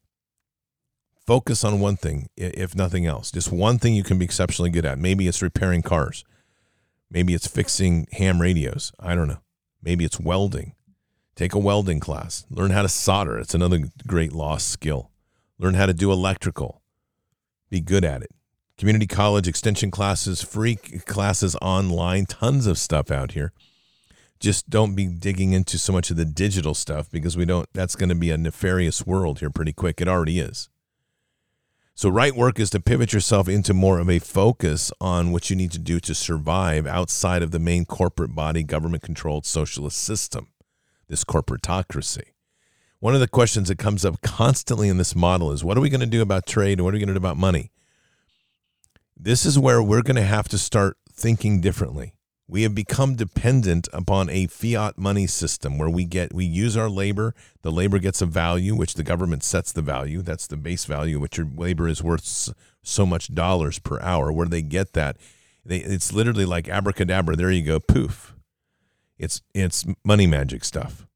focus 1.26 1.64
on 1.64 1.80
one 1.80 1.98
thing 1.98 2.28
if 2.36 2.76
nothing 2.76 3.06
else 3.06 3.32
just 3.32 3.52
one 3.52 3.78
thing 3.78 3.94
you 3.94 4.04
can 4.04 4.18
be 4.18 4.26
exceptionally 4.26 4.70
good 4.70 4.86
at 4.86 4.98
maybe 4.98 5.28
it's 5.28 5.42
repairing 5.42 5.82
cars 5.82 6.24
maybe 7.10 7.34
it's 7.34 7.48
fixing 7.48 8.08
ham 8.14 8.42
radios 8.42 8.92
i 9.00 9.14
don't 9.16 9.28
know 9.28 9.42
maybe 9.82 10.06
it's 10.06 10.20
welding 10.20 10.74
Take 11.38 11.54
a 11.54 11.60
welding 11.60 12.00
class. 12.00 12.48
Learn 12.50 12.72
how 12.72 12.82
to 12.82 12.90
solder. 12.90 13.38
It's 13.38 13.54
another 13.54 13.84
great 14.08 14.34
lost 14.34 14.70
skill. 14.70 15.12
Learn 15.60 15.76
how 15.76 15.86
to 15.86 15.94
do 15.94 16.12
electrical. 16.12 16.82
Be 17.70 17.80
good 17.80 18.04
at 18.04 18.24
it. 18.24 18.32
Community 18.76 19.06
college 19.06 19.48
extension 19.48 19.92
classes, 19.92 20.42
free 20.42 20.78
classes 20.78 21.56
online, 21.62 22.26
tons 22.26 22.66
of 22.66 22.80
stuff 22.80 23.12
out 23.12 23.34
here. 23.34 23.54
Just 24.40 24.70
don't 24.70 24.96
be 24.96 25.08
digging 25.08 25.54
into 25.54 25.80
so 25.80 25.92
much 25.92 26.12
of 26.12 26.18
the 26.18 26.26
digital 26.26 26.74
stuff 26.74 27.10
because 27.10 27.36
we 27.36 27.46
don't, 27.46 27.68
that's 27.74 27.96
going 27.96 28.10
to 28.10 28.16
be 28.16 28.32
a 28.32 28.38
nefarious 28.38 29.06
world 29.06 29.40
here 29.40 29.50
pretty 29.50 29.74
quick. 29.74 30.00
It 30.00 30.08
already 30.08 30.40
is. 30.40 30.70
So, 31.96 32.10
right 32.10 32.36
work 32.36 32.60
is 32.60 32.70
to 32.70 32.80
pivot 32.80 33.12
yourself 33.12 33.50
into 33.50 33.74
more 33.74 33.98
of 33.98 34.08
a 34.08 34.20
focus 34.20 34.92
on 35.02 35.32
what 35.32 35.50
you 35.50 35.56
need 35.56 35.72
to 35.72 35.80
do 35.80 36.00
to 36.02 36.14
survive 36.14 36.86
outside 36.86 37.42
of 37.42 37.50
the 37.50 37.58
main 37.58 37.86
corporate 37.86 38.36
body, 38.36 38.62
government 38.62 39.02
controlled 39.02 39.48
socialist 39.48 39.98
system 39.98 40.50
this 41.08 41.24
corporatocracy. 41.24 42.34
One 43.00 43.14
of 43.14 43.20
the 43.20 43.28
questions 43.28 43.68
that 43.68 43.78
comes 43.78 44.04
up 44.06 44.22
constantly 44.22 44.90
in 44.90 44.98
this 44.98 45.16
model 45.16 45.52
is 45.52 45.64
what 45.64 45.78
are 45.78 45.82
we 45.82 45.90
going 45.90 46.02
to 46.02 46.06
do 46.06 46.22
about 46.22 46.46
trade 46.46 46.80
and 46.80 46.86
what 46.86 46.94
are 46.94 46.98
we 46.98 47.00
going 47.00 47.08
to 47.08 47.14
do 47.14 47.18
about 47.18 47.38
money? 47.38 47.72
This 49.16 49.46
is 49.46 49.58
where 49.58 49.82
we're 49.82 50.04
going 50.04 50.16
to 50.16 50.22
have 50.22 50.48
to 50.50 50.58
start 50.58 50.98
thinking 51.12 51.62
differently. 51.62 52.14
We 52.50 52.64
have 52.64 52.74
become 52.74 53.16
dependent 53.16 53.90
upon 53.92 54.30
a 54.30 54.48
fiat 54.48 54.98
money 54.98 55.28
system 55.28 55.78
where 55.78 55.90
we 55.90 56.06
get 56.06 56.34
we 56.34 56.46
use 56.46 56.78
our 56.78 56.90
labor, 56.90 57.36
the 57.62 57.72
labor 57.72 58.00
gets 58.00 58.22
a 58.22 58.26
value 58.26 58.74
which 58.74 58.94
the 58.94 59.04
government 59.04 59.44
sets 59.44 59.72
the 59.72 59.82
value, 59.82 60.22
that's 60.22 60.48
the 60.48 60.58
base 60.58 60.86
value 60.86 61.20
which 61.20 61.38
your 61.38 61.48
labor 61.56 61.88
is 61.88 62.02
worth 62.02 62.54
so 62.84 63.06
much 63.06 63.34
dollars 63.34 63.80
per 63.80 64.00
hour. 64.00 64.32
Where 64.32 64.48
they 64.48 64.62
get 64.62 64.94
that? 64.94 65.18
They, 65.66 65.80
it's 65.80 66.14
literally 66.14 66.46
like 66.46 66.70
abracadabra, 66.70 67.36
there 67.36 67.52
you 67.52 67.64
go, 67.64 67.80
poof 67.82 68.34
it's 69.18 69.42
it's 69.54 69.86
money 70.04 70.28
magic 70.28 70.64
stuff. 70.64 71.08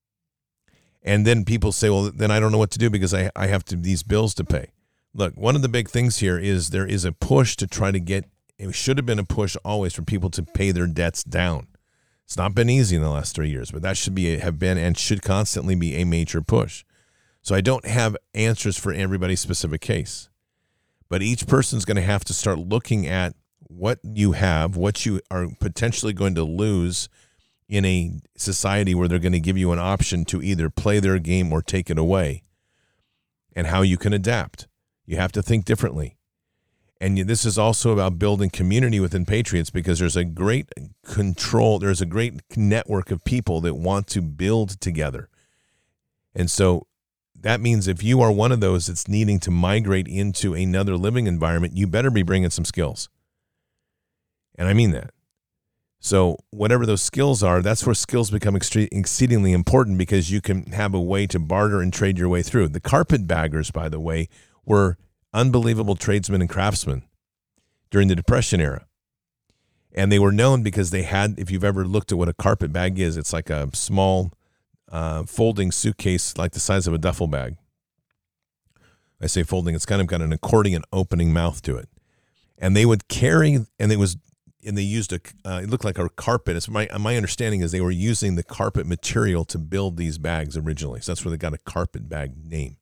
And 1.04 1.26
then 1.26 1.46
people 1.46 1.72
say, 1.72 1.90
well, 1.90 2.12
then 2.12 2.30
I 2.30 2.40
don't 2.40 2.52
know 2.52 2.60
what 2.60 2.72
to 2.72 2.80
do 2.80 2.90
because 2.90 3.14
I, 3.14 3.32
I 3.36 3.48
have 3.48 3.66
to 3.66 3.76
these 3.76 4.04
bills 4.04 4.34
to 4.36 4.44
pay. 4.44 4.72
Look, 5.14 5.36
one 5.36 5.56
of 5.56 5.62
the 5.62 5.70
big 5.70 5.90
things 5.90 6.20
here 6.20 6.38
is 6.38 6.70
there 6.70 6.86
is 6.86 7.06
a 7.06 7.12
push 7.12 7.56
to 7.58 7.68
try 7.68 7.92
to 7.92 8.00
get 8.00 8.26
it 8.70 8.76
should 8.76 8.98
have 8.98 9.06
been 9.06 9.20
a 9.20 9.24
push 9.24 9.56
always 9.66 9.94
for 9.94 10.04
people 10.04 10.30
to 10.32 10.44
pay 10.44 10.72
their 10.72 10.88
debts 10.88 11.24
down. 11.24 11.68
It's 12.26 12.38
not 12.38 12.56
been 12.56 12.70
easy 12.70 12.96
in 12.96 13.02
the 13.02 13.10
last 13.10 13.36
three 13.36 13.50
years, 13.50 13.72
but 13.72 13.82
that 13.82 13.98
should 13.98 14.16
be 14.16 14.38
have 14.38 14.60
been 14.60 14.78
and 14.78 14.98
should 14.98 15.22
constantly 15.22 15.76
be 15.76 15.96
a 15.96 16.06
major 16.06 16.42
push. 16.42 16.86
So 17.42 17.56
I 17.56 17.62
don't 17.62 17.86
have 17.86 18.16
answers 18.34 18.78
for 18.78 18.94
everybody's 18.94 19.40
specific 19.40 19.82
case, 19.82 20.30
but 21.10 21.22
each 21.22 21.48
person's 21.48 21.86
going 21.86 21.96
to 21.96 22.02
have 22.02 22.24
to 22.26 22.34
start 22.34 22.60
looking 22.60 23.08
at 23.08 23.34
what 23.68 24.00
you 24.04 24.34
have, 24.34 24.76
what 24.76 25.06
you 25.06 25.22
are 25.32 25.48
potentially 25.60 26.14
going 26.14 26.36
to 26.36 26.44
lose 26.44 27.10
in 27.68 27.84
a 27.84 28.20
society 28.38 28.94
where 28.94 29.08
they're 29.08 29.18
going 29.18 29.32
to 29.32 29.40
give 29.40 29.58
you 29.58 29.72
an 29.72 29.80
option 29.80 30.24
to 30.26 30.42
either 30.42 30.70
play 30.70 31.00
their 31.00 31.20
game 31.20 31.52
or 31.52 31.62
take 31.62 31.90
it 31.90 31.98
away 31.98 32.44
and 33.56 33.68
how 33.68 33.82
you 33.82 33.98
can 33.98 34.14
adapt. 34.14 34.68
You 35.06 35.18
have 35.18 35.32
to 35.34 35.42
think 35.42 35.66
differently. 35.66 36.18
And 37.02 37.18
this 37.18 37.46
is 37.46 37.58
also 37.58 37.94
about 37.94 38.20
building 38.20 38.52
community 38.52 39.00
within 39.00 39.26
Patriots 39.26 39.72
because 39.72 39.98
there's 39.98 40.16
a 40.16 40.24
great 40.24 40.70
control, 41.04 41.80
there's 41.80 42.00
a 42.00 42.06
great 42.06 42.56
network 42.56 43.10
of 43.10 43.24
people 43.24 43.60
that 43.62 43.74
want 43.74 44.06
to 44.10 44.22
build 44.22 44.80
together. 44.80 45.28
And 46.36 46.50
so 46.50 46.86
that 47.34 47.60
means 47.60 47.88
if 47.88 48.04
you 48.04 48.22
are 48.22 48.32
one 48.32 48.52
of 48.52 48.60
those 48.60 48.86
that's 48.86 49.08
needing 49.08 49.40
to 49.40 49.50
migrate 49.50 50.08
into 50.08 50.54
another 50.54 50.96
living 50.96 51.26
environment, 51.26 51.76
you 51.76 51.88
better 51.88 52.12
be 52.12 52.22
bringing 52.22 52.52
some 52.52 52.66
skills. 52.66 53.10
And 54.54 54.68
I 54.68 54.74
mean 54.74 54.92
that. 54.92 55.10
So, 56.04 56.38
whatever 56.50 56.86
those 56.86 57.02
skills 57.02 57.44
are, 57.44 57.62
that's 57.62 57.86
where 57.86 57.94
skills 57.94 58.32
become 58.32 58.56
exceedingly 58.56 59.54
important 59.54 60.00
because 60.00 60.32
you 60.32 60.42
can 60.42 60.72
have 60.72 60.96
a 60.96 61.02
way 61.02 61.28
to 61.28 61.40
barter 61.40 61.80
and 61.80 61.94
trade 61.94 62.18
your 62.18 62.30
way 62.30 62.42
through. 62.42 62.70
The 62.70 62.80
carpetbaggers, 62.80 63.70
by 63.70 63.88
the 63.88 64.00
way, 64.00 64.28
were 64.66 64.98
unbelievable 65.34 65.96
tradesmen 65.96 66.42
and 66.42 66.50
craftsmen 66.50 67.04
during 67.90 68.08
the 68.08 68.16
Depression 68.16 68.60
era. 68.62 68.86
And 69.94 70.12
they 70.12 70.20
were 70.20 70.32
known 70.32 70.64
because 70.64 70.92
they 70.92 71.04
had, 71.04 71.36
if 71.38 71.52
you've 71.52 71.64
ever 71.64 71.86
looked 71.86 72.12
at 72.12 72.18
what 72.18 72.30
a 72.30 72.34
carpet 72.34 72.72
bag 72.72 72.98
is, 73.00 73.18
it's 73.18 73.34
like 73.34 73.50
a 73.50 73.70
small 73.76 74.32
uh, 74.90 75.24
folding 75.24 75.72
suitcase 75.72 76.38
like 76.38 76.52
the 76.52 76.60
size 76.60 76.88
of 76.88 76.94
a 76.94 76.98
duffel 76.98 77.28
bag. 77.28 77.58
I 79.22 79.28
say 79.28 79.44
folding, 79.44 79.76
it's 79.76 79.86
kind 79.86 80.02
of 80.02 80.08
got 80.08 80.22
an 80.22 80.34
accordion 80.34 80.84
opening 80.92 81.32
mouth 81.32 81.62
to 81.64 81.78
it. 81.78 81.90
And 82.58 82.76
they 82.76 82.86
would 82.86 83.08
carry, 83.08 83.66
and 83.80 83.92
it 83.92 83.98
was, 83.98 84.18
and 84.66 84.78
they 84.78 84.82
used 84.84 85.12
a, 85.14 85.20
uh, 85.46 85.62
it 85.64 85.70
looked 85.70 85.84
like 85.84 85.98
a 85.98 86.10
carpet. 86.10 86.56
It's 86.56 86.70
my, 86.70 86.88
my 87.00 87.18
understanding 87.18 87.62
is 87.62 87.72
they 87.72 87.82
were 87.82 87.92
using 87.92 88.36
the 88.36 88.44
carpet 88.44 88.86
material 88.86 89.44
to 89.46 89.58
build 89.58 89.98
these 89.98 90.18
bags 90.18 90.56
originally. 90.56 91.02
So 91.02 91.12
that's 91.12 91.26
where 91.26 91.32
they 91.32 91.38
got 91.38 91.54
a 91.54 91.58
carpet 91.60 92.08
bag 92.08 92.34
name. 92.46 92.78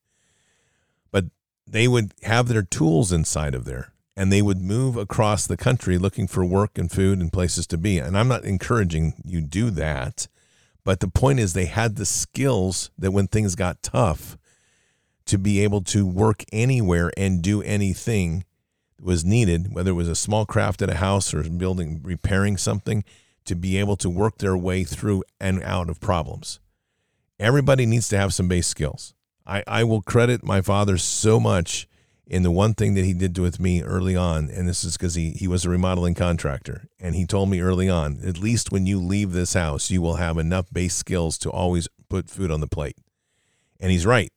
They 1.72 1.88
would 1.88 2.14
have 2.24 2.48
their 2.48 2.64
tools 2.64 3.12
inside 3.12 3.54
of 3.54 3.66
there 3.66 3.94
and 4.20 4.34
they 4.34 4.42
would 4.42 4.62
move 4.62 4.98
across 4.98 5.48
the 5.48 5.56
country 5.56 5.98
looking 5.98 6.28
for 6.28 6.44
work 6.44 6.78
and 6.78 6.92
food 6.92 7.20
and 7.20 7.32
places 7.32 7.66
to 7.68 7.78
be. 7.78 8.00
And 8.00 8.18
I'm 8.18 8.28
not 8.28 8.44
encouraging 8.44 9.14
you 9.24 9.40
do 9.40 9.70
that, 9.70 10.28
but 10.84 11.00
the 11.00 11.08
point 11.08 11.40
is 11.40 11.54
they 11.54 11.68
had 11.68 11.96
the 11.96 12.06
skills 12.06 12.92
that 12.98 13.12
when 13.12 13.28
things 13.28 13.56
got 13.56 13.82
tough 13.82 14.38
to 15.28 15.38
be 15.38 15.62
able 15.62 15.82
to 15.84 16.06
work 16.06 16.44
anywhere 16.52 17.12
and 17.16 17.42
do 17.42 17.62
anything 17.62 18.44
that 18.98 19.06
was 19.06 19.24
needed, 19.24 19.74
whether 19.74 19.92
it 19.92 19.94
was 19.94 20.10
a 20.10 20.16
small 20.16 20.46
craft 20.46 20.82
at 20.82 20.90
a 20.90 20.96
house 20.96 21.34
or 21.34 21.44
building 21.44 22.02
repairing 22.04 22.58
something, 22.58 23.06
to 23.46 23.56
be 23.56 23.78
able 23.78 23.96
to 23.96 24.10
work 24.10 24.40
their 24.40 24.58
way 24.58 24.84
through 24.84 25.24
and 25.40 25.64
out 25.64 25.90
of 25.90 26.02
problems. 26.02 26.60
Everybody 27.40 27.86
needs 27.86 28.10
to 28.10 28.18
have 28.18 28.34
some 28.34 28.50
base 28.50 28.68
skills. 28.68 29.14
I, 29.50 29.64
I 29.66 29.84
will 29.84 30.04
credit 30.04 30.44
my 30.44 30.62
father 30.62 30.98
so 31.00 31.40
much 31.40 31.88
in 32.28 32.44
the 32.44 32.52
one 32.52 32.76
thing 32.76 32.94
that 32.94 33.06
he 33.06 33.14
did 33.14 33.36
with 33.40 33.60
me 33.60 33.82
early 33.82 34.16
on, 34.16 34.48
and 34.52 34.70
this 34.70 34.84
is 34.84 34.96
because 34.96 35.16
he, 35.16 35.32
he 35.32 35.48
was 35.48 35.66
a 35.66 35.70
remodeling 35.70 36.14
contractor, 36.14 36.88
and 37.00 37.16
he 37.16 37.26
told 37.26 37.50
me 37.50 37.60
early 37.60 37.90
on, 37.90 38.20
at 38.24 38.38
least 38.38 38.72
when 38.72 38.86
you 38.86 39.00
leave 39.00 39.32
this 39.32 39.54
house, 39.54 39.90
you 39.90 40.04
will 40.04 40.18
have 40.18 40.38
enough 40.38 40.72
base 40.72 40.94
skills 40.94 41.40
to 41.40 41.50
always 41.50 41.88
put 42.08 42.30
food 42.30 42.52
on 42.52 42.62
the 42.62 42.68
plate. 42.68 42.98
And 43.80 43.92
he's 43.92 44.06
right. 44.06 44.32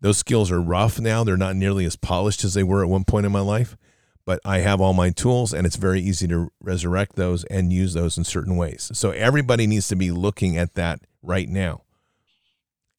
Those 0.00 0.18
skills 0.18 0.52
are 0.52 0.62
rough 0.62 1.00
now. 1.00 1.24
They're 1.24 1.36
not 1.36 1.56
nearly 1.56 1.84
as 1.84 1.96
polished 1.96 2.44
as 2.44 2.54
they 2.54 2.62
were 2.62 2.84
at 2.84 2.88
one 2.88 3.02
point 3.02 3.26
in 3.26 3.32
my 3.32 3.40
life, 3.40 3.76
but 4.24 4.38
I 4.44 4.58
have 4.58 4.80
all 4.80 4.92
my 4.92 5.10
tools, 5.10 5.52
and 5.52 5.66
it's 5.66 5.74
very 5.74 6.00
easy 6.00 6.28
to 6.28 6.52
resurrect 6.60 7.16
those 7.16 7.42
and 7.44 7.72
use 7.72 7.94
those 7.94 8.16
in 8.16 8.22
certain 8.22 8.56
ways. 8.56 8.92
So 8.94 9.10
everybody 9.10 9.66
needs 9.66 9.88
to 9.88 9.96
be 9.96 10.12
looking 10.12 10.56
at 10.56 10.74
that 10.74 11.00
right 11.20 11.48
now 11.48 11.82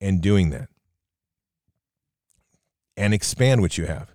and 0.01 0.19
doing 0.19 0.49
that 0.49 0.67
and 2.97 3.13
expand 3.13 3.61
what 3.61 3.77
you 3.77 3.85
have. 3.85 4.11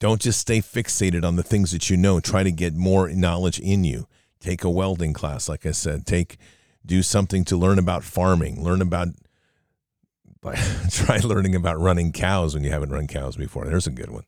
Don't 0.00 0.20
just 0.20 0.40
stay 0.40 0.60
fixated 0.60 1.24
on 1.24 1.36
the 1.36 1.42
things 1.42 1.72
that 1.72 1.88
you 1.88 1.96
know. 1.96 2.20
Try 2.20 2.42
to 2.42 2.52
get 2.52 2.74
more 2.74 3.08
knowledge 3.10 3.60
in 3.60 3.84
you. 3.84 4.08
Take 4.40 4.64
a 4.64 4.70
welding 4.70 5.12
class, 5.12 5.48
like 5.48 5.64
I 5.64 5.72
said. 5.72 6.06
Take 6.06 6.38
do 6.84 7.02
something 7.02 7.44
to 7.44 7.56
learn 7.56 7.78
about 7.78 8.02
farming. 8.02 8.62
Learn 8.62 8.80
about 8.80 9.08
try 10.90 11.18
learning 11.18 11.54
about 11.54 11.78
running 11.78 12.12
cows 12.12 12.54
when 12.54 12.64
you 12.64 12.70
haven't 12.70 12.90
run 12.90 13.06
cows 13.06 13.36
before. 13.36 13.66
There's 13.66 13.86
a 13.86 13.90
good 13.90 14.10
one. 14.10 14.24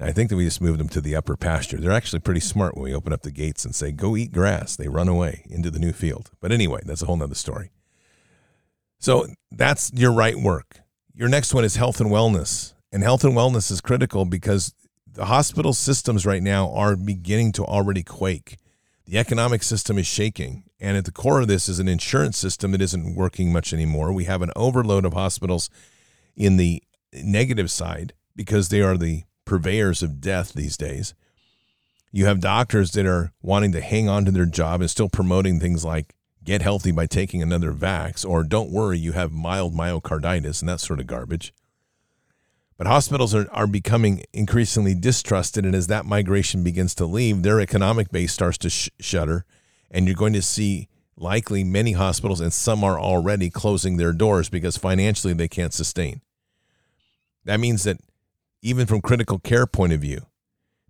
I 0.00 0.12
think 0.12 0.30
that 0.30 0.36
we 0.36 0.44
just 0.44 0.60
moved 0.60 0.78
them 0.78 0.88
to 0.90 1.00
the 1.00 1.16
upper 1.16 1.36
pasture. 1.36 1.78
They're 1.78 1.90
actually 1.90 2.20
pretty 2.20 2.38
smart 2.38 2.76
when 2.76 2.84
we 2.84 2.94
open 2.94 3.12
up 3.12 3.22
the 3.22 3.32
gates 3.32 3.64
and 3.64 3.74
say, 3.74 3.90
go 3.90 4.16
eat 4.16 4.30
grass. 4.30 4.76
They 4.76 4.86
run 4.86 5.08
away 5.08 5.44
into 5.50 5.72
the 5.72 5.80
new 5.80 5.92
field. 5.92 6.30
But 6.40 6.52
anyway, 6.52 6.82
that's 6.84 7.02
a 7.02 7.06
whole 7.06 7.16
nother 7.16 7.34
story. 7.34 7.72
So 9.00 9.26
that's 9.50 9.92
your 9.92 10.12
right 10.12 10.36
work. 10.36 10.82
Your 11.18 11.28
next 11.28 11.52
one 11.52 11.64
is 11.64 11.74
health 11.74 12.00
and 12.00 12.10
wellness. 12.10 12.74
And 12.92 13.02
health 13.02 13.24
and 13.24 13.34
wellness 13.34 13.72
is 13.72 13.80
critical 13.80 14.24
because 14.24 14.72
the 15.12 15.24
hospital 15.24 15.72
systems 15.72 16.24
right 16.24 16.40
now 16.40 16.70
are 16.70 16.94
beginning 16.94 17.50
to 17.54 17.64
already 17.64 18.04
quake. 18.04 18.56
The 19.04 19.18
economic 19.18 19.64
system 19.64 19.98
is 19.98 20.06
shaking. 20.06 20.62
And 20.78 20.96
at 20.96 21.06
the 21.06 21.10
core 21.10 21.40
of 21.40 21.48
this 21.48 21.68
is 21.68 21.80
an 21.80 21.88
insurance 21.88 22.38
system 22.38 22.70
that 22.70 22.80
isn't 22.80 23.16
working 23.16 23.52
much 23.52 23.72
anymore. 23.72 24.12
We 24.12 24.26
have 24.26 24.42
an 24.42 24.52
overload 24.54 25.04
of 25.04 25.14
hospitals 25.14 25.70
in 26.36 26.56
the 26.56 26.84
negative 27.12 27.68
side 27.68 28.12
because 28.36 28.68
they 28.68 28.80
are 28.80 28.96
the 28.96 29.24
purveyors 29.44 30.04
of 30.04 30.20
death 30.20 30.52
these 30.52 30.76
days. 30.76 31.14
You 32.12 32.26
have 32.26 32.38
doctors 32.38 32.92
that 32.92 33.06
are 33.06 33.32
wanting 33.42 33.72
to 33.72 33.80
hang 33.80 34.08
on 34.08 34.24
to 34.26 34.30
their 34.30 34.46
job 34.46 34.82
and 34.82 34.88
still 34.88 35.08
promoting 35.08 35.58
things 35.58 35.84
like 35.84 36.14
get 36.48 36.62
healthy 36.62 36.90
by 36.90 37.04
taking 37.04 37.42
another 37.42 37.74
vax 37.74 38.26
or 38.26 38.42
don't 38.42 38.70
worry, 38.70 38.98
you 38.98 39.12
have 39.12 39.30
mild 39.30 39.74
myocarditis 39.74 40.62
and 40.62 40.68
that 40.70 40.80
sort 40.80 40.98
of 40.98 41.06
garbage. 41.06 41.52
But 42.78 42.86
hospitals 42.86 43.34
are, 43.34 43.46
are 43.52 43.66
becoming 43.66 44.22
increasingly 44.32 44.94
distrusted. 44.94 45.66
And 45.66 45.74
as 45.74 45.88
that 45.88 46.06
migration 46.06 46.64
begins 46.64 46.94
to 46.94 47.04
leave, 47.04 47.42
their 47.42 47.60
economic 47.60 48.10
base 48.10 48.32
starts 48.32 48.56
to 48.58 48.70
sh- 48.70 48.88
shudder. 48.98 49.44
And 49.90 50.06
you're 50.06 50.14
going 50.14 50.32
to 50.32 50.40
see 50.40 50.88
likely 51.18 51.64
many 51.64 51.92
hospitals, 51.92 52.40
and 52.40 52.52
some 52.52 52.82
are 52.82 52.98
already 52.98 53.50
closing 53.50 53.98
their 53.98 54.14
doors 54.14 54.48
because 54.48 54.78
financially 54.78 55.34
they 55.34 55.48
can't 55.48 55.74
sustain. 55.74 56.22
That 57.44 57.60
means 57.60 57.82
that 57.82 57.98
even 58.62 58.86
from 58.86 59.02
critical 59.02 59.38
care 59.38 59.66
point 59.66 59.92
of 59.92 60.00
view, 60.00 60.24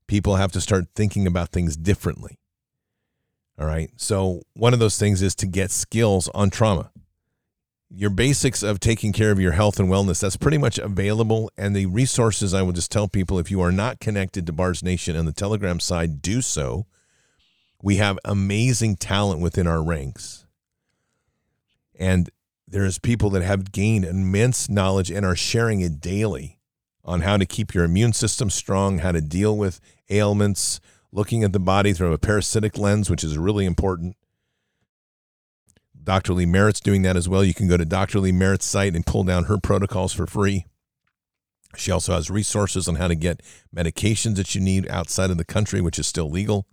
people 0.06 0.36
have 0.36 0.52
to 0.52 0.60
start 0.60 0.84
thinking 0.94 1.26
about 1.26 1.48
things 1.48 1.76
differently. 1.76 2.38
All 3.58 3.66
right. 3.66 3.90
So 3.96 4.42
one 4.54 4.72
of 4.72 4.78
those 4.78 4.98
things 4.98 5.20
is 5.20 5.34
to 5.36 5.46
get 5.46 5.70
skills 5.70 6.28
on 6.34 6.50
trauma. 6.50 6.92
Your 7.90 8.10
basics 8.10 8.62
of 8.62 8.80
taking 8.80 9.12
care 9.12 9.30
of 9.32 9.40
your 9.40 9.52
health 9.52 9.80
and 9.80 9.88
wellness 9.88 10.20
that's 10.20 10.36
pretty 10.36 10.58
much 10.58 10.78
available 10.78 11.50
and 11.56 11.74
the 11.74 11.86
resources 11.86 12.52
i 12.52 12.60
will 12.60 12.74
just 12.74 12.92
tell 12.92 13.08
people 13.08 13.38
if 13.38 13.50
you 13.50 13.62
are 13.62 13.72
not 13.72 13.98
connected 13.98 14.46
to 14.46 14.52
Bards 14.52 14.82
Nation 14.82 15.16
and 15.16 15.26
the 15.26 15.32
telegram 15.32 15.80
side 15.80 16.20
do 16.20 16.42
so. 16.42 16.86
We 17.82 17.96
have 17.96 18.18
amazing 18.24 18.96
talent 18.96 19.40
within 19.40 19.66
our 19.66 19.82
ranks. 19.82 20.46
And 21.98 22.28
there's 22.66 22.98
people 22.98 23.30
that 23.30 23.42
have 23.42 23.72
gained 23.72 24.04
immense 24.04 24.68
knowledge 24.68 25.10
and 25.10 25.24
are 25.24 25.36
sharing 25.36 25.80
it 25.80 26.00
daily 26.00 26.58
on 27.04 27.22
how 27.22 27.38
to 27.38 27.46
keep 27.46 27.74
your 27.74 27.84
immune 27.84 28.12
system 28.12 28.50
strong 28.50 28.98
how 28.98 29.12
to 29.12 29.22
deal 29.22 29.56
with 29.56 29.80
ailments 30.10 30.78
looking 31.12 31.42
at 31.42 31.52
the 31.52 31.60
body 31.60 31.92
through 31.92 32.12
a 32.12 32.18
parasitic 32.18 32.76
lens 32.78 33.08
which 33.08 33.24
is 33.24 33.38
really 33.38 33.64
important 33.64 34.16
Dr. 36.08 36.32
Lee 36.32 36.46
Merritt's 36.46 36.80
doing 36.80 37.02
that 37.02 37.18
as 37.18 37.28
well. 37.28 37.44
You 37.44 37.52
can 37.52 37.68
go 37.68 37.76
to 37.76 37.84
Dr. 37.84 38.20
Lee 38.20 38.32
Merritt's 38.32 38.64
site 38.64 38.94
and 38.94 39.04
pull 39.04 39.24
down 39.24 39.44
her 39.44 39.58
protocols 39.58 40.14
for 40.14 40.26
free. 40.26 40.64
She 41.76 41.90
also 41.90 42.14
has 42.14 42.30
resources 42.30 42.88
on 42.88 42.94
how 42.94 43.08
to 43.08 43.14
get 43.14 43.42
medications 43.76 44.36
that 44.36 44.54
you 44.54 44.60
need 44.62 44.88
outside 44.88 45.30
of 45.30 45.36
the 45.36 45.44
country, 45.44 45.82
which 45.82 45.98
is 45.98 46.06
still 46.06 46.30
legal. 46.30 46.66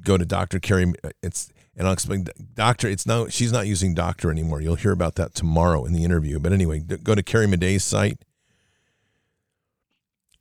Go 0.00 0.16
to 0.16 0.24
Dr. 0.24 0.60
Carrie. 0.60 0.92
It's 1.24 1.50
and 1.76 1.88
I'll 1.88 1.92
explain. 1.92 2.26
Doctor, 2.54 2.88
it's 2.88 3.04
no. 3.04 3.26
She's 3.28 3.50
not 3.50 3.66
using 3.66 3.94
doctor 3.94 4.30
anymore. 4.30 4.60
You'll 4.60 4.76
hear 4.76 4.92
about 4.92 5.16
that 5.16 5.34
tomorrow 5.34 5.84
in 5.84 5.92
the 5.92 6.04
interview. 6.04 6.38
But 6.38 6.52
anyway, 6.52 6.78
go 6.78 7.16
to 7.16 7.24
Carrie 7.24 7.48
Madej's 7.48 7.82
site, 7.82 8.18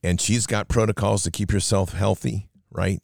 and 0.04 0.22
she's 0.22 0.46
got 0.46 0.68
protocols 0.68 1.24
to 1.24 1.32
keep 1.32 1.52
yourself 1.52 1.94
healthy. 1.94 2.50
Right? 2.76 3.02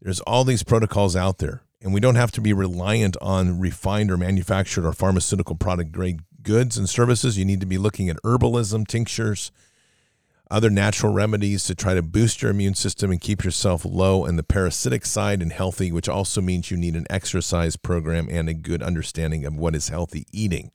There's 0.00 0.20
all 0.20 0.44
these 0.44 0.62
protocols 0.62 1.16
out 1.16 1.38
there 1.38 1.62
and 1.80 1.94
we 1.94 2.00
don't 2.00 2.16
have 2.16 2.32
to 2.32 2.40
be 2.40 2.52
reliant 2.52 3.16
on 3.20 3.60
refined 3.60 4.10
or 4.10 4.16
manufactured 4.16 4.84
or 4.84 4.92
pharmaceutical 4.92 5.54
product 5.54 5.92
grade 5.92 6.20
goods 6.42 6.76
and 6.76 6.88
services. 6.88 7.38
You 7.38 7.44
need 7.44 7.60
to 7.60 7.66
be 7.66 7.78
looking 7.78 8.08
at 8.08 8.22
herbalism, 8.24 8.86
tinctures, 8.88 9.52
other 10.50 10.70
natural 10.70 11.12
remedies 11.12 11.64
to 11.64 11.74
try 11.74 11.94
to 11.94 12.02
boost 12.02 12.42
your 12.42 12.50
immune 12.50 12.74
system 12.74 13.10
and 13.10 13.20
keep 13.20 13.44
yourself 13.44 13.84
low 13.84 14.24
in 14.24 14.36
the 14.36 14.42
parasitic 14.42 15.04
side 15.04 15.42
and 15.42 15.52
healthy, 15.52 15.92
which 15.92 16.08
also 16.08 16.40
means 16.40 16.70
you 16.70 16.76
need 16.76 16.96
an 16.96 17.06
exercise 17.10 17.76
program 17.76 18.28
and 18.30 18.48
a 18.48 18.54
good 18.54 18.82
understanding 18.82 19.44
of 19.44 19.56
what 19.56 19.76
is 19.76 19.88
healthy 19.88 20.26
eating. 20.32 20.70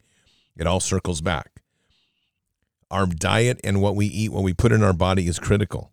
It 0.56 0.68
all 0.68 0.80
circles 0.80 1.22
back. 1.22 1.64
Our 2.92 3.08
diet 3.08 3.60
and 3.64 3.82
what 3.82 3.96
we 3.96 4.06
eat, 4.06 4.32
what 4.32 4.44
we 4.44 4.54
put 4.54 4.72
in 4.72 4.84
our 4.84 4.94
body 4.94 5.28
is 5.28 5.40
critical. 5.40 5.93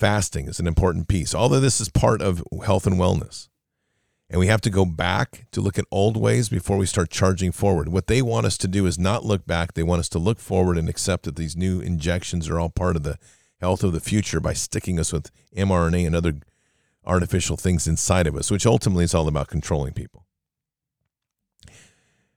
Fasting 0.00 0.48
is 0.48 0.58
an 0.58 0.66
important 0.66 1.08
piece. 1.08 1.34
Although 1.34 1.60
this 1.60 1.78
is 1.78 1.90
part 1.90 2.22
of 2.22 2.42
health 2.64 2.86
and 2.86 2.96
wellness. 2.96 3.48
And 4.30 4.40
we 4.40 4.46
have 4.46 4.62
to 4.62 4.70
go 4.70 4.86
back 4.86 5.44
to 5.52 5.60
look 5.60 5.78
at 5.78 5.84
old 5.90 6.16
ways 6.16 6.48
before 6.48 6.78
we 6.78 6.86
start 6.86 7.10
charging 7.10 7.52
forward. 7.52 7.90
What 7.90 8.06
they 8.06 8.22
want 8.22 8.46
us 8.46 8.56
to 8.58 8.68
do 8.68 8.86
is 8.86 8.98
not 8.98 9.26
look 9.26 9.46
back. 9.46 9.74
They 9.74 9.82
want 9.82 10.00
us 10.00 10.08
to 10.10 10.18
look 10.18 10.38
forward 10.38 10.78
and 10.78 10.88
accept 10.88 11.24
that 11.24 11.36
these 11.36 11.54
new 11.54 11.80
injections 11.80 12.48
are 12.48 12.58
all 12.58 12.70
part 12.70 12.96
of 12.96 13.02
the 13.02 13.18
health 13.60 13.84
of 13.84 13.92
the 13.92 14.00
future 14.00 14.40
by 14.40 14.54
sticking 14.54 14.98
us 14.98 15.12
with 15.12 15.30
mRNA 15.54 16.06
and 16.06 16.16
other 16.16 16.38
artificial 17.04 17.58
things 17.58 17.86
inside 17.86 18.26
of 18.26 18.36
us, 18.36 18.50
which 18.50 18.64
ultimately 18.64 19.04
is 19.04 19.14
all 19.14 19.28
about 19.28 19.48
controlling 19.48 19.92
people. 19.92 20.24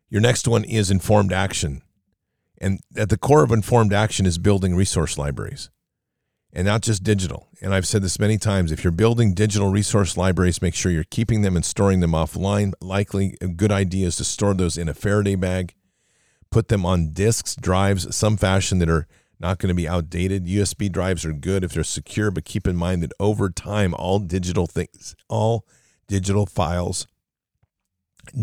Your 0.09 0.19
next 0.19 0.49
one 0.49 0.65
is 0.65 0.91
informed 0.91 1.31
action. 1.31 1.81
And 2.59 2.81
at 2.97 3.07
the 3.07 3.17
core 3.17 3.43
of 3.43 3.53
informed 3.53 3.93
action 3.93 4.25
is 4.25 4.37
building 4.37 4.75
resource 4.75 5.17
libraries 5.17 5.69
and 6.53 6.65
not 6.65 6.81
just 6.81 7.03
digital. 7.03 7.49
And 7.61 7.73
I've 7.73 7.87
said 7.87 8.03
this 8.03 8.19
many 8.19 8.37
times 8.37 8.71
if 8.71 8.83
you're 8.83 8.91
building 8.91 9.33
digital 9.33 9.69
resource 9.69 10.15
libraries, 10.15 10.61
make 10.61 10.75
sure 10.75 10.91
you're 10.91 11.03
keeping 11.03 11.41
them 11.41 11.55
and 11.55 11.65
storing 11.65 11.99
them 11.99 12.11
offline. 12.11 12.73
Likely, 12.79 13.35
a 13.41 13.47
good 13.47 13.71
idea 13.71 14.07
is 14.07 14.17
to 14.17 14.23
store 14.23 14.53
those 14.53 14.77
in 14.77 14.87
a 14.87 14.93
Faraday 14.93 15.35
bag, 15.35 15.73
put 16.51 16.67
them 16.67 16.85
on 16.85 17.11
disks, 17.11 17.55
drives, 17.55 18.15
some 18.15 18.37
fashion 18.37 18.77
that 18.79 18.89
are 18.89 19.07
not 19.39 19.57
going 19.57 19.69
to 19.69 19.73
be 19.73 19.87
outdated. 19.87 20.45
USB 20.45 20.91
drives 20.91 21.25
are 21.25 21.33
good 21.33 21.63
if 21.63 21.73
they're 21.73 21.83
secure, 21.83 22.29
but 22.29 22.45
keep 22.45 22.67
in 22.67 22.75
mind 22.75 23.01
that 23.01 23.11
over 23.19 23.49
time, 23.49 23.93
all 23.95 24.19
digital 24.19 24.67
things, 24.67 25.15
all 25.27 25.65
digital 26.07 26.45
files 26.45 27.07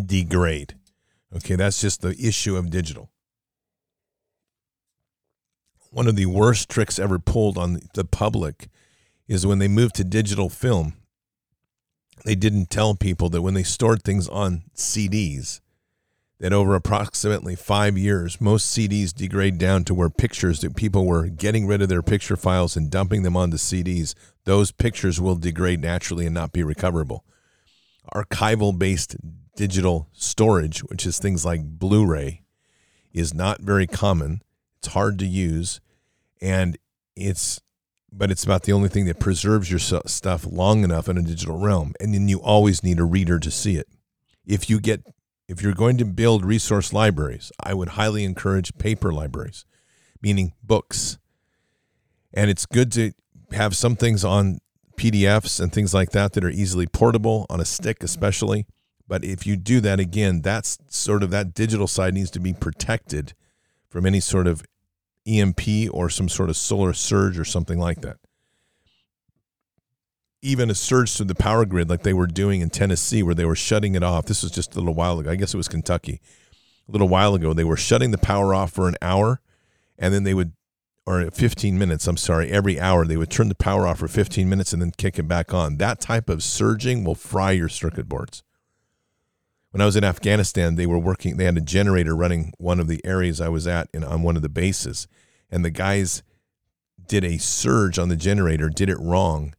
degrade. 0.07 0.75
Okay, 1.35 1.55
that's 1.55 1.81
just 1.81 2.03
the 2.03 2.17
issue 2.19 2.57
of 2.57 2.71
digital. 2.71 3.11
One 5.91 6.07
of 6.07 6.15
the 6.15 6.27
worst 6.27 6.69
tricks 6.69 6.99
ever 6.99 7.19
pulled 7.19 7.59
on 7.59 7.81
the 7.95 8.05
public 8.05 8.69
is 9.27 9.47
when 9.47 9.59
they 9.59 9.69
moved 9.69 9.97
to 9.97 10.05
digital 10.05 10.49
film. 10.49 10.95
They 12.25 12.37
didn't 12.37 12.71
tell 12.71 12.95
people 12.95 13.29
that 13.31 13.43
when 13.43 13.55
they 13.55 13.63
stored 13.63 14.03
things 14.03 14.29
on 14.29 14.63
CDs, 14.77 15.61
that 16.39 16.53
over 16.53 16.75
approximately 16.75 17.57
five 17.57 17.99
years, 17.99 18.41
most 18.41 18.77
CDs 18.77 19.13
degrade 19.13 19.59
down 19.59 19.85
to 19.85 19.95
where 19.95 20.11
pictures 20.11 20.61
that 20.61 20.77
people 20.77 21.07
were 21.07 21.27
getting 21.27 21.67
rid 21.67 21.83
of 21.83 21.89
their 21.89 22.03
picture 22.03 22.37
files 22.37 22.77
and 22.77 22.91
dumping 22.91 23.25
them 23.25 23.37
onto 23.37 23.57
CDs, 23.57 24.15
those 24.45 24.71
pictures 24.71 25.21
will 25.21 25.35
degrade 25.35 25.81
naturally 25.81 26.25
and 26.25 26.35
not 26.35 26.53
be 26.53 26.63
recoverable. 26.63 27.25
Archival 28.15 28.79
based 28.79 29.17
digital 29.57 30.09
storage, 30.13 30.81
which 30.85 31.05
is 31.05 31.19
things 31.19 31.45
like 31.45 31.63
Blu 31.63 32.07
ray, 32.07 32.43
is 33.13 33.35
not 33.35 33.61
very 33.61 33.87
common. 33.87 34.41
It's 34.81 34.93
hard 34.93 35.19
to 35.21 35.27
use. 35.27 35.81
And 36.41 36.79
it's, 37.17 37.61
but 38.13 38.31
it's 38.31 38.45
about 38.45 38.65
the 38.65 38.73
only 38.73 38.89
thing 38.89 39.05
that 39.07 39.21
preserves 39.21 39.71
your 39.71 39.79
stuff 39.79 40.47
long 40.47 40.85
enough 40.85 41.09
in 41.09 41.19
a 41.19 41.23
digital 41.23 41.59
realm. 41.59 41.95
And 42.01 42.15
then 42.15 42.29
you 42.29 42.41
always 42.41 42.83
need 42.83 42.99
a 42.99 43.05
reader 43.05 43.39
to 43.39 43.51
see 43.51 43.77
it. 43.77 43.89
If 44.47 44.69
you 44.69 44.81
get 44.81 45.05
if 45.51 45.63
you're 45.63 45.75
going 45.75 45.97
to 45.97 46.05
build 46.05 46.45
resource 46.45 46.93
libraries, 46.93 47.51
I 47.61 47.75
would 47.75 47.89
highly 47.91 48.23
encourage 48.23 48.79
paper 48.79 49.13
libraries, 49.13 49.65
meaning 50.23 50.53
books. 50.63 51.19
And 52.33 52.49
it's 52.49 52.67
good 52.67 52.93
to 52.93 53.11
have 53.51 53.75
some 53.75 53.97
things 53.97 54.25
on 54.25 54.61
PDFs 54.97 55.61
and 55.61 55.73
things 55.73 55.93
like 55.93 56.13
that 56.13 56.35
that 56.35 56.45
are 56.45 56.51
easily 56.51 56.87
portable 56.87 57.47
on 57.51 57.61
a 57.61 57.65
stick, 57.65 58.05
especially. 58.05 58.65
But 59.09 59.25
if 59.25 59.45
you 59.45 59.57
do 59.57 59.81
that 59.81 59.99
again, 59.99 60.41
that's 60.41 60.79
sort 60.89 61.25
of 61.25 61.31
that 61.31 61.53
digital 61.53 61.89
side 61.89 62.15
needs 62.15 62.31
to 62.31 62.39
be 62.39 62.53
protected 62.53 63.35
from 63.89 64.07
any 64.07 64.21
sort 64.21 64.47
of 64.47 64.63
EMP 65.39 65.93
or 65.93 66.11
some 66.11 66.29
sort 66.29 66.51
of 66.51 66.57
solar 66.57 66.93
surge 66.93 67.39
or 67.39 67.45
something 67.45 67.79
like 67.79 68.01
that 68.01 68.17
even 70.43 70.71
a 70.71 70.75
surge 70.75 71.17
to 71.17 71.25
the 71.25 71.35
power 71.35 71.65
grid 71.65 71.91
like 71.91 72.03
they 72.03 72.13
were 72.13 72.27
doing 72.27 72.61
in 72.61 72.71
Tennessee, 72.71 73.23
where 73.23 73.35
they 73.35 73.45
were 73.45 73.55
shutting 73.55 73.95
it 73.95 74.03
off. 74.03 74.27
This 74.27 74.43
was 74.43 74.53
just 74.53 74.75
a 74.75 74.79
little 74.79 74.95
while 74.95 75.19
ago. 75.19 75.31
I 75.31 75.37
guess 75.37 75.53
it 75.53 75.59
was 75.59 75.69
Kentucky. 75.69 76.21
A 76.89 76.93
little 76.93 77.09
while 77.09 77.35
ago, 77.35 77.53
they 77.53 77.65
were 77.65 77.77
shutting 77.77 78.11
the 78.11 78.19
power 78.19 78.55
off 78.55 78.73
for 78.73 78.89
an 78.89 78.97
hour, 79.03 79.41
and 79.99 80.15
then 80.15 80.25
they 80.25 80.35
would, 80.35 80.53
or 81.07 81.31
15 81.31 81.79
minutes, 81.79 82.07
I'm 82.07 82.17
sorry, 82.17 82.51
every 82.51 82.81
hour, 82.81 83.05
they 83.05 83.17
would 83.17 83.31
turn 83.31 83.49
the 83.49 83.55
power 83.55 83.87
off 83.87 83.99
for 83.99 84.09
15 84.09 84.49
minutes 84.49 84.73
and 84.73 84.81
then 84.81 84.93
kick 84.97 85.19
it 85.19 85.29
back 85.29 85.53
on. 85.53 85.77
That 85.77 86.01
type 86.01 86.29
of 86.29 86.43
surging 86.43 87.05
will 87.05 87.15
fry 87.15 87.53
your 87.53 87.69
circuit 87.69 88.09
boards. 88.09 88.43
When 89.73 89.81
I 89.81 89.87
was 89.87 89.95
in 89.95 90.03
Afghanistan, 90.03 90.75
they 90.75 90.87
were 90.87 90.99
working, 90.99 91.37
they 91.37 91.45
had 91.45 91.57
a 91.57 91.61
generator 91.61 92.17
running 92.17 92.53
one 92.59 92.81
of 92.81 92.89
the 92.89 93.05
areas 93.05 93.41
I 93.41 93.49
was 93.49 93.69
at 93.69 93.89
in, 93.95 94.03
on 94.03 94.23
one 94.23 94.37
of 94.37 94.43
the 94.43 94.49
bases, 94.49 95.07
and 95.51 95.65
the 95.65 95.71
guys 95.71 96.23
did 97.07 97.25
a 97.25 97.39
surge 97.39 97.99
on 97.99 98.09
the 98.09 98.17
generator, 98.17 98.69
did 98.69 98.89
it 98.89 98.99
wrong 98.99 99.55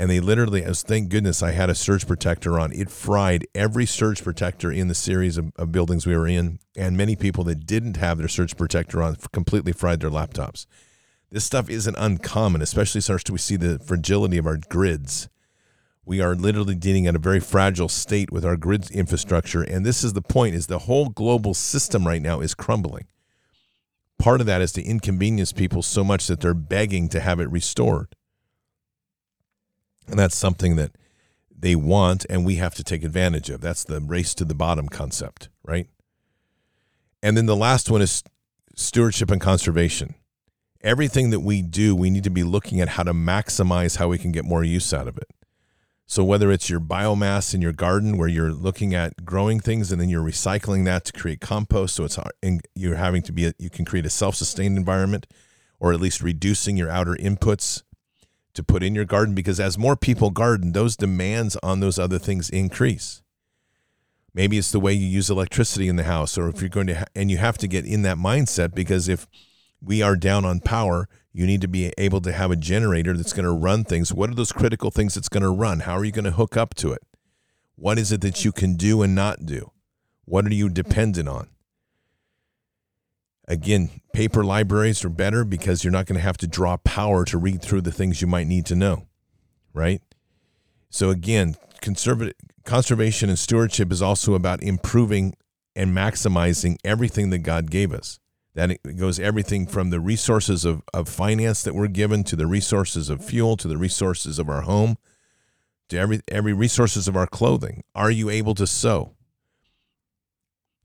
and 0.00 0.10
they 0.10 0.18
literally, 0.18 0.64
as 0.64 0.82
thank 0.82 1.10
goodness 1.10 1.42
I 1.42 1.50
had 1.50 1.68
a 1.68 1.74
surge 1.74 2.06
protector 2.06 2.58
on. 2.58 2.72
It 2.72 2.90
fried 2.90 3.46
every 3.54 3.84
surge 3.84 4.24
protector 4.24 4.72
in 4.72 4.88
the 4.88 4.94
series 4.94 5.36
of, 5.36 5.52
of, 5.56 5.72
buildings 5.72 6.06
we 6.06 6.16
were 6.16 6.26
in, 6.26 6.58
and 6.74 6.96
many 6.96 7.16
people 7.16 7.44
that 7.44 7.66
didn't 7.66 7.98
have 7.98 8.16
their 8.16 8.26
surge 8.26 8.56
protector 8.56 9.02
on 9.02 9.16
completely 9.32 9.72
fried 9.72 10.00
their 10.00 10.08
laptops. 10.08 10.64
This 11.30 11.44
stuff 11.44 11.68
isn't 11.68 11.96
uncommon, 11.98 12.62
especially 12.62 13.02
to 13.02 13.32
we 13.32 13.38
see 13.38 13.56
the 13.56 13.78
fragility 13.78 14.38
of 14.38 14.46
our 14.46 14.56
grids. 14.70 15.28
We 16.06 16.22
are 16.22 16.34
literally 16.34 16.76
dealing 16.76 17.06
at 17.06 17.14
a 17.14 17.20
very 17.20 17.38
fragile 17.38 17.90
state 17.90 18.32
with 18.32 18.42
our 18.42 18.56
grid 18.56 18.90
infrastructure, 18.90 19.62
and 19.62 19.84
this 19.84 20.02
is 20.02 20.14
the 20.14 20.22
point: 20.22 20.54
is 20.54 20.66
the 20.66 20.78
whole 20.80 21.10
global 21.10 21.52
system 21.52 22.06
right 22.06 22.22
now 22.22 22.40
is 22.40 22.54
crumbling. 22.54 23.04
Part 24.20 24.42
of 24.42 24.46
that 24.46 24.60
is 24.60 24.72
to 24.72 24.82
inconvenience 24.82 25.52
people 25.52 25.82
so 25.82 26.04
much 26.04 26.26
that 26.26 26.40
they're 26.40 26.52
begging 26.52 27.08
to 27.08 27.20
have 27.20 27.40
it 27.40 27.50
restored. 27.50 28.14
And 30.06 30.18
that's 30.18 30.36
something 30.36 30.76
that 30.76 30.92
they 31.56 31.74
want 31.74 32.26
and 32.28 32.44
we 32.44 32.56
have 32.56 32.74
to 32.74 32.84
take 32.84 33.02
advantage 33.02 33.48
of. 33.48 33.62
That's 33.62 33.82
the 33.82 34.00
race 34.00 34.34
to 34.34 34.44
the 34.44 34.54
bottom 34.54 34.88
concept, 34.88 35.48
right? 35.62 35.88
And 37.22 37.36
then 37.36 37.46
the 37.46 37.56
last 37.56 37.90
one 37.90 38.02
is 38.02 38.22
stewardship 38.76 39.30
and 39.30 39.40
conservation. 39.40 40.14
Everything 40.82 41.30
that 41.30 41.40
we 41.40 41.62
do, 41.62 41.96
we 41.96 42.10
need 42.10 42.24
to 42.24 42.30
be 42.30 42.42
looking 42.42 42.80
at 42.80 42.88
how 42.88 43.02
to 43.02 43.12
maximize 43.12 43.96
how 43.96 44.08
we 44.08 44.18
can 44.18 44.32
get 44.32 44.44
more 44.44 44.64
use 44.64 44.92
out 44.92 45.08
of 45.08 45.16
it. 45.16 45.28
So 46.10 46.24
whether 46.24 46.50
it's 46.50 46.68
your 46.68 46.80
biomass 46.80 47.54
in 47.54 47.62
your 47.62 47.72
garden 47.72 48.18
where 48.18 48.26
you're 48.26 48.50
looking 48.50 48.96
at 48.96 49.24
growing 49.24 49.60
things 49.60 49.92
and 49.92 50.00
then 50.00 50.08
you're 50.08 50.24
recycling 50.24 50.84
that 50.86 51.04
to 51.04 51.12
create 51.12 51.40
compost 51.40 51.94
so 51.94 52.02
it's 52.02 52.18
and 52.42 52.60
you're 52.74 52.96
having 52.96 53.22
to 53.22 53.32
be 53.32 53.46
a, 53.46 53.54
you 53.60 53.70
can 53.70 53.84
create 53.84 54.04
a 54.04 54.10
self-sustained 54.10 54.76
environment 54.76 55.28
or 55.78 55.92
at 55.92 56.00
least 56.00 56.20
reducing 56.20 56.76
your 56.76 56.90
outer 56.90 57.14
inputs 57.14 57.84
to 58.54 58.64
put 58.64 58.82
in 58.82 58.92
your 58.92 59.04
garden 59.04 59.36
because 59.36 59.60
as 59.60 59.78
more 59.78 59.94
people 59.94 60.30
garden, 60.30 60.72
those 60.72 60.96
demands 60.96 61.56
on 61.62 61.78
those 61.78 61.96
other 61.96 62.18
things 62.18 62.50
increase. 62.50 63.22
Maybe 64.34 64.58
it's 64.58 64.72
the 64.72 64.80
way 64.80 64.92
you 64.92 65.06
use 65.06 65.30
electricity 65.30 65.86
in 65.86 65.94
the 65.94 66.02
house, 66.02 66.36
or 66.36 66.48
if 66.48 66.60
you're 66.60 66.70
going 66.70 66.88
to, 66.88 66.98
ha- 66.98 67.04
and 67.14 67.30
you 67.30 67.36
have 67.36 67.56
to 67.58 67.68
get 67.68 67.86
in 67.86 68.02
that 68.02 68.16
mindset 68.16 68.74
because 68.74 69.08
if 69.08 69.28
we 69.80 70.02
are 70.02 70.16
down 70.16 70.44
on 70.44 70.58
power, 70.58 71.08
you 71.32 71.46
need 71.46 71.60
to 71.60 71.68
be 71.68 71.92
able 71.96 72.20
to 72.22 72.32
have 72.32 72.50
a 72.50 72.56
generator 72.56 73.16
that's 73.16 73.32
going 73.32 73.44
to 73.44 73.52
run 73.52 73.84
things. 73.84 74.12
What 74.12 74.30
are 74.30 74.34
those 74.34 74.52
critical 74.52 74.90
things 74.90 75.14
that's 75.14 75.28
going 75.28 75.42
to 75.42 75.50
run? 75.50 75.80
How 75.80 75.96
are 75.96 76.04
you 76.04 76.12
going 76.12 76.24
to 76.24 76.32
hook 76.32 76.56
up 76.56 76.74
to 76.76 76.92
it? 76.92 77.02
What 77.76 77.98
is 77.98 78.12
it 78.12 78.20
that 78.22 78.44
you 78.44 78.52
can 78.52 78.74
do 78.74 79.02
and 79.02 79.14
not 79.14 79.46
do? 79.46 79.70
What 80.24 80.44
are 80.46 80.54
you 80.54 80.68
dependent 80.68 81.28
on? 81.28 81.48
Again, 83.48 83.90
paper 84.12 84.44
libraries 84.44 85.04
are 85.04 85.08
better 85.08 85.44
because 85.44 85.82
you're 85.82 85.92
not 85.92 86.06
going 86.06 86.18
to 86.18 86.22
have 86.22 86.36
to 86.38 86.46
draw 86.46 86.76
power 86.78 87.24
to 87.24 87.38
read 87.38 87.62
through 87.62 87.80
the 87.80 87.90
things 87.90 88.20
you 88.20 88.28
might 88.28 88.46
need 88.46 88.66
to 88.66 88.76
know, 88.76 89.06
right? 89.72 90.02
So 90.88 91.10
again, 91.10 91.56
conservative 91.80 92.34
conservation 92.64 93.28
and 93.28 93.38
stewardship 93.38 93.90
is 93.90 94.02
also 94.02 94.34
about 94.34 94.62
improving 94.62 95.34
and 95.74 95.96
maximizing 95.96 96.76
everything 96.84 97.30
that 97.30 97.38
God 97.38 97.70
gave 97.70 97.92
us. 97.92 98.20
That 98.60 98.72
it 98.72 98.96
goes 98.98 99.18
everything 99.18 99.66
from 99.66 99.88
the 99.88 100.00
resources 100.00 100.66
of, 100.66 100.82
of 100.92 101.08
finance 101.08 101.62
that 101.62 101.74
we're 101.74 101.88
given 101.88 102.24
to 102.24 102.36
the 102.36 102.46
resources 102.46 103.08
of 103.08 103.24
fuel 103.24 103.56
to 103.56 103.66
the 103.66 103.78
resources 103.78 104.38
of 104.38 104.50
our 104.50 104.60
home 104.60 104.98
to 105.88 105.96
every 105.96 106.20
every 106.28 106.52
resources 106.52 107.08
of 107.08 107.16
our 107.16 107.26
clothing. 107.26 107.84
Are 107.94 108.10
you 108.10 108.28
able 108.28 108.54
to 108.56 108.66
sew? 108.66 109.14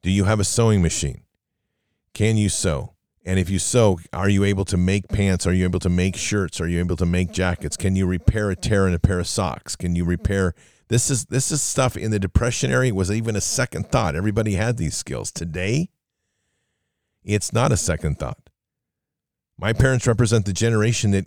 Do 0.01 0.09
you 0.09 0.23
have 0.23 0.39
a 0.39 0.45
sewing 0.45 0.82
machine? 0.82 1.23
Can 2.13 2.38
you 2.38 2.47
sew? 2.47 2.93
And 3.26 3.39
if 3.39 3.49
you 3.49 3.59
sew, 3.59 3.99
are 4.13 4.30
you 4.30 4.45
able 4.45 4.63
to 4.63 4.78
make 4.78 5.09
pants? 5.09 5.45
Are 5.45 5.51
you 5.51 5.65
able 5.65 5.82
to 5.82 5.89
make 5.89 6.15
shirts? 6.15 6.61
Are 6.61 6.69
you 6.69 6.80
able 6.80 6.95
to 6.95 7.05
make 7.05 7.34
jackets? 7.34 7.76
Can 7.76 7.97
you 7.97 8.07
repair 8.07 8.51
a 8.51 8.55
tear 8.55 8.88
in 8.88 8.93
a 8.93 8.99
pair 8.99 9.19
of 9.19 9.28
socks? 9.28 9.76
Can 9.76 9.97
you 9.97 10.05
repair 10.05 10.55
this 10.88 11.09
is 11.09 11.26
this 11.26 11.51
is 11.51 11.61
stuff 11.61 11.97
in 11.97 12.11
the 12.11 12.19
depression 12.19 12.71
area 12.71 12.95
was 12.95 13.11
even 13.11 13.36
a 13.36 13.41
second 13.41 13.89
thought. 13.91 14.15
Everybody 14.15 14.53
had 14.53 14.78
these 14.78 14.95
skills. 14.95 15.30
Today, 15.30 15.89
it's 17.26 17.51
not 17.51 17.71
a 17.71 17.78
second 17.78 18.19
thought. 18.19 18.49
My 19.57 19.73
parents 19.73 20.07
represent 20.07 20.45
the 20.45 20.53
generation 20.53 21.11
that 21.11 21.26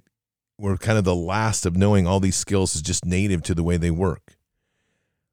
were 0.58 0.76
kind 0.76 0.98
of 0.98 1.04
the 1.04 1.14
last 1.14 1.66
of 1.66 1.76
knowing 1.76 2.06
all 2.06 2.20
these 2.20 2.36
skills 2.36 2.74
is 2.74 2.82
just 2.82 3.04
native 3.04 3.42
to 3.42 3.54
the 3.54 3.62
way 3.62 3.76
they 3.76 3.90
work 3.90 4.38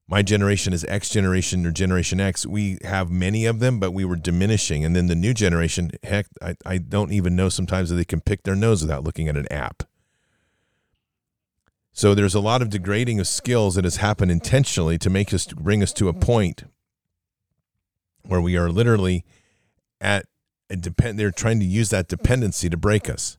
my 0.07 0.21
generation 0.21 0.71
is 0.71 0.85
X 0.85 1.09
generation 1.09 1.65
or 1.65 1.71
Generation 1.71 2.19
X. 2.19 2.45
We 2.45 2.77
have 2.83 3.09
many 3.09 3.45
of 3.45 3.59
them, 3.59 3.79
but 3.79 3.91
we 3.91 4.05
were 4.05 4.15
diminishing. 4.15 4.85
And 4.85 4.95
then 4.95 5.07
the 5.07 5.15
new 5.15 5.33
generation, 5.33 5.91
heck, 6.03 6.27
I, 6.41 6.55
I 6.65 6.77
don't 6.77 7.11
even 7.11 7.35
know 7.35 7.49
sometimes 7.49 7.89
that 7.89 7.95
they 7.95 8.05
can 8.05 8.21
pick 8.21 8.43
their 8.43 8.55
nose 8.55 8.81
without 8.81 9.03
looking 9.03 9.27
at 9.27 9.37
an 9.37 9.51
app. 9.51 9.83
So 11.91 12.13
there's 12.13 12.35
a 12.35 12.39
lot 12.39 12.61
of 12.61 12.69
degrading 12.69 13.19
of 13.19 13.27
skills 13.27 13.75
that 13.75 13.85
has 13.85 13.97
happened 13.97 14.29
intentionally 14.29 14.97
to 14.99 15.09
make 15.09 15.33
us 15.33 15.45
to 15.47 15.55
bring 15.55 15.81
us 15.81 15.93
to 15.93 16.09
a 16.09 16.13
point 16.13 16.65
where 18.23 18.41
we 18.41 18.57
are 18.57 18.69
literally 18.69 19.23
at 20.01 20.25
a 20.69 20.75
depend. 20.75 21.19
They're 21.19 21.31
trying 21.31 21.59
to 21.59 21.65
use 21.65 21.89
that 21.89 22.07
dependency 22.07 22.69
to 22.69 22.77
break 22.77 23.09
us, 23.09 23.37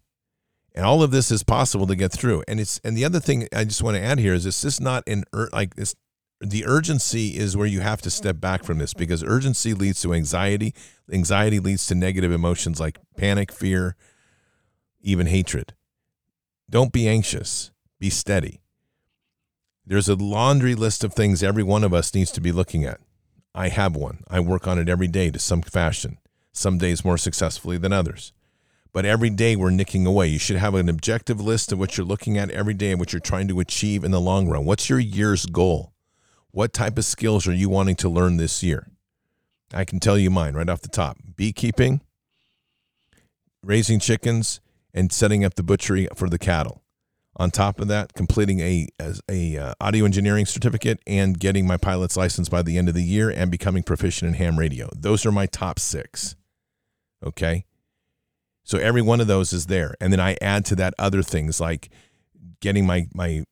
and 0.75 0.85
all 0.85 1.03
of 1.03 1.11
this 1.11 1.31
is 1.31 1.43
possible 1.43 1.87
to 1.87 1.97
get 1.97 2.13
through. 2.13 2.43
And 2.47 2.61
it's 2.61 2.81
and 2.85 2.97
the 2.97 3.05
other 3.05 3.21
thing 3.21 3.49
I 3.55 3.65
just 3.65 3.83
want 3.83 3.97
to 3.97 4.03
add 4.03 4.19
here 4.19 4.35
is 4.35 4.45
this: 4.45 4.65
is 4.65 4.81
not 4.81 5.03
an 5.07 5.25
like 5.53 5.77
this 5.77 5.95
the 6.41 6.67
urgency 6.67 7.39
is 7.39 7.57
where 7.57 7.67
you 7.67 7.81
have 7.81 8.03
to 8.03 8.11
step 8.11 8.41
back 8.41 8.63
from 8.63 8.79
this 8.79 8.93
because 8.93 9.25
urgency 9.25 9.73
leads 9.73 10.03
to 10.03 10.13
anxiety. 10.13 10.75
Anxiety 11.11 11.61
leads 11.61 11.87
to 11.87 11.95
negative 11.95 12.31
emotions 12.31 12.79
like 12.79 12.99
panic, 13.17 13.51
fear, 13.51 13.97
even 15.01 15.27
hatred. 15.27 15.75
Don't 16.69 16.93
be 16.93 17.09
anxious, 17.09 17.71
be 17.99 18.11
steady. 18.11 18.61
There's 19.87 20.09
a 20.09 20.17
laundry 20.17 20.75
list 20.75 21.05
of 21.05 21.15
things 21.15 21.43
every 21.43 21.63
one 21.63 21.85
of 21.85 21.95
us 21.95 22.13
needs 22.13 22.33
to 22.33 22.41
be 22.41 22.53
looking 22.53 22.85
at. 22.85 23.01
I 23.55 23.69
have 23.69 23.97
one. 23.97 24.25
I 24.29 24.41
work 24.41 24.67
on 24.67 24.79
it 24.79 24.89
every 24.89 25.09
day 25.09 25.31
to 25.31 25.39
some 25.39 25.63
fashion, 25.63 26.19
some 26.57 26.79
days 26.79 27.05
more 27.05 27.19
successfully 27.19 27.79
than 27.79 27.93
others. 27.93 28.33
but 28.97 29.05
every 29.05 29.29
day 29.29 29.55
we're 29.55 29.69
nicking 29.69 30.07
away. 30.07 30.27
You 30.27 30.39
should 30.39 30.57
have 30.57 30.75
an 30.75 30.89
objective 30.89 31.39
list 31.39 31.71
of 31.71 31.79
what 31.79 31.99
you're 31.99 32.07
looking 32.07 32.39
at 32.39 32.51
every 32.51 32.73
day 32.73 32.93
and 32.93 32.99
what 32.99 33.13
you're 33.13 33.21
trying 33.21 33.47
to 33.49 33.61
achieve 33.61 34.05
in 34.05 34.11
the 34.11 34.19
long 34.23 34.49
run. 34.49 34.65
What's 34.65 34.89
your 34.89 34.99
year's 34.99 35.45
goal? 35.45 35.93
What 36.51 36.73
type 36.73 36.97
of 36.97 37.05
skills 37.05 37.47
are 37.47 37.53
you 37.53 37.69
wanting 37.69 37.97
to 37.97 38.09
learn 38.09 38.39
this 38.39 38.63
year? 38.63 38.89
I 39.75 39.85
can 39.85 40.01
tell 40.01 40.17
you 40.17 40.31
mine 40.31 40.55
right 40.55 40.67
off 40.71 40.81
the 40.81 40.89
top 40.89 41.19
beekeeping, 41.37 42.01
raising 43.63 44.01
chickens, 44.01 44.61
and 44.95 45.13
setting 45.13 45.45
up 45.45 45.57
the 45.57 45.63
butchery 45.63 46.09
for 46.17 46.31
the 46.31 46.39
cattle. 46.39 46.83
On 47.37 47.51
top 47.51 47.83
of 47.83 47.89
that, 47.89 48.15
completing 48.15 48.61
a, 48.61 48.89
a, 48.99 49.15
a 49.31 49.59
uh, 49.59 49.75
audio 49.79 50.07
engineering 50.07 50.47
certificate 50.47 51.01
and 51.07 51.39
getting 51.39 51.67
my 51.67 51.77
pilot's 51.77 52.17
license 52.17 52.49
by 52.49 52.63
the 52.63 52.79
end 52.79 52.89
of 52.89 52.95
the 52.95 53.03
year 53.03 53.29
and 53.29 53.51
becoming 53.51 53.83
proficient 53.83 54.31
in 54.31 54.35
ham 54.37 54.59
radio. 54.59 54.89
Those 54.97 55.27
are 55.27 55.33
my 55.33 55.45
top 55.45 55.79
six. 55.79 56.35
Okay. 57.25 57.65
So 58.65 58.79
every 58.79 59.03
one 59.03 59.21
of 59.21 59.27
those 59.27 59.53
is 59.53 59.67
there. 59.67 59.95
And 60.01 60.13
then 60.13 60.21
I 60.21 60.37
add 60.41 60.65
to 60.67 60.77
that 60.77 60.95
other 60.99 61.23
things 61.23 61.61
like 61.61 61.89
getting 62.61 62.87
my, 62.87 63.07
my 63.15 63.45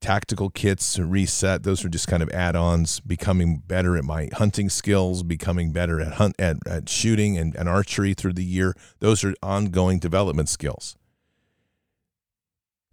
tactical 0.00 0.50
kits 0.50 0.98
reset. 0.98 1.62
Those 1.62 1.84
are 1.84 1.88
just 1.88 2.08
kind 2.08 2.22
of 2.22 2.30
add-ons, 2.30 3.00
becoming 3.00 3.62
better 3.66 3.96
at 3.96 4.04
my 4.04 4.28
hunting 4.32 4.68
skills, 4.68 5.22
becoming 5.22 5.72
better 5.72 6.00
at 6.00 6.14
hunt 6.14 6.36
at, 6.38 6.56
at 6.66 6.88
shooting 6.88 7.38
and, 7.38 7.54
and 7.54 7.68
archery 7.68 8.14
through 8.14 8.32
the 8.32 8.44
year. 8.44 8.74
Those 8.98 9.24
are 9.24 9.34
ongoing 9.42 9.98
development 9.98 10.48
skills. 10.48 10.96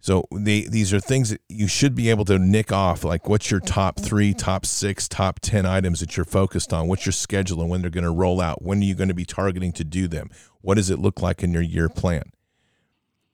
So 0.00 0.26
they, 0.32 0.62
these 0.62 0.94
are 0.94 1.00
things 1.00 1.28
that 1.28 1.42
you 1.48 1.68
should 1.68 1.94
be 1.94 2.08
able 2.08 2.24
to 2.24 2.38
nick 2.38 2.72
off. 2.72 3.04
Like, 3.04 3.28
what's 3.28 3.50
your 3.50 3.60
top 3.60 4.00
three, 4.00 4.32
top 4.32 4.64
six, 4.64 5.06
top 5.06 5.40
10 5.40 5.66
items 5.66 6.00
that 6.00 6.16
you're 6.16 6.24
focused 6.24 6.72
on? 6.72 6.88
What's 6.88 7.04
your 7.04 7.12
schedule 7.12 7.60
and 7.60 7.68
when 7.68 7.82
they're 7.82 7.90
going 7.90 8.04
to 8.04 8.10
roll 8.10 8.40
out? 8.40 8.62
When 8.62 8.78
are 8.78 8.84
you 8.84 8.94
going 8.94 9.08
to 9.08 9.14
be 9.14 9.26
targeting 9.26 9.72
to 9.72 9.84
do 9.84 10.08
them? 10.08 10.30
What 10.62 10.76
does 10.76 10.88
it 10.88 10.98
look 10.98 11.20
like 11.20 11.42
in 11.42 11.52
your 11.52 11.62
year 11.62 11.90
plan? 11.90 12.32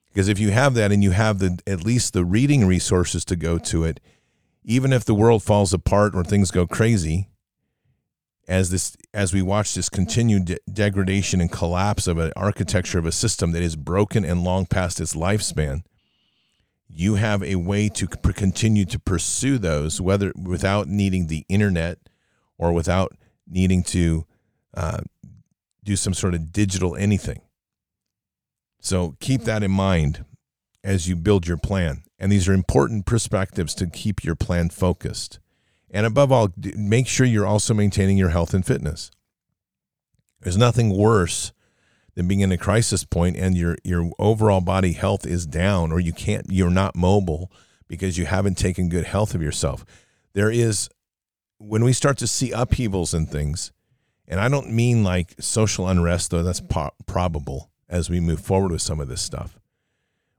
Because 0.09 0.27
if 0.27 0.39
you 0.39 0.51
have 0.51 0.73
that 0.73 0.91
and 0.91 1.01
you 1.01 1.11
have 1.11 1.39
the 1.39 1.59
at 1.65 1.85
least 1.85 2.11
the 2.11 2.25
reading 2.25 2.65
resources 2.65 3.23
to 3.25 3.37
go 3.37 3.57
to 3.59 3.85
it, 3.85 4.01
even 4.63 4.91
if 4.91 5.05
the 5.05 5.13
world 5.13 5.43
falls 5.43 5.73
apart 5.73 6.15
or 6.15 6.23
things 6.23 6.51
go 6.51 6.67
crazy, 6.67 7.29
as 8.45 8.71
this 8.71 8.97
as 9.13 9.33
we 9.33 9.41
watch 9.41 9.73
this 9.73 9.89
continued 9.89 10.45
de- 10.45 10.57
degradation 10.71 11.39
and 11.39 11.51
collapse 11.51 12.07
of 12.07 12.17
an 12.17 12.33
architecture 12.35 12.97
of 12.97 13.05
a 13.05 13.11
system 13.11 13.51
that 13.51 13.61
is 13.61 13.75
broken 13.75 14.25
and 14.25 14.43
long 14.43 14.65
past 14.65 14.99
its 14.99 15.15
lifespan– 15.15 15.83
you 16.89 17.15
have 17.15 17.43
a 17.43 17.55
way 17.55 17.89
to 17.89 18.07
continue 18.07 18.85
to 18.85 18.99
pursue 18.99 19.57
those, 19.57 19.99
whether 20.01 20.31
without 20.35 20.87
needing 20.87 21.27
the 21.27 21.45
internet 21.49 21.99
or 22.57 22.71
without 22.71 23.15
needing 23.47 23.83
to 23.83 24.25
uh, 24.73 25.01
do 25.83 25.95
some 25.95 26.13
sort 26.13 26.33
of 26.33 26.51
digital 26.51 26.95
anything. 26.95 27.41
So 28.79 29.15
keep 29.19 29.41
that 29.43 29.63
in 29.63 29.71
mind 29.71 30.25
as 30.83 31.07
you 31.07 31.15
build 31.15 31.47
your 31.47 31.57
plan. 31.57 32.03
And 32.19 32.31
these 32.31 32.47
are 32.47 32.53
important 32.53 33.05
perspectives 33.05 33.75
to 33.75 33.87
keep 33.87 34.23
your 34.23 34.35
plan 34.35 34.69
focused. 34.69 35.39
And 35.91 36.05
above 36.05 36.31
all, 36.31 36.49
make 36.75 37.07
sure 37.07 37.25
you're 37.25 37.45
also 37.45 37.73
maintaining 37.73 38.17
your 38.17 38.29
health 38.29 38.53
and 38.53 38.65
fitness. 38.65 39.11
There's 40.41 40.57
nothing 40.57 40.95
worse 40.95 41.51
than 42.17 42.27
being 42.27 42.39
in 42.39 42.51
a 42.51 42.57
crisis 42.57 43.03
point 43.03 43.37
and 43.37 43.55
your 43.55 43.77
your 43.83 44.09
overall 44.17 44.59
body 44.59 44.93
health 44.93 45.23
is 45.23 45.45
down 45.45 45.91
or 45.91 45.99
you 45.99 46.11
can't 46.11 46.47
you're 46.49 46.71
not 46.71 46.95
mobile 46.95 47.51
because 47.87 48.17
you 48.17 48.25
haven't 48.25 48.57
taken 48.57 48.89
good 48.89 49.05
health 49.05 49.35
of 49.35 49.41
yourself. 49.41 49.85
There 50.33 50.49
is 50.49 50.89
when 51.59 51.83
we 51.83 51.93
start 51.93 52.17
to 52.17 52.27
see 52.27 52.51
upheavals 52.51 53.13
and 53.13 53.29
things, 53.29 53.71
and 54.27 54.39
I 54.39 54.49
don't 54.49 54.71
mean 54.71 55.03
like 55.03 55.35
social 55.39 55.87
unrest 55.87 56.31
though 56.31 56.41
that's 56.41 56.59
po- 56.59 56.89
probable 57.05 57.69
as 57.87 58.09
we 58.09 58.19
move 58.19 58.39
forward 58.39 58.71
with 58.71 58.81
some 58.81 58.99
of 58.99 59.09
this 59.09 59.21
stuff. 59.21 59.59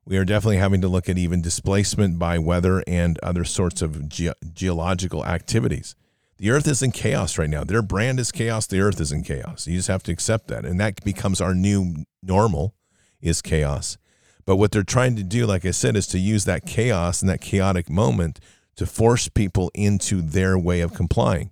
We 0.04 0.16
are 0.16 0.24
definitely 0.24 0.56
having 0.56 0.80
to 0.80 0.88
look 0.88 1.08
at 1.08 1.16
even 1.16 1.42
displacement 1.42 2.18
by 2.18 2.40
weather 2.40 2.82
and 2.88 3.20
other 3.22 3.44
sorts 3.44 3.82
of 3.82 4.08
ge- 4.08 4.32
geological 4.52 5.24
activities. 5.24 5.94
The 6.38 6.50
earth 6.50 6.68
is 6.68 6.82
in 6.82 6.92
chaos 6.92 7.36
right 7.36 7.50
now. 7.50 7.64
Their 7.64 7.82
brand 7.82 8.20
is 8.20 8.30
chaos. 8.30 8.66
The 8.66 8.80
earth 8.80 9.00
is 9.00 9.10
in 9.10 9.22
chaos. 9.24 9.66
You 9.66 9.76
just 9.76 9.88
have 9.88 10.04
to 10.04 10.12
accept 10.12 10.46
that. 10.48 10.64
And 10.64 10.78
that 10.80 11.02
becomes 11.04 11.40
our 11.40 11.54
new 11.54 12.04
normal 12.22 12.74
is 13.20 13.42
chaos. 13.42 13.98
But 14.46 14.56
what 14.56 14.70
they're 14.70 14.84
trying 14.84 15.16
to 15.16 15.24
do, 15.24 15.46
like 15.46 15.66
I 15.66 15.72
said, 15.72 15.96
is 15.96 16.06
to 16.08 16.18
use 16.18 16.44
that 16.44 16.64
chaos 16.64 17.20
and 17.20 17.28
that 17.28 17.40
chaotic 17.40 17.90
moment 17.90 18.38
to 18.76 18.86
force 18.86 19.28
people 19.28 19.70
into 19.74 20.22
their 20.22 20.56
way 20.56 20.80
of 20.80 20.94
complying. 20.94 21.50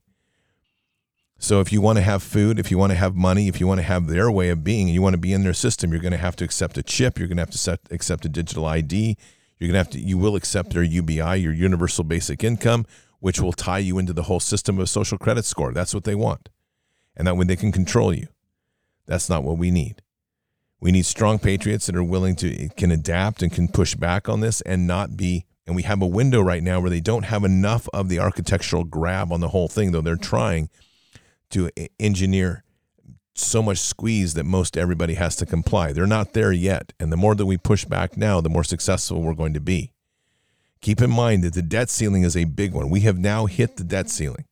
So 1.39 1.61
if 1.61 1.73
you 1.73 1.81
want 1.81 1.99
to 1.99 2.03
have 2.03 2.23
food, 2.23 2.59
if 2.59 2.71
you 2.71 2.79
want 2.79 2.93
to 2.93 2.97
have 2.97 3.15
money, 3.15 3.49
if 3.49 3.61
you 3.61 3.67
want 3.67 3.79
to 3.79 3.87
have 3.87 4.07
their 4.07 4.31
way 4.31 4.49
of 4.49 4.65
being, 4.65 4.87
and 4.87 4.95
you 4.95 5.03
want 5.03 5.15
to 5.15 5.19
be 5.19 5.33
in 5.33 5.43
their 5.43 5.53
system, 5.53 5.91
you're 5.91 6.01
going 6.01 6.13
to 6.13 6.19
have 6.19 6.37
to 6.37 6.45
accept 6.45 6.79
a 6.79 6.83
chip. 6.83 7.19
You're 7.19 7.29
going 7.29 7.37
to 7.37 7.43
have 7.43 7.51
to 7.51 7.79
accept 7.91 8.25
a 8.25 8.29
digital 8.29 8.65
ID. 8.65 9.17
You're 9.59 9.69
going 9.69 9.75
to 9.75 9.79
have 9.79 9.91
to. 9.91 10.01
You 10.01 10.17
will 10.17 10.37
accept 10.37 10.71
their 10.71 10.83
UBI, 10.83 11.37
your 11.37 11.53
universal 11.53 12.05
basic 12.05 12.43
income, 12.43 12.87
which 13.21 13.41
will 13.41 13.53
tie 13.53 13.79
you 13.79 13.99
into 13.99 14.13
the 14.13 14.25
whole 14.25 14.41
system 14.41 14.79
of 14.79 14.89
social 14.89 15.19
credit 15.19 15.45
score. 15.45 15.73
That's 15.73 15.95
what 15.95 16.05
they 16.05 16.15
want. 16.15 16.49
And 17.17 17.27
that 17.27 17.37
way 17.37 17.45
they 17.45 17.57
can 17.57 17.73
control 17.73 18.13
you. 18.13 18.29
That's 19.07 19.31
not 19.31 19.45
what 19.45 19.59
we 19.59 19.71
need. 19.71 20.03
We 20.81 20.93
need 20.93 21.07
strong 21.07 21.39
patriots 21.39 21.87
that 21.87 21.97
are 21.97 22.05
willing 22.05 22.37
to 22.37 22.69
can 22.77 22.91
adapt 22.91 23.43
and 23.43 23.51
can 23.51 23.69
push 23.69 23.95
back 23.95 24.29
on 24.29 24.41
this 24.41 24.61
and 24.63 24.87
not 24.87 25.17
be 25.17 25.47
and 25.67 25.75
we 25.75 25.83
have 25.83 26.01
a 26.01 26.07
window 26.07 26.41
right 26.41 26.63
now 26.63 26.79
where 26.79 26.91
they 26.91 27.01
don't 27.01 27.25
have 27.25 27.43
enough 27.43 27.89
of 27.93 28.09
the 28.09 28.21
architectural 28.21 28.85
grab 28.85 29.33
on 29.33 29.41
the 29.41 29.49
whole 29.49 29.69
thing 29.69 29.93
though 29.93 30.01
they're 30.03 30.17
trying 30.17 30.69
to 31.51 31.71
engineer 31.99 32.63
so 33.35 33.63
much 33.63 33.79
squeeze 33.79 34.35
that 34.35 34.45
most 34.45 34.77
everybody 34.77 35.15
has 35.15 35.37
to 35.37 35.47
comply. 35.47 35.93
They're 35.93 36.07
not 36.07 36.35
there 36.35 36.53
yet 36.53 36.93
and 37.01 37.11
the 37.11 37.17
more 37.17 37.35
that 37.35 37.47
we 37.47 37.57
push 37.57 37.85
back 37.85 38.17
now 38.17 38.41
the 38.41 38.51
more 38.51 38.65
successful 38.65 39.23
we're 39.23 39.35
going 39.35 39.55
to 39.55 39.61
be. 39.61 39.93
Keep 40.87 41.03
in 41.03 41.11
mind 41.11 41.43
that 41.43 41.55
the 41.55 41.63
debt 41.63 41.91
ceiling 41.91 42.23
is 42.23 42.37
a 42.37 42.45
big 42.45 42.73
one. 42.73 42.91
We 42.91 43.01
have 43.01 43.19
now 43.19 43.47
hit 43.47 43.77
the 43.77 43.83
debt 43.83 44.09
ceiling. 44.09 44.45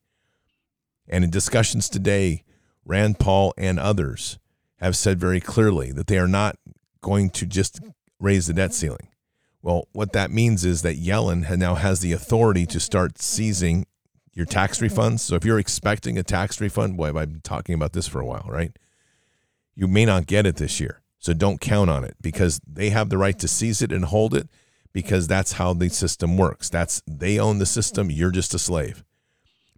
And 1.06 1.22
in 1.22 1.30
discussions 1.30 1.88
today, 1.88 2.42
Rand 2.84 3.20
Paul 3.20 3.54
and 3.56 3.78
others 3.78 4.40
have 4.80 4.96
said 4.96 5.20
very 5.20 5.38
clearly 5.38 5.92
that 5.92 6.08
they 6.08 6.18
are 6.18 6.26
not 6.26 6.56
going 7.02 7.30
to 7.30 7.46
just 7.46 7.78
raise 8.18 8.48
the 8.48 8.52
debt 8.52 8.74
ceiling. 8.74 9.10
Well, 9.62 9.86
what 9.92 10.12
that 10.14 10.32
means 10.32 10.64
is 10.64 10.82
that 10.82 11.00
Yellen 11.00 11.48
now 11.56 11.76
has 11.76 12.00
the 12.00 12.10
authority 12.10 12.66
to 12.66 12.80
start 12.80 13.22
seizing 13.22 13.86
your 14.32 14.44
tax 14.44 14.80
refunds. 14.80 15.20
So 15.20 15.36
if 15.36 15.44
you're 15.44 15.60
expecting 15.60 16.18
a 16.18 16.24
tax 16.24 16.60
refund, 16.60 16.96
boy, 16.96 17.10
I've 17.10 17.30
been 17.30 17.42
talking 17.44 17.76
about 17.76 17.92
this 17.92 18.08
for 18.08 18.18
a 18.18 18.26
while, 18.26 18.46
right? 18.48 18.76
You 19.76 19.86
may 19.86 20.04
not 20.04 20.26
get 20.26 20.46
it 20.46 20.56
this 20.56 20.80
year. 20.80 21.00
So 21.20 21.32
don't 21.32 21.60
count 21.60 21.90
on 21.90 22.02
it 22.02 22.16
because 22.20 22.60
they 22.66 22.90
have 22.90 23.08
the 23.08 23.18
right 23.18 23.38
to 23.38 23.46
seize 23.46 23.82
it 23.82 23.92
and 23.92 24.06
hold 24.06 24.34
it 24.34 24.48
because 24.94 25.26
that's 25.26 25.52
how 25.52 25.74
the 25.74 25.90
system 25.90 26.38
works. 26.38 26.70
That's 26.70 27.02
they 27.06 27.38
own 27.38 27.58
the 27.58 27.66
system, 27.66 28.10
you're 28.10 28.30
just 28.30 28.54
a 28.54 28.58
slave. 28.58 29.04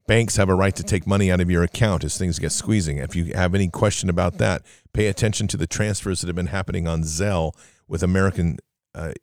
Banks 0.07 0.37
have 0.37 0.49
a 0.49 0.55
right 0.55 0.77
to 0.77 0.85
take 0.85 1.05
money 1.05 1.33
out 1.33 1.41
of 1.41 1.51
your 1.51 1.64
account 1.64 2.05
as 2.05 2.17
things 2.17 2.39
get 2.39 2.53
squeezing. 2.53 2.99
If 2.99 3.17
you 3.17 3.35
have 3.35 3.57
any 3.57 3.67
question 3.69 4.09
about 4.09 4.39
that, 4.39 4.62
pay 4.93 5.09
attention 5.09 5.49
to 5.49 5.57
the 5.57 5.67
transfers 5.67 6.21
that 6.21 6.29
have 6.29 6.37
been 6.37 6.47
happening 6.47 6.87
on 6.87 7.03
Zelle 7.03 7.53
with 7.89 8.05
American 8.05 8.59
uh, 8.95 9.14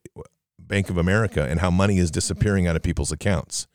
Bank 0.60 0.89
of 0.89 0.98
America 0.98 1.44
and 1.44 1.62
how 1.62 1.72
money 1.72 2.00
is 2.00 2.12
disappearing 2.12 2.68
out 2.68 2.76
of 2.76 2.82
people's 2.82 3.14
accounts. 3.14 3.68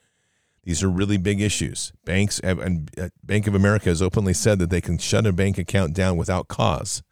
These 0.64 0.82
are 0.82 0.90
really 0.90 1.16
big 1.16 1.40
issues. 1.40 1.94
Banks 2.04 2.42
have, 2.44 2.58
and 2.58 2.90
uh, 3.00 3.08
Bank 3.22 3.46
of 3.46 3.54
America 3.54 3.86
has 3.86 4.02
openly 4.02 4.34
said 4.34 4.58
that 4.58 4.68
they 4.68 4.82
can 4.82 4.98
shut 4.98 5.26
a 5.26 5.32
bank 5.32 5.56
account 5.56 5.94
down 5.94 6.18
without 6.18 6.48
cause. 6.48 7.02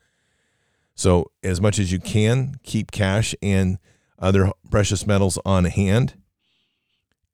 So, 0.94 1.30
as 1.42 1.59
much 1.59 1.78
as 1.78 1.90
you 1.90 1.98
can, 1.98 2.57
keep 2.64 2.90
cash 2.90 3.34
and 3.40 3.78
other 4.18 4.50
precious 4.70 5.06
metals 5.06 5.38
on 5.44 5.64
hand, 5.64 6.14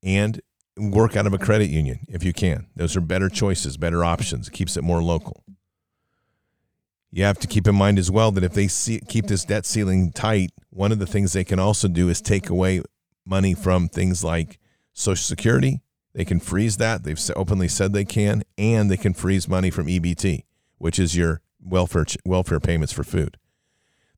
and 0.02 0.40
work 0.76 1.16
out 1.16 1.26
of 1.26 1.34
a 1.34 1.38
credit 1.38 1.70
union 1.70 2.00
if 2.08 2.24
you 2.24 2.32
can. 2.32 2.66
Those 2.74 2.96
are 2.96 3.00
better 3.00 3.28
choices, 3.28 3.76
better 3.76 4.04
options. 4.04 4.48
It 4.48 4.52
keeps 4.52 4.76
it 4.76 4.82
more 4.82 5.02
local. 5.02 5.44
You 7.10 7.24
have 7.24 7.38
to 7.40 7.46
keep 7.46 7.68
in 7.68 7.74
mind 7.74 7.98
as 7.98 8.10
well 8.10 8.30
that 8.32 8.44
if 8.44 8.54
they 8.54 8.68
see, 8.68 9.00
keep 9.06 9.26
this 9.26 9.44
debt 9.44 9.66
ceiling 9.66 10.12
tight, 10.12 10.50
one 10.70 10.92
of 10.92 10.98
the 10.98 11.06
things 11.06 11.32
they 11.32 11.44
can 11.44 11.58
also 11.58 11.86
do 11.86 12.08
is 12.08 12.22
take 12.22 12.48
away 12.48 12.80
money 13.26 13.52
from 13.52 13.88
things 13.88 14.24
like 14.24 14.58
Social 14.94 15.22
Security. 15.22 15.82
They 16.14 16.24
can 16.24 16.40
freeze 16.40 16.78
that. 16.78 17.04
They've 17.04 17.20
openly 17.36 17.68
said 17.68 17.92
they 17.92 18.06
can, 18.06 18.44
and 18.56 18.90
they 18.90 18.96
can 18.96 19.12
freeze 19.12 19.46
money 19.46 19.70
from 19.70 19.86
EBT, 19.88 20.44
which 20.78 20.98
is 20.98 21.16
your 21.16 21.42
welfare 21.62 22.06
welfare 22.24 22.60
payments 22.60 22.92
for 22.92 23.04
food. 23.04 23.36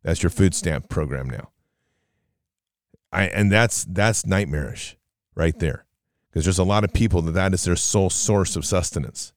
That's 0.03 0.23
your 0.23 0.31
food 0.31 0.55
stamp 0.55 0.89
program 0.89 1.29
now. 1.29 1.51
I, 3.15 3.25
and 3.25 3.51
that's 3.51 3.85
that's 3.85 4.27
nightmarish 4.27 4.97
right 5.35 5.59
there 5.59 5.85
because 6.31 6.45
there's 6.45 6.59
a 6.59 6.65
lot 6.65 6.85
of 6.85 6.93
people 6.93 7.23
that 7.23 7.33
that 7.33 7.55
is 7.55 7.65
their 7.65 7.77
sole 7.77 8.11
source 8.11 8.57
of 8.57 8.65
sustenance 8.65 9.33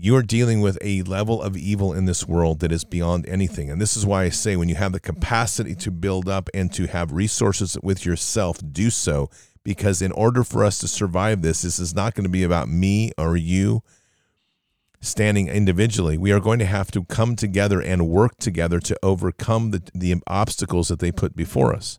you're 0.00 0.22
dealing 0.22 0.60
with 0.60 0.78
a 0.80 1.02
level 1.02 1.42
of 1.42 1.56
evil 1.56 1.92
in 1.92 2.04
this 2.04 2.26
world 2.26 2.60
that 2.60 2.72
is 2.72 2.84
beyond 2.84 3.28
anything 3.28 3.70
and 3.70 3.80
this 3.80 3.96
is 3.96 4.06
why 4.06 4.24
i 4.24 4.28
say 4.28 4.56
when 4.56 4.68
you 4.68 4.74
have 4.74 4.92
the 4.92 5.00
capacity 5.00 5.74
to 5.74 5.90
build 5.90 6.28
up 6.28 6.48
and 6.54 6.72
to 6.72 6.86
have 6.86 7.12
resources 7.12 7.76
with 7.82 8.06
yourself 8.06 8.58
do 8.72 8.90
so 8.90 9.28
because 9.64 10.00
in 10.00 10.12
order 10.12 10.42
for 10.42 10.64
us 10.64 10.78
to 10.78 10.88
survive 10.88 11.42
this 11.42 11.62
this 11.62 11.78
is 11.78 11.94
not 11.94 12.14
going 12.14 12.24
to 12.24 12.30
be 12.30 12.44
about 12.44 12.68
me 12.68 13.12
or 13.18 13.36
you 13.36 13.82
standing 15.00 15.48
individually. 15.48 16.18
We 16.18 16.32
are 16.32 16.40
going 16.40 16.58
to 16.58 16.66
have 16.66 16.90
to 16.92 17.04
come 17.04 17.36
together 17.36 17.80
and 17.80 18.08
work 18.08 18.36
together 18.38 18.80
to 18.80 18.98
overcome 19.02 19.70
the, 19.70 19.82
the 19.94 20.16
obstacles 20.26 20.88
that 20.88 20.98
they 20.98 21.12
put 21.12 21.36
before 21.36 21.74
us. 21.74 21.98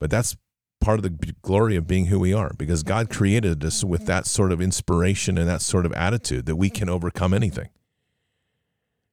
But 0.00 0.10
that's 0.10 0.36
part 0.80 0.98
of 0.98 1.02
the 1.02 1.34
glory 1.42 1.76
of 1.76 1.86
being 1.86 2.06
who 2.06 2.18
we 2.18 2.32
are 2.32 2.52
because 2.56 2.82
God 2.82 3.10
created 3.10 3.64
us 3.64 3.84
with 3.84 4.06
that 4.06 4.26
sort 4.26 4.50
of 4.50 4.60
inspiration 4.60 5.38
and 5.38 5.48
that 5.48 5.60
sort 5.60 5.86
of 5.86 5.92
attitude 5.92 6.46
that 6.46 6.56
we 6.56 6.70
can 6.70 6.88
overcome 6.88 7.34
anything. 7.34 7.68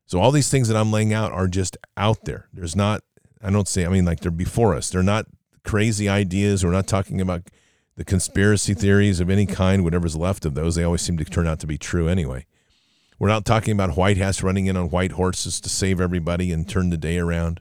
So 0.05 0.19
all 0.19 0.31
these 0.31 0.49
things 0.49 0.69
that 0.69 0.77
I'm 0.77 0.91
laying 0.91 1.13
out 1.13 1.33
are 1.33 1.47
just 1.47 1.77
out 1.97 2.23
there. 2.23 2.47
There's 2.53 2.75
not 2.75 3.03
I 3.43 3.51
don't 3.51 3.67
say 3.67 3.85
I 3.85 3.89
mean 3.89 4.05
like 4.05 4.21
they're 4.21 4.31
before 4.31 4.73
us. 4.73 4.89
They're 4.89 5.03
not 5.03 5.27
crazy 5.63 6.07
ideas. 6.07 6.63
We're 6.63 6.71
not 6.71 6.87
talking 6.87 7.19
about 7.19 7.43
the 7.97 8.05
conspiracy 8.05 8.73
theories 8.73 9.19
of 9.19 9.29
any 9.29 9.45
kind, 9.45 9.83
whatever's 9.83 10.15
left 10.15 10.45
of 10.45 10.53
those. 10.53 10.75
They 10.75 10.83
always 10.83 11.01
seem 11.01 11.17
to 11.17 11.25
turn 11.25 11.47
out 11.47 11.59
to 11.59 11.67
be 11.67 11.77
true 11.77 12.07
anyway. 12.07 12.45
We're 13.19 13.27
not 13.27 13.45
talking 13.45 13.73
about 13.73 13.97
white 13.97 14.17
hats 14.17 14.43
running 14.43 14.67
in 14.67 14.77
on 14.77 14.89
white 14.89 15.13
horses 15.13 15.59
to 15.61 15.69
save 15.69 15.99
everybody 15.99 16.51
and 16.51 16.69
turn 16.69 16.91
the 16.91 16.97
day 16.97 17.17
around. 17.17 17.59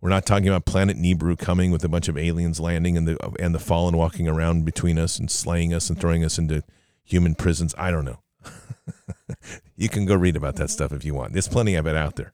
We're 0.00 0.10
not 0.10 0.26
talking 0.26 0.48
about 0.48 0.64
Planet 0.64 0.96
Nibiru 0.96 1.36
coming 1.36 1.72
with 1.72 1.82
a 1.84 1.88
bunch 1.88 2.06
of 2.06 2.16
aliens 2.16 2.60
landing 2.60 2.96
and 2.96 3.08
the 3.08 3.34
and 3.40 3.52
the 3.52 3.58
fallen 3.58 3.96
walking 3.96 4.28
around 4.28 4.64
between 4.64 4.96
us 4.98 5.18
and 5.18 5.28
slaying 5.28 5.74
us 5.74 5.90
and 5.90 6.00
throwing 6.00 6.24
us 6.24 6.38
into 6.38 6.62
human 7.02 7.34
prisons. 7.34 7.74
I 7.76 7.90
don't 7.90 8.04
know. 8.04 8.20
you 9.76 9.88
can 9.88 10.06
go 10.06 10.14
read 10.14 10.36
about 10.36 10.54
that 10.56 10.70
stuff 10.70 10.92
if 10.92 11.04
you 11.04 11.14
want. 11.14 11.32
There's 11.32 11.48
plenty 11.48 11.74
of 11.74 11.86
it 11.86 11.96
out 11.96 12.14
there. 12.14 12.32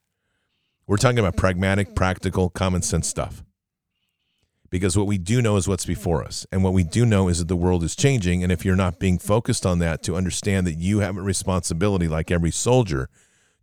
We're 0.87 0.99
talking 0.99 1.19
about 1.19 1.39
pragmatic, 1.39 1.95
practical, 1.95 2.51
common 2.51 2.83
sense 2.83 3.09
stuff. 3.09 3.43
Because 4.69 4.99
what 4.99 5.07
we 5.07 5.17
do 5.19 5.41
know 5.41 5.57
is 5.57 5.69
what's 5.69 5.87
before 5.87 6.23
us. 6.23 6.47
And 6.51 6.65
what 6.65 6.73
we 6.73 6.83
do 6.83 7.07
know 7.07 7.29
is 7.29 7.39
that 7.39 7.49
the 7.49 7.57
world 7.57 7.85
is 7.85 7.95
changing. 7.95 8.43
And 8.43 8.51
if 8.51 8.65
you're 8.65 8.77
not 8.77 8.99
being 8.99 9.19
focused 9.19 9.65
on 9.65 9.79
that 9.79 10.03
to 10.03 10.17
understand 10.17 10.67
that 10.67 10.75
you 10.75 10.99
have 10.99 11.17
a 11.17 11.23
responsibility, 11.23 12.09
like 12.09 12.31
every 12.31 12.51
soldier, 12.51 13.09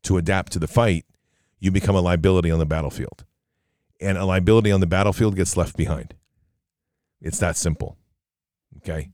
to 0.03 0.17
adapt 0.17 0.53
to 0.53 0.59
the 0.59 0.69
fight, 0.69 1.05
you 1.59 1.69
become 1.69 1.95
a 1.95 2.01
liability 2.01 2.49
on 2.49 2.59
the 2.59 2.65
battlefield 2.65 3.25
and 4.01 4.17
a 4.17 4.25
liability 4.25 4.71
on 4.71 4.79
the 4.79 4.87
battlefield 4.87 5.35
gets 5.35 5.55
left 5.55 5.77
behind. 5.77 6.15
It's 7.21 7.39
that 7.39 7.55
simple. 7.55 7.97
Okay. 8.77 9.11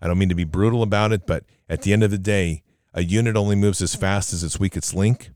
I 0.00 0.06
don't 0.06 0.18
mean 0.18 0.28
to 0.28 0.34
be 0.34 0.44
brutal 0.44 0.82
about 0.82 1.12
it, 1.12 1.26
but 1.26 1.44
at 1.68 1.82
the 1.82 1.92
end 1.92 2.02
of 2.02 2.10
the 2.10 2.18
day, 2.18 2.62
a 2.92 3.02
unit 3.02 3.36
only 3.36 3.56
moves 3.56 3.80
as 3.80 3.94
fast 3.94 4.32
as 4.32 4.44
its 4.44 4.60
weakest 4.60 4.94
link. 4.94 5.30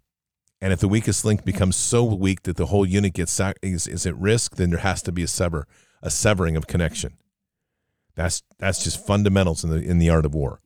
And 0.60 0.72
if 0.72 0.80
the 0.80 0.88
weakest 0.88 1.24
link 1.24 1.44
becomes 1.44 1.76
so 1.76 2.04
weak 2.04 2.42
that 2.42 2.56
the 2.56 2.66
whole 2.66 2.84
unit 2.84 3.14
gets 3.14 3.40
is, 3.62 3.86
is 3.86 4.04
at 4.04 4.16
risk, 4.18 4.56
then 4.56 4.70
there 4.70 4.80
has 4.80 5.02
to 5.02 5.12
be 5.12 5.22
a 5.22 5.28
sever, 5.28 5.66
a 6.02 6.10
severing 6.10 6.56
of 6.56 6.66
connection. 6.66 7.16
That's 8.14 8.42
that's 8.58 8.84
just 8.84 9.06
fundamentals 9.06 9.64
in 9.64 9.70
the 9.70 9.76
in 9.76 9.98
the 9.98 10.10
art 10.10 10.26
of 10.26 10.34
war. 10.34 10.60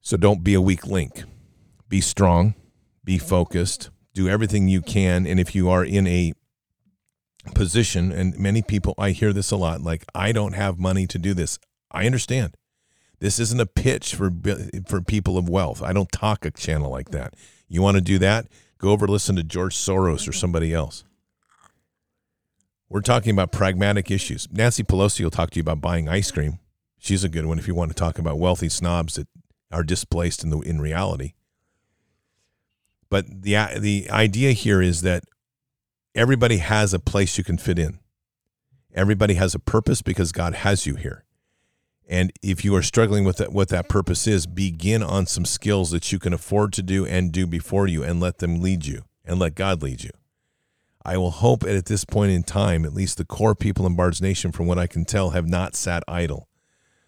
So 0.00 0.16
don't 0.16 0.42
be 0.42 0.54
a 0.54 0.60
weak 0.60 0.86
link. 0.86 1.24
Be 1.88 2.00
strong, 2.00 2.54
be 3.04 3.18
focused, 3.18 3.90
do 4.14 4.28
everything 4.28 4.68
you 4.68 4.80
can, 4.80 5.26
and 5.26 5.38
if 5.38 5.54
you 5.54 5.68
are 5.68 5.84
in 5.84 6.06
a 6.06 6.32
position 7.54 8.12
and 8.12 8.38
many 8.38 8.62
people 8.62 8.94
I 8.98 9.10
hear 9.10 9.32
this 9.32 9.50
a 9.50 9.56
lot 9.56 9.80
like 9.80 10.04
I 10.14 10.32
don't 10.32 10.52
have 10.52 10.78
money 10.78 11.06
to 11.08 11.18
do 11.18 11.34
this. 11.34 11.58
I 11.90 12.06
understand. 12.06 12.56
This 13.18 13.38
isn't 13.38 13.60
a 13.60 13.66
pitch 13.66 14.14
for 14.14 14.32
for 14.86 15.00
people 15.00 15.38
of 15.38 15.48
wealth. 15.48 15.82
I 15.82 15.92
don't 15.92 16.10
talk 16.10 16.44
a 16.44 16.50
channel 16.50 16.90
like 16.90 17.10
that. 17.10 17.34
You 17.68 17.82
want 17.82 17.96
to 17.96 18.00
do 18.00 18.18
that? 18.18 18.46
Go 18.78 18.90
over 18.90 19.06
listen 19.06 19.36
to 19.36 19.42
George 19.42 19.76
Soros 19.76 20.28
or 20.28 20.32
somebody 20.32 20.74
else. 20.74 21.04
We're 22.88 23.00
talking 23.00 23.30
about 23.32 23.52
pragmatic 23.52 24.10
issues. 24.10 24.48
Nancy 24.52 24.82
Pelosi 24.82 25.22
will 25.22 25.30
talk 25.30 25.50
to 25.50 25.56
you 25.56 25.62
about 25.62 25.80
buying 25.80 26.08
ice 26.08 26.30
cream. 26.30 26.58
She's 26.98 27.24
a 27.24 27.28
good 27.28 27.46
one 27.46 27.58
if 27.58 27.66
you 27.66 27.74
want 27.74 27.90
to 27.90 27.94
talk 27.94 28.18
about 28.18 28.38
wealthy 28.38 28.68
snobs 28.68 29.14
that 29.14 29.28
are 29.70 29.82
displaced 29.82 30.44
in 30.44 30.50
the 30.50 30.58
in 30.60 30.80
reality. 30.80 31.32
But 33.08 33.42
the 33.42 33.56
the 33.78 34.08
idea 34.10 34.52
here 34.52 34.82
is 34.82 35.02
that 35.02 35.24
everybody 36.14 36.58
has 36.58 36.92
a 36.94 36.98
place 36.98 37.38
you 37.38 37.44
can 37.44 37.58
fit 37.58 37.78
in. 37.78 37.98
Everybody 38.94 39.34
has 39.34 39.54
a 39.54 39.58
purpose 39.58 40.02
because 40.02 40.32
God 40.32 40.54
has 40.54 40.86
you 40.86 40.96
here. 40.96 41.24
And 42.08 42.32
if 42.42 42.64
you 42.64 42.74
are 42.74 42.82
struggling 42.82 43.24
with 43.24 43.38
that, 43.38 43.52
what 43.52 43.68
that 43.68 43.88
purpose 43.88 44.26
is, 44.26 44.46
begin 44.46 45.02
on 45.02 45.26
some 45.26 45.44
skills 45.44 45.90
that 45.92 46.12
you 46.12 46.18
can 46.18 46.32
afford 46.32 46.72
to 46.74 46.82
do 46.82 47.06
and 47.06 47.32
do 47.32 47.46
before 47.46 47.86
you 47.86 48.02
and 48.02 48.20
let 48.20 48.38
them 48.38 48.60
lead 48.60 48.84
you 48.84 49.04
and 49.24 49.38
let 49.38 49.54
God 49.54 49.82
lead 49.82 50.04
you. 50.04 50.10
I 51.04 51.16
will 51.16 51.30
hope 51.30 51.64
at 51.64 51.86
this 51.86 52.04
point 52.04 52.32
in 52.32 52.42
time, 52.42 52.84
at 52.84 52.92
least 52.92 53.18
the 53.18 53.24
core 53.24 53.54
people 53.54 53.86
in 53.86 53.96
Bard's 53.96 54.20
Nation, 54.20 54.52
from 54.52 54.66
what 54.66 54.78
I 54.78 54.86
can 54.86 55.04
tell, 55.04 55.30
have 55.30 55.48
not 55.48 55.74
sat 55.74 56.04
idle. 56.06 56.48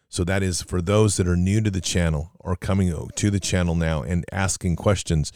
So 0.09 0.25
that 0.25 0.43
is 0.43 0.63
for 0.63 0.81
those 0.81 1.17
that 1.17 1.29
are 1.29 1.37
new 1.37 1.61
to 1.61 1.71
the 1.71 1.81
channel 1.81 2.33
or 2.41 2.57
coming 2.57 3.09
to 3.15 3.31
the 3.31 3.41
channel 3.41 3.75
now 3.75 4.03
and 4.03 4.25
asking 4.33 4.77
questions 4.77 5.33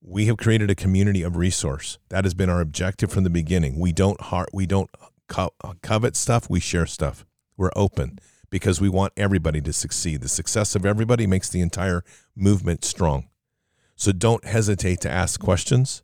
we 0.00 0.26
have 0.26 0.36
created 0.36 0.70
a 0.70 0.74
community 0.74 1.22
of 1.22 1.36
resource. 1.36 1.98
That 2.08 2.24
has 2.24 2.34
been 2.34 2.50
our 2.50 2.60
objective 2.60 3.10
from 3.10 3.24
the 3.24 3.30
beginning. 3.30 3.78
We 3.78 3.92
don't 3.92 4.20
heart, 4.20 4.50
we 4.52 4.66
don't 4.66 4.90
co- 5.28 5.54
covet 5.82 6.16
stuff. 6.16 6.50
We 6.50 6.60
share 6.60 6.86
stuff. 6.86 7.24
We're 7.56 7.70
open 7.76 8.18
because 8.50 8.80
we 8.80 8.88
want 8.88 9.12
everybody 9.16 9.60
to 9.60 9.72
succeed. 9.72 10.20
The 10.20 10.28
success 10.28 10.74
of 10.74 10.86
everybody 10.86 11.26
makes 11.26 11.48
the 11.48 11.60
entire 11.60 12.02
movement 12.34 12.84
strong. 12.84 13.28
So 13.96 14.12
don't 14.12 14.44
hesitate 14.44 15.00
to 15.02 15.10
ask 15.10 15.40
questions. 15.40 16.02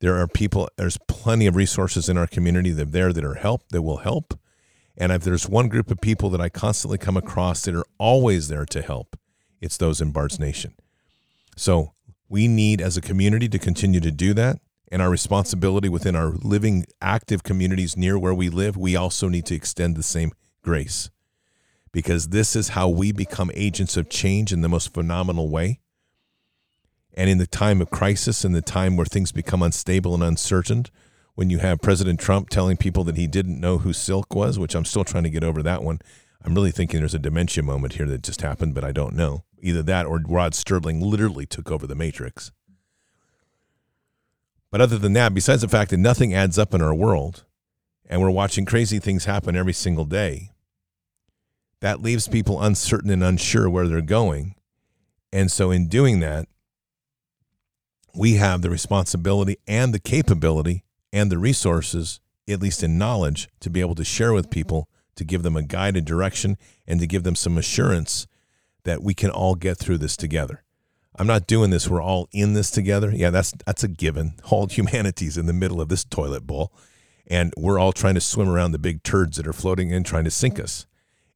There 0.00 0.16
are 0.16 0.26
people. 0.26 0.68
There's 0.76 0.98
plenty 1.08 1.46
of 1.46 1.56
resources 1.56 2.08
in 2.08 2.16
our 2.16 2.26
community 2.26 2.70
that 2.72 2.88
are 2.88 2.90
there 2.90 3.12
that 3.12 3.24
are 3.24 3.34
help 3.34 3.68
that 3.70 3.82
will 3.82 3.98
help. 3.98 4.38
And 4.96 5.12
if 5.12 5.22
there's 5.22 5.48
one 5.48 5.68
group 5.68 5.90
of 5.90 6.00
people 6.00 6.30
that 6.30 6.40
I 6.40 6.48
constantly 6.48 6.98
come 6.98 7.16
across 7.16 7.62
that 7.62 7.74
are 7.74 7.86
always 7.98 8.48
there 8.48 8.66
to 8.66 8.82
help, 8.82 9.16
it's 9.60 9.76
those 9.76 10.00
in 10.00 10.10
Bard's 10.10 10.40
Nation. 10.40 10.74
So 11.56 11.92
we 12.30 12.48
need 12.48 12.80
as 12.80 12.96
a 12.96 13.02
community 13.02 13.48
to 13.48 13.58
continue 13.58 14.00
to 14.00 14.10
do 14.10 14.32
that. 14.32 14.58
And 14.90 15.02
our 15.02 15.10
responsibility 15.10 15.88
within 15.88 16.16
our 16.16 16.30
living 16.30 16.86
active 17.00 17.42
communities 17.42 17.96
near 17.96 18.18
where 18.18 18.34
we 18.34 18.48
live, 18.48 18.76
we 18.76 18.96
also 18.96 19.28
need 19.28 19.46
to 19.46 19.54
extend 19.54 19.96
the 19.96 20.02
same 20.02 20.32
grace 20.62 21.10
because 21.92 22.28
this 22.28 22.56
is 22.56 22.70
how 22.70 22.88
we 22.88 23.12
become 23.12 23.50
agents 23.54 23.96
of 23.96 24.08
change 24.08 24.52
in 24.52 24.62
the 24.62 24.68
most 24.68 24.92
phenomenal 24.92 25.48
way. 25.48 25.80
And 27.14 27.28
in 27.28 27.38
the 27.38 27.46
time 27.46 27.80
of 27.80 27.90
crisis, 27.90 28.44
in 28.44 28.52
the 28.52 28.62
time 28.62 28.96
where 28.96 29.06
things 29.06 29.32
become 29.32 29.62
unstable 29.62 30.14
and 30.14 30.22
uncertain, 30.22 30.86
when 31.34 31.50
you 31.50 31.58
have 31.58 31.80
President 31.80 32.20
Trump 32.20 32.48
telling 32.48 32.76
people 32.76 33.04
that 33.04 33.16
he 33.16 33.26
didn't 33.26 33.60
know 33.60 33.78
who 33.78 33.92
Silk 33.92 34.34
was, 34.34 34.58
which 34.58 34.74
I'm 34.74 34.84
still 34.84 35.04
trying 35.04 35.24
to 35.24 35.30
get 35.30 35.44
over 35.44 35.62
that 35.62 35.82
one. 35.82 36.00
I'm 36.44 36.54
really 36.54 36.70
thinking 36.70 37.00
there's 37.00 37.14
a 37.14 37.18
dementia 37.18 37.62
moment 37.62 37.94
here 37.94 38.06
that 38.06 38.22
just 38.22 38.42
happened, 38.42 38.74
but 38.74 38.84
I 38.84 38.92
don't 38.92 39.14
know. 39.14 39.44
Either 39.62 39.82
that 39.82 40.06
or 40.06 40.20
Rod 40.26 40.52
Serling 40.52 41.02
literally 41.02 41.46
took 41.46 41.70
over 41.70 41.86
the 41.86 41.94
Matrix. 41.94 42.52
But 44.70 44.80
other 44.80 44.98
than 44.98 45.14
that, 45.14 45.34
besides 45.34 45.62
the 45.62 45.68
fact 45.68 45.90
that 45.90 45.98
nothing 45.98 46.32
adds 46.32 46.58
up 46.58 46.74
in 46.74 46.80
our 46.80 46.94
world 46.94 47.44
and 48.08 48.20
we're 48.20 48.30
watching 48.30 48.64
crazy 48.64 48.98
things 48.98 49.24
happen 49.24 49.56
every 49.56 49.72
single 49.72 50.04
day, 50.04 50.50
that 51.80 52.02
leaves 52.02 52.28
people 52.28 52.62
uncertain 52.62 53.10
and 53.10 53.24
unsure 53.24 53.68
where 53.68 53.88
they're 53.88 54.00
going. 54.00 54.54
And 55.32 55.50
so, 55.50 55.70
in 55.70 55.88
doing 55.88 56.20
that, 56.20 56.46
we 58.14 58.34
have 58.34 58.62
the 58.62 58.70
responsibility 58.70 59.56
and 59.66 59.94
the 59.94 60.00
capability 60.00 60.84
and 61.12 61.30
the 61.30 61.38
resources, 61.38 62.20
at 62.48 62.60
least 62.60 62.82
in 62.82 62.98
knowledge, 62.98 63.48
to 63.60 63.70
be 63.70 63.80
able 63.80 63.94
to 63.94 64.04
share 64.04 64.32
with 64.32 64.50
people, 64.50 64.88
to 65.14 65.24
give 65.24 65.42
them 65.42 65.56
a 65.56 65.62
guided 65.62 66.04
direction, 66.04 66.58
and 66.86 67.00
to 67.00 67.06
give 67.06 67.22
them 67.22 67.36
some 67.36 67.56
assurance 67.56 68.26
that 68.84 69.02
we 69.02 69.14
can 69.14 69.30
all 69.30 69.54
get 69.54 69.78
through 69.78 69.98
this 69.98 70.16
together. 70.16 70.62
I'm 71.16 71.26
not 71.26 71.46
doing 71.46 71.70
this. 71.70 71.88
We're 71.88 72.02
all 72.02 72.28
in 72.32 72.54
this 72.54 72.70
together. 72.70 73.10
Yeah, 73.14 73.30
that's 73.30 73.52
that's 73.66 73.84
a 73.84 73.88
given. 73.88 74.34
All 74.50 74.66
humanity's 74.70 75.36
in 75.36 75.46
the 75.46 75.52
middle 75.52 75.80
of 75.80 75.88
this 75.88 76.04
toilet 76.04 76.46
bowl, 76.46 76.72
and 77.26 77.52
we're 77.56 77.78
all 77.78 77.92
trying 77.92 78.14
to 78.14 78.20
swim 78.20 78.48
around 78.48 78.72
the 78.72 78.78
big 78.78 79.02
turds 79.02 79.36
that 79.36 79.46
are 79.46 79.52
floating 79.52 79.90
in, 79.90 80.04
trying 80.04 80.24
to 80.24 80.30
sink 80.30 80.58
us. 80.58 80.86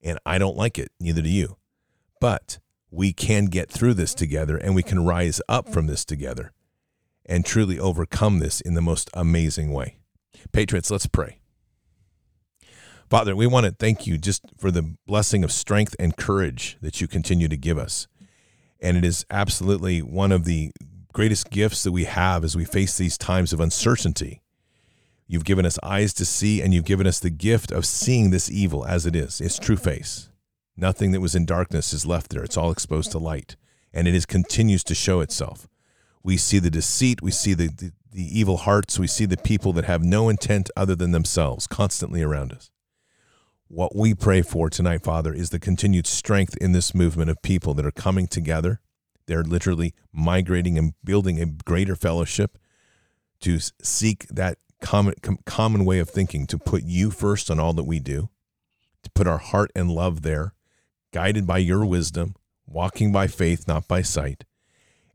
And 0.03 0.19
I 0.25 0.39
don't 0.39 0.57
like 0.57 0.79
it. 0.79 0.91
Neither 1.01 1.23
do 1.23 1.29
you. 1.29 1.57
But 2.21 2.59
we 2.91 3.13
can 3.13 3.47
get 3.47 3.71
through 3.71 3.95
this 3.95 4.15
together, 4.15 4.57
and 4.57 4.75
we 4.75 4.83
can 4.83 5.05
rise 5.05 5.41
up 5.49 5.69
from 5.69 5.87
this 5.87 6.05
together, 6.05 6.53
and 7.27 7.45
truly 7.45 7.79
overcome 7.79 8.39
this 8.39 8.61
in 8.61 8.75
the 8.75 8.83
most 8.83 9.11
amazing 9.15 9.73
way. 9.73 9.99
Patriots, 10.53 10.91
let's 10.91 11.07
pray. 11.07 11.39
Father, 13.11 13.37
we 13.37 13.47
want 13.47 13.67
to 13.67 13.73
thank 13.73 14.07
you 14.07 14.17
just 14.17 14.43
for 14.59 14.71
the 14.71 14.97
blessing 15.07 15.45
of 15.45 15.53
strength 15.53 15.95
and 15.99 16.17
courage 16.17 16.79
that 16.81 17.01
you 17.01 17.07
continue 17.07 17.49
to 17.49 17.57
give 17.57 17.79
us. 17.79 18.09
And 18.81 18.97
it 18.97 19.05
is 19.05 19.25
absolutely 19.31 20.01
one 20.01 20.33
of 20.33 20.45
the 20.45 20.73
greatest 21.13 21.51
gifts 21.51 21.83
that 21.85 21.93
we 21.93 22.05
have 22.05 22.45
as 22.45 22.57
we 22.57 22.65
face 22.65 22.99
these 22.99 23.17
times 23.17 23.53
of 23.53 23.61
uncertainty. 23.61 24.43
You've 25.27 25.45
given 25.45 25.65
us 25.65 25.79
eyes 25.83 26.13
to 26.15 26.25
see, 26.25 26.61
and 26.61 26.75
you've 26.75 26.85
given 26.85 27.07
us 27.07 27.19
the 27.21 27.31
gift 27.31 27.71
of 27.71 27.87
seeing 27.87 28.31
this 28.31 28.51
evil 28.51 28.85
as 28.85 29.07
it 29.07 29.17
is, 29.17 29.41
its 29.41 29.59
true 29.59 29.77
face. 29.77 30.29
Nothing 30.77 31.13
that 31.13 31.21
was 31.21 31.35
in 31.35 31.47
darkness 31.47 31.93
is 31.93 32.05
left 32.05 32.31
there. 32.31 32.43
It's 32.43 32.57
all 32.57 32.71
exposed 32.71 33.13
to 33.13 33.19
light, 33.19 33.57
and 33.93 34.09
it 34.09 34.15
is 34.15 34.27
continues 34.27 34.85
to 34.85 34.95
show 34.95 35.21
itself. 35.21 35.69
We 36.23 36.37
see 36.37 36.59
the 36.59 36.71
deceit, 36.71 37.23
we 37.23 37.31
see 37.31 37.55
the, 37.55 37.69
the, 37.69 37.93
the 38.11 38.39
evil 38.39 38.59
hearts, 38.59 38.99
we 38.99 39.07
see 39.07 39.25
the 39.25 39.37
people 39.37 39.73
that 39.75 39.85
have 39.85 40.03
no 40.03 40.29
intent 40.29 40.69
other 40.77 40.97
than 40.97 41.13
themselves 41.13 41.67
constantly 41.67 42.23
around 42.23 42.53
us. 42.53 42.71
What 43.75 43.97
we 43.97 44.15
pray 44.15 44.43
for 44.43 44.71
tonight, 44.71 45.03
Father, 45.03 45.35
is 45.35 45.51
the 45.51 45.59
continued 45.59 46.07
strength 46.07 46.57
in 46.59 46.71
this 46.71 46.95
movement 46.95 47.29
of 47.29 47.43
people 47.43 47.75
that 47.75 47.85
are 47.85 47.91
coming 47.91 48.29
together. 48.29 48.81
They're 49.27 49.43
literally 49.43 49.95
migrating 50.13 50.79
and 50.79 50.95
building 51.03 51.41
a 51.41 51.47
greater 51.47 51.97
fellowship 51.97 52.57
to 53.41 53.59
seek 53.83 54.29
that 54.29 54.59
common 54.81 55.15
common 55.45 55.85
way 55.85 55.99
of 55.99 56.09
thinking 56.09 56.47
to 56.47 56.57
put 56.57 56.85
you 56.85 57.11
first 57.11 57.51
on 57.51 57.59
all 57.59 57.73
that 57.73 57.83
we 57.83 57.99
do, 57.99 58.29
to 59.03 59.11
put 59.11 59.27
our 59.27 59.39
heart 59.39 59.73
and 59.75 59.91
love 59.91 60.23
there, 60.23 60.55
guided 61.13 61.45
by 61.45 61.59
your 61.59 61.85
wisdom, 61.85 62.37
walking 62.69 63.11
by 63.11 63.27
faith, 63.27 63.67
not 63.67 63.89
by 63.89 64.03
sight, 64.03 64.45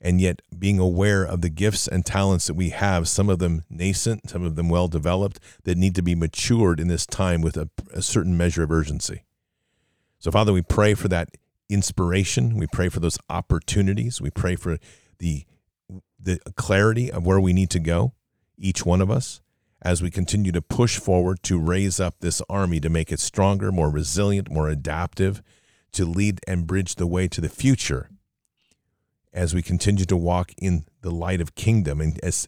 and 0.01 0.21
yet 0.21 0.41
being 0.57 0.79
aware 0.79 1.23
of 1.23 1.41
the 1.41 1.49
gifts 1.49 1.87
and 1.87 2.05
talents 2.05 2.47
that 2.47 2.53
we 2.53 2.69
have, 2.69 3.07
some 3.07 3.29
of 3.29 3.39
them 3.39 3.63
nascent, 3.69 4.29
some 4.29 4.43
of 4.43 4.55
them 4.55 4.69
well 4.69 4.87
developed, 4.87 5.39
that 5.63 5.77
need 5.77 5.95
to 5.95 6.01
be 6.01 6.15
matured 6.15 6.79
in 6.79 6.87
this 6.87 7.05
time 7.05 7.41
with 7.41 7.57
a, 7.57 7.69
a 7.93 8.01
certain 8.01 8.37
measure 8.37 8.63
of 8.63 8.71
urgency. 8.71 9.23
So, 10.19 10.31
Father, 10.31 10.53
we 10.53 10.61
pray 10.61 10.93
for 10.93 11.07
that 11.09 11.29
inspiration. 11.69 12.57
We 12.57 12.67
pray 12.67 12.89
for 12.89 12.99
those 12.99 13.17
opportunities. 13.29 14.21
We 14.21 14.29
pray 14.29 14.55
for 14.55 14.77
the 15.19 15.45
the 16.21 16.39
clarity 16.55 17.09
of 17.09 17.25
where 17.25 17.39
we 17.39 17.53
need 17.53 17.69
to 17.69 17.79
go, 17.79 18.13
each 18.57 18.85
one 18.85 18.99
of 18.99 19.09
us, 19.09 19.39
as 19.81 20.01
we 20.01 20.11
continue 20.11 20.51
to 20.51 20.61
push 20.61 20.99
forward 20.99 21.41
to 21.43 21.57
raise 21.57 21.97
up 21.99 22.15
this 22.19 22.41
army 22.49 22.81
to 22.81 22.89
make 22.89 23.09
it 23.11 23.21
stronger, 23.21 23.71
more 23.71 23.89
resilient, 23.89 24.51
more 24.51 24.67
adaptive, 24.67 25.41
to 25.93 26.05
lead 26.05 26.41
and 26.45 26.67
bridge 26.67 26.95
the 26.95 27.07
way 27.07 27.29
to 27.29 27.39
the 27.39 27.47
future 27.47 28.09
as 29.33 29.53
we 29.53 29.61
continue 29.61 30.05
to 30.05 30.17
walk 30.17 30.53
in 30.57 30.85
the 31.01 31.11
light 31.11 31.41
of 31.41 31.55
kingdom 31.55 32.01
and 32.01 32.19
as 32.23 32.47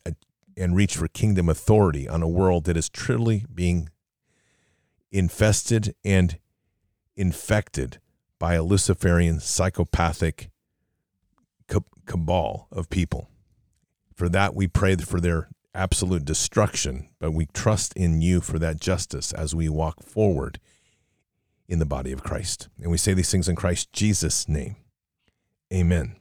and 0.57 0.75
reach 0.75 0.97
for 0.97 1.07
kingdom 1.07 1.47
authority 1.49 2.07
on 2.07 2.21
a 2.21 2.27
world 2.27 2.65
that 2.65 2.77
is 2.77 2.89
truly 2.89 3.45
being 3.53 3.89
infested 5.11 5.95
and 6.03 6.37
infected 7.15 7.99
by 8.39 8.55
a 8.55 8.63
Luciferian 8.63 9.39
psychopathic 9.39 10.49
cabal 12.05 12.67
of 12.71 12.89
people. 12.89 13.29
For 14.13 14.27
that, 14.29 14.53
we 14.53 14.67
pray 14.67 14.95
for 14.97 15.19
their 15.19 15.49
absolute 15.73 16.25
destruction, 16.25 17.09
but 17.19 17.31
we 17.31 17.47
trust 17.53 17.93
in 17.93 18.21
you 18.21 18.41
for 18.41 18.59
that 18.59 18.79
justice 18.79 19.31
as 19.31 19.55
we 19.55 19.69
walk 19.69 20.03
forward 20.03 20.59
in 21.67 21.79
the 21.79 21.85
body 21.85 22.11
of 22.11 22.23
Christ. 22.23 22.67
And 22.81 22.91
we 22.91 22.97
say 22.97 23.13
these 23.13 23.31
things 23.31 23.47
in 23.47 23.55
Christ 23.55 23.93
Jesus' 23.93 24.49
name. 24.49 24.75
Amen. 25.73 26.20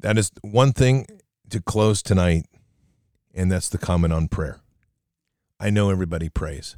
That 0.00 0.16
is 0.16 0.30
one 0.42 0.72
thing 0.72 1.06
to 1.50 1.60
close 1.60 2.02
tonight, 2.02 2.46
and 3.34 3.50
that's 3.50 3.68
the 3.68 3.78
comment 3.78 4.12
on 4.12 4.28
prayer. 4.28 4.60
I 5.58 5.70
know 5.70 5.90
everybody 5.90 6.28
prays, 6.28 6.76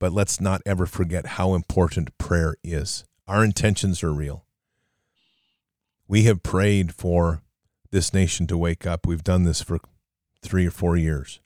but 0.00 0.12
let's 0.12 0.40
not 0.40 0.60
ever 0.66 0.86
forget 0.86 1.26
how 1.26 1.54
important 1.54 2.16
prayer 2.18 2.56
is. 2.64 3.04
Our 3.28 3.44
intentions 3.44 4.02
are 4.02 4.12
real. 4.12 4.44
We 6.08 6.24
have 6.24 6.42
prayed 6.42 6.94
for 6.94 7.42
this 7.90 8.12
nation 8.12 8.46
to 8.48 8.58
wake 8.58 8.86
up. 8.86 9.06
We've 9.06 9.24
done 9.24 9.44
this 9.44 9.62
for 9.62 9.78
three 10.42 10.66
or 10.66 10.70
four 10.72 10.96
years. 10.96 11.40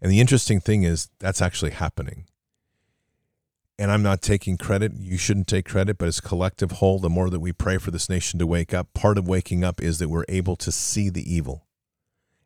And 0.00 0.10
the 0.10 0.20
interesting 0.20 0.60
thing 0.60 0.84
is, 0.84 1.10
that's 1.18 1.42
actually 1.42 1.72
happening 1.72 2.26
and 3.80 3.90
I'm 3.90 4.02
not 4.02 4.20
taking 4.20 4.58
credit. 4.58 4.92
You 5.00 5.16
shouldn't 5.16 5.46
take 5.46 5.64
credit, 5.64 5.96
but 5.96 6.06
as 6.06 6.20
collective 6.20 6.72
whole, 6.72 6.98
the 6.98 7.08
more 7.08 7.30
that 7.30 7.40
we 7.40 7.50
pray 7.50 7.78
for 7.78 7.90
this 7.90 8.10
nation 8.10 8.38
to 8.38 8.46
wake 8.46 8.74
up, 8.74 8.92
part 8.92 9.16
of 9.16 9.26
waking 9.26 9.64
up 9.64 9.80
is 9.80 9.98
that 9.98 10.10
we're 10.10 10.26
able 10.28 10.54
to 10.56 10.70
see 10.70 11.08
the 11.08 11.34
evil. 11.34 11.66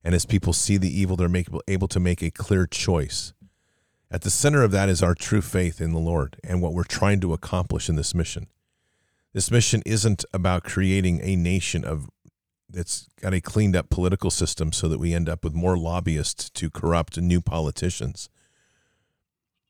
And 0.04 0.14
as 0.14 0.26
people 0.26 0.52
see 0.52 0.76
the 0.76 0.96
evil, 0.96 1.16
they're 1.16 1.28
make, 1.28 1.48
able 1.66 1.88
to 1.88 1.98
make 1.98 2.22
a 2.22 2.30
clear 2.30 2.68
choice. 2.68 3.32
At 4.12 4.22
the 4.22 4.30
center 4.30 4.62
of 4.62 4.70
that 4.70 4.88
is 4.88 5.02
our 5.02 5.16
true 5.16 5.40
faith 5.40 5.80
in 5.80 5.92
the 5.92 5.98
Lord 5.98 6.36
and 6.44 6.62
what 6.62 6.72
we're 6.72 6.84
trying 6.84 7.18
to 7.22 7.32
accomplish 7.32 7.88
in 7.88 7.96
this 7.96 8.14
mission. 8.14 8.46
This 9.32 9.50
mission 9.50 9.82
isn't 9.84 10.24
about 10.32 10.62
creating 10.62 11.20
a 11.20 11.34
nation 11.34 11.84
of 11.84 12.08
that's 12.70 13.08
got 13.20 13.34
a 13.34 13.40
cleaned 13.40 13.74
up 13.74 13.90
political 13.90 14.30
system 14.30 14.72
so 14.72 14.88
that 14.88 14.98
we 14.98 15.12
end 15.12 15.28
up 15.28 15.42
with 15.42 15.52
more 15.52 15.76
lobbyists 15.76 16.48
to 16.50 16.70
corrupt 16.70 17.20
new 17.20 17.40
politicians 17.40 18.28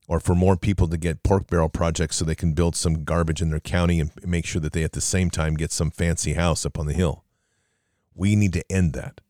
or 0.07 0.21
for 0.21 0.35
more 0.35 0.57
people 0.57 0.89
to 0.89 0.97
get 0.97 1.23
pork 1.23 1.47
barrel 1.49 1.69
projects 1.69 2.17
so 2.17 2.25
they 2.25 2.35
can 2.35 2.53
build 2.53 2.77
some 2.77 3.05
garbage 3.05 3.41
in 3.41 3.51
their 3.51 3.61
county 3.61 4.01
and 4.01 4.11
make 4.27 4.45
sure 4.45 4.61
that 4.61 4.73
they 4.73 4.83
at 4.83 4.93
the 4.93 5.01
same 5.01 5.31
time 5.31 5.55
get 5.55 5.73
some 5.73 5.91
fancy 5.91 6.35
house 6.35 6.67
up 6.67 6.79
on 6.79 6.87
the 6.87 6.93
hill. 6.93 7.25
We 8.15 8.37
need 8.37 8.53
to 8.53 8.65
end 8.71 8.93
that. 8.93 9.21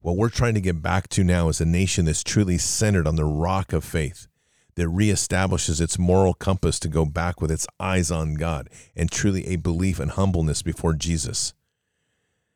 What 0.00 0.16
we're 0.16 0.28
trying 0.28 0.54
to 0.54 0.60
get 0.60 0.82
back 0.82 1.08
to 1.08 1.24
now 1.24 1.48
is 1.48 1.60
a 1.60 1.66
nation 1.66 2.04
that's 2.04 2.22
truly 2.22 2.58
centered 2.58 3.06
on 3.06 3.16
the 3.16 3.24
rock 3.24 3.72
of 3.72 3.84
faith 3.84 4.28
that 4.76 4.86
reestablishes 4.86 5.80
its 5.80 5.98
moral 5.98 6.34
compass 6.34 6.78
to 6.78 6.88
go 6.88 7.04
back 7.04 7.40
with 7.40 7.50
its 7.50 7.66
eyes 7.80 8.12
on 8.12 8.34
God 8.34 8.68
and 8.94 9.10
truly 9.10 9.48
a 9.48 9.56
belief 9.56 9.98
and 9.98 10.12
humbleness 10.12 10.62
before 10.62 10.92
Jesus. 10.92 11.52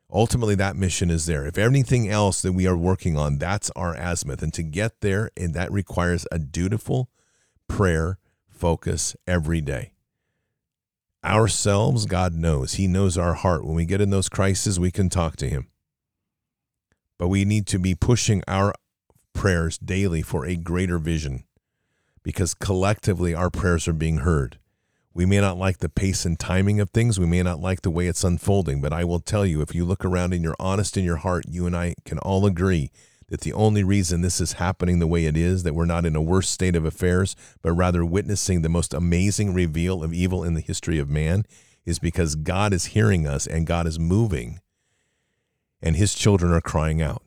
Ultimately, 0.08 0.54
that 0.54 0.76
mission 0.76 1.10
is 1.10 1.26
there. 1.26 1.46
If 1.46 1.58
anything 1.58 2.08
else 2.08 2.42
that 2.42 2.52
we 2.52 2.66
are 2.66 2.76
working 2.76 3.16
on, 3.16 3.38
that's 3.38 3.70
our 3.70 3.96
azimuth. 3.96 4.42
And 4.42 4.54
to 4.54 4.62
get 4.62 5.00
there, 5.00 5.30
and 5.36 5.52
that 5.54 5.72
requires 5.72 6.26
a 6.30 6.38
dutiful, 6.38 7.08
prayer 7.72 8.18
focus 8.50 9.16
every 9.26 9.62
day. 9.62 9.92
Ourselves, 11.24 12.04
God 12.04 12.34
knows. 12.34 12.74
He 12.74 12.86
knows 12.86 13.16
our 13.16 13.32
heart. 13.32 13.64
When 13.64 13.74
we 13.74 13.86
get 13.86 14.02
in 14.02 14.10
those 14.10 14.28
crises, 14.28 14.78
we 14.78 14.90
can 14.90 15.08
talk 15.08 15.36
to 15.36 15.48
Him. 15.48 15.68
But 17.18 17.28
we 17.28 17.46
need 17.46 17.66
to 17.68 17.78
be 17.78 17.94
pushing 17.94 18.42
our 18.46 18.74
prayers 19.32 19.78
daily 19.78 20.20
for 20.20 20.44
a 20.44 20.54
greater 20.54 20.98
vision 20.98 21.44
because 22.22 22.52
collectively 22.52 23.34
our 23.34 23.48
prayers 23.48 23.88
are 23.88 23.94
being 23.94 24.18
heard. 24.18 24.58
We 25.14 25.24
may 25.24 25.40
not 25.40 25.56
like 25.56 25.78
the 25.78 25.88
pace 25.88 26.26
and 26.26 26.38
timing 26.38 26.78
of 26.78 26.90
things. 26.90 27.18
We 27.18 27.26
may 27.26 27.42
not 27.42 27.60
like 27.60 27.80
the 27.80 27.90
way 27.90 28.06
it's 28.06 28.22
unfolding, 28.22 28.82
but 28.82 28.92
I 28.92 29.04
will 29.04 29.20
tell 29.20 29.46
you 29.46 29.62
if 29.62 29.74
you 29.74 29.86
look 29.86 30.04
around 30.04 30.34
and 30.34 30.44
you're 30.44 30.56
honest 30.60 30.98
in 30.98 31.04
your 31.04 31.16
heart, 31.16 31.46
you 31.48 31.66
and 31.66 31.74
I 31.74 31.94
can 32.04 32.18
all 32.18 32.44
agree 32.44 32.90
that 33.32 33.40
the 33.40 33.52
only 33.54 33.82
reason 33.82 34.20
this 34.20 34.42
is 34.42 34.52
happening 34.52 34.98
the 34.98 35.06
way 35.06 35.24
it 35.24 35.38
is, 35.38 35.62
that 35.62 35.74
we're 35.74 35.86
not 35.86 36.04
in 36.04 36.14
a 36.14 36.20
worse 36.20 36.50
state 36.50 36.76
of 36.76 36.84
affairs, 36.84 37.34
but 37.62 37.72
rather 37.72 38.04
witnessing 38.04 38.60
the 38.60 38.68
most 38.68 38.92
amazing 38.92 39.54
reveal 39.54 40.04
of 40.04 40.12
evil 40.12 40.44
in 40.44 40.52
the 40.52 40.60
history 40.60 40.98
of 40.98 41.08
man, 41.08 41.46
is 41.86 41.98
because 41.98 42.34
God 42.34 42.74
is 42.74 42.92
hearing 42.92 43.26
us 43.26 43.46
and 43.46 43.66
God 43.66 43.86
is 43.86 43.98
moving, 43.98 44.60
and 45.80 45.96
his 45.96 46.14
children 46.14 46.52
are 46.52 46.60
crying 46.60 47.00
out. 47.00 47.22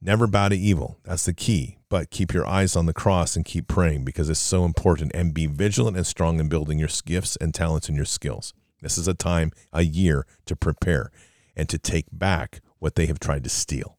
Never 0.00 0.26
bow 0.26 0.48
to 0.48 0.56
evil. 0.56 0.98
That's 1.04 1.26
the 1.26 1.34
key. 1.34 1.76
But 1.90 2.08
keep 2.08 2.32
your 2.32 2.46
eyes 2.46 2.74
on 2.74 2.86
the 2.86 2.94
cross 2.94 3.36
and 3.36 3.44
keep 3.44 3.68
praying 3.68 4.06
because 4.06 4.30
it's 4.30 4.40
so 4.40 4.64
important. 4.64 5.12
And 5.14 5.34
be 5.34 5.46
vigilant 5.46 5.98
and 5.98 6.06
strong 6.06 6.40
in 6.40 6.48
building 6.48 6.78
your 6.78 6.88
gifts 7.04 7.36
and 7.36 7.52
talents 7.52 7.88
and 7.88 7.96
your 7.96 8.06
skills. 8.06 8.54
This 8.80 8.96
is 8.96 9.06
a 9.06 9.12
time, 9.12 9.52
a 9.74 9.82
year 9.82 10.26
to 10.46 10.56
prepare 10.56 11.10
and 11.54 11.68
to 11.68 11.78
take 11.78 12.06
back 12.10 12.62
what 12.78 12.94
they 12.94 13.04
have 13.04 13.20
tried 13.20 13.44
to 13.44 13.50
steal. 13.50 13.98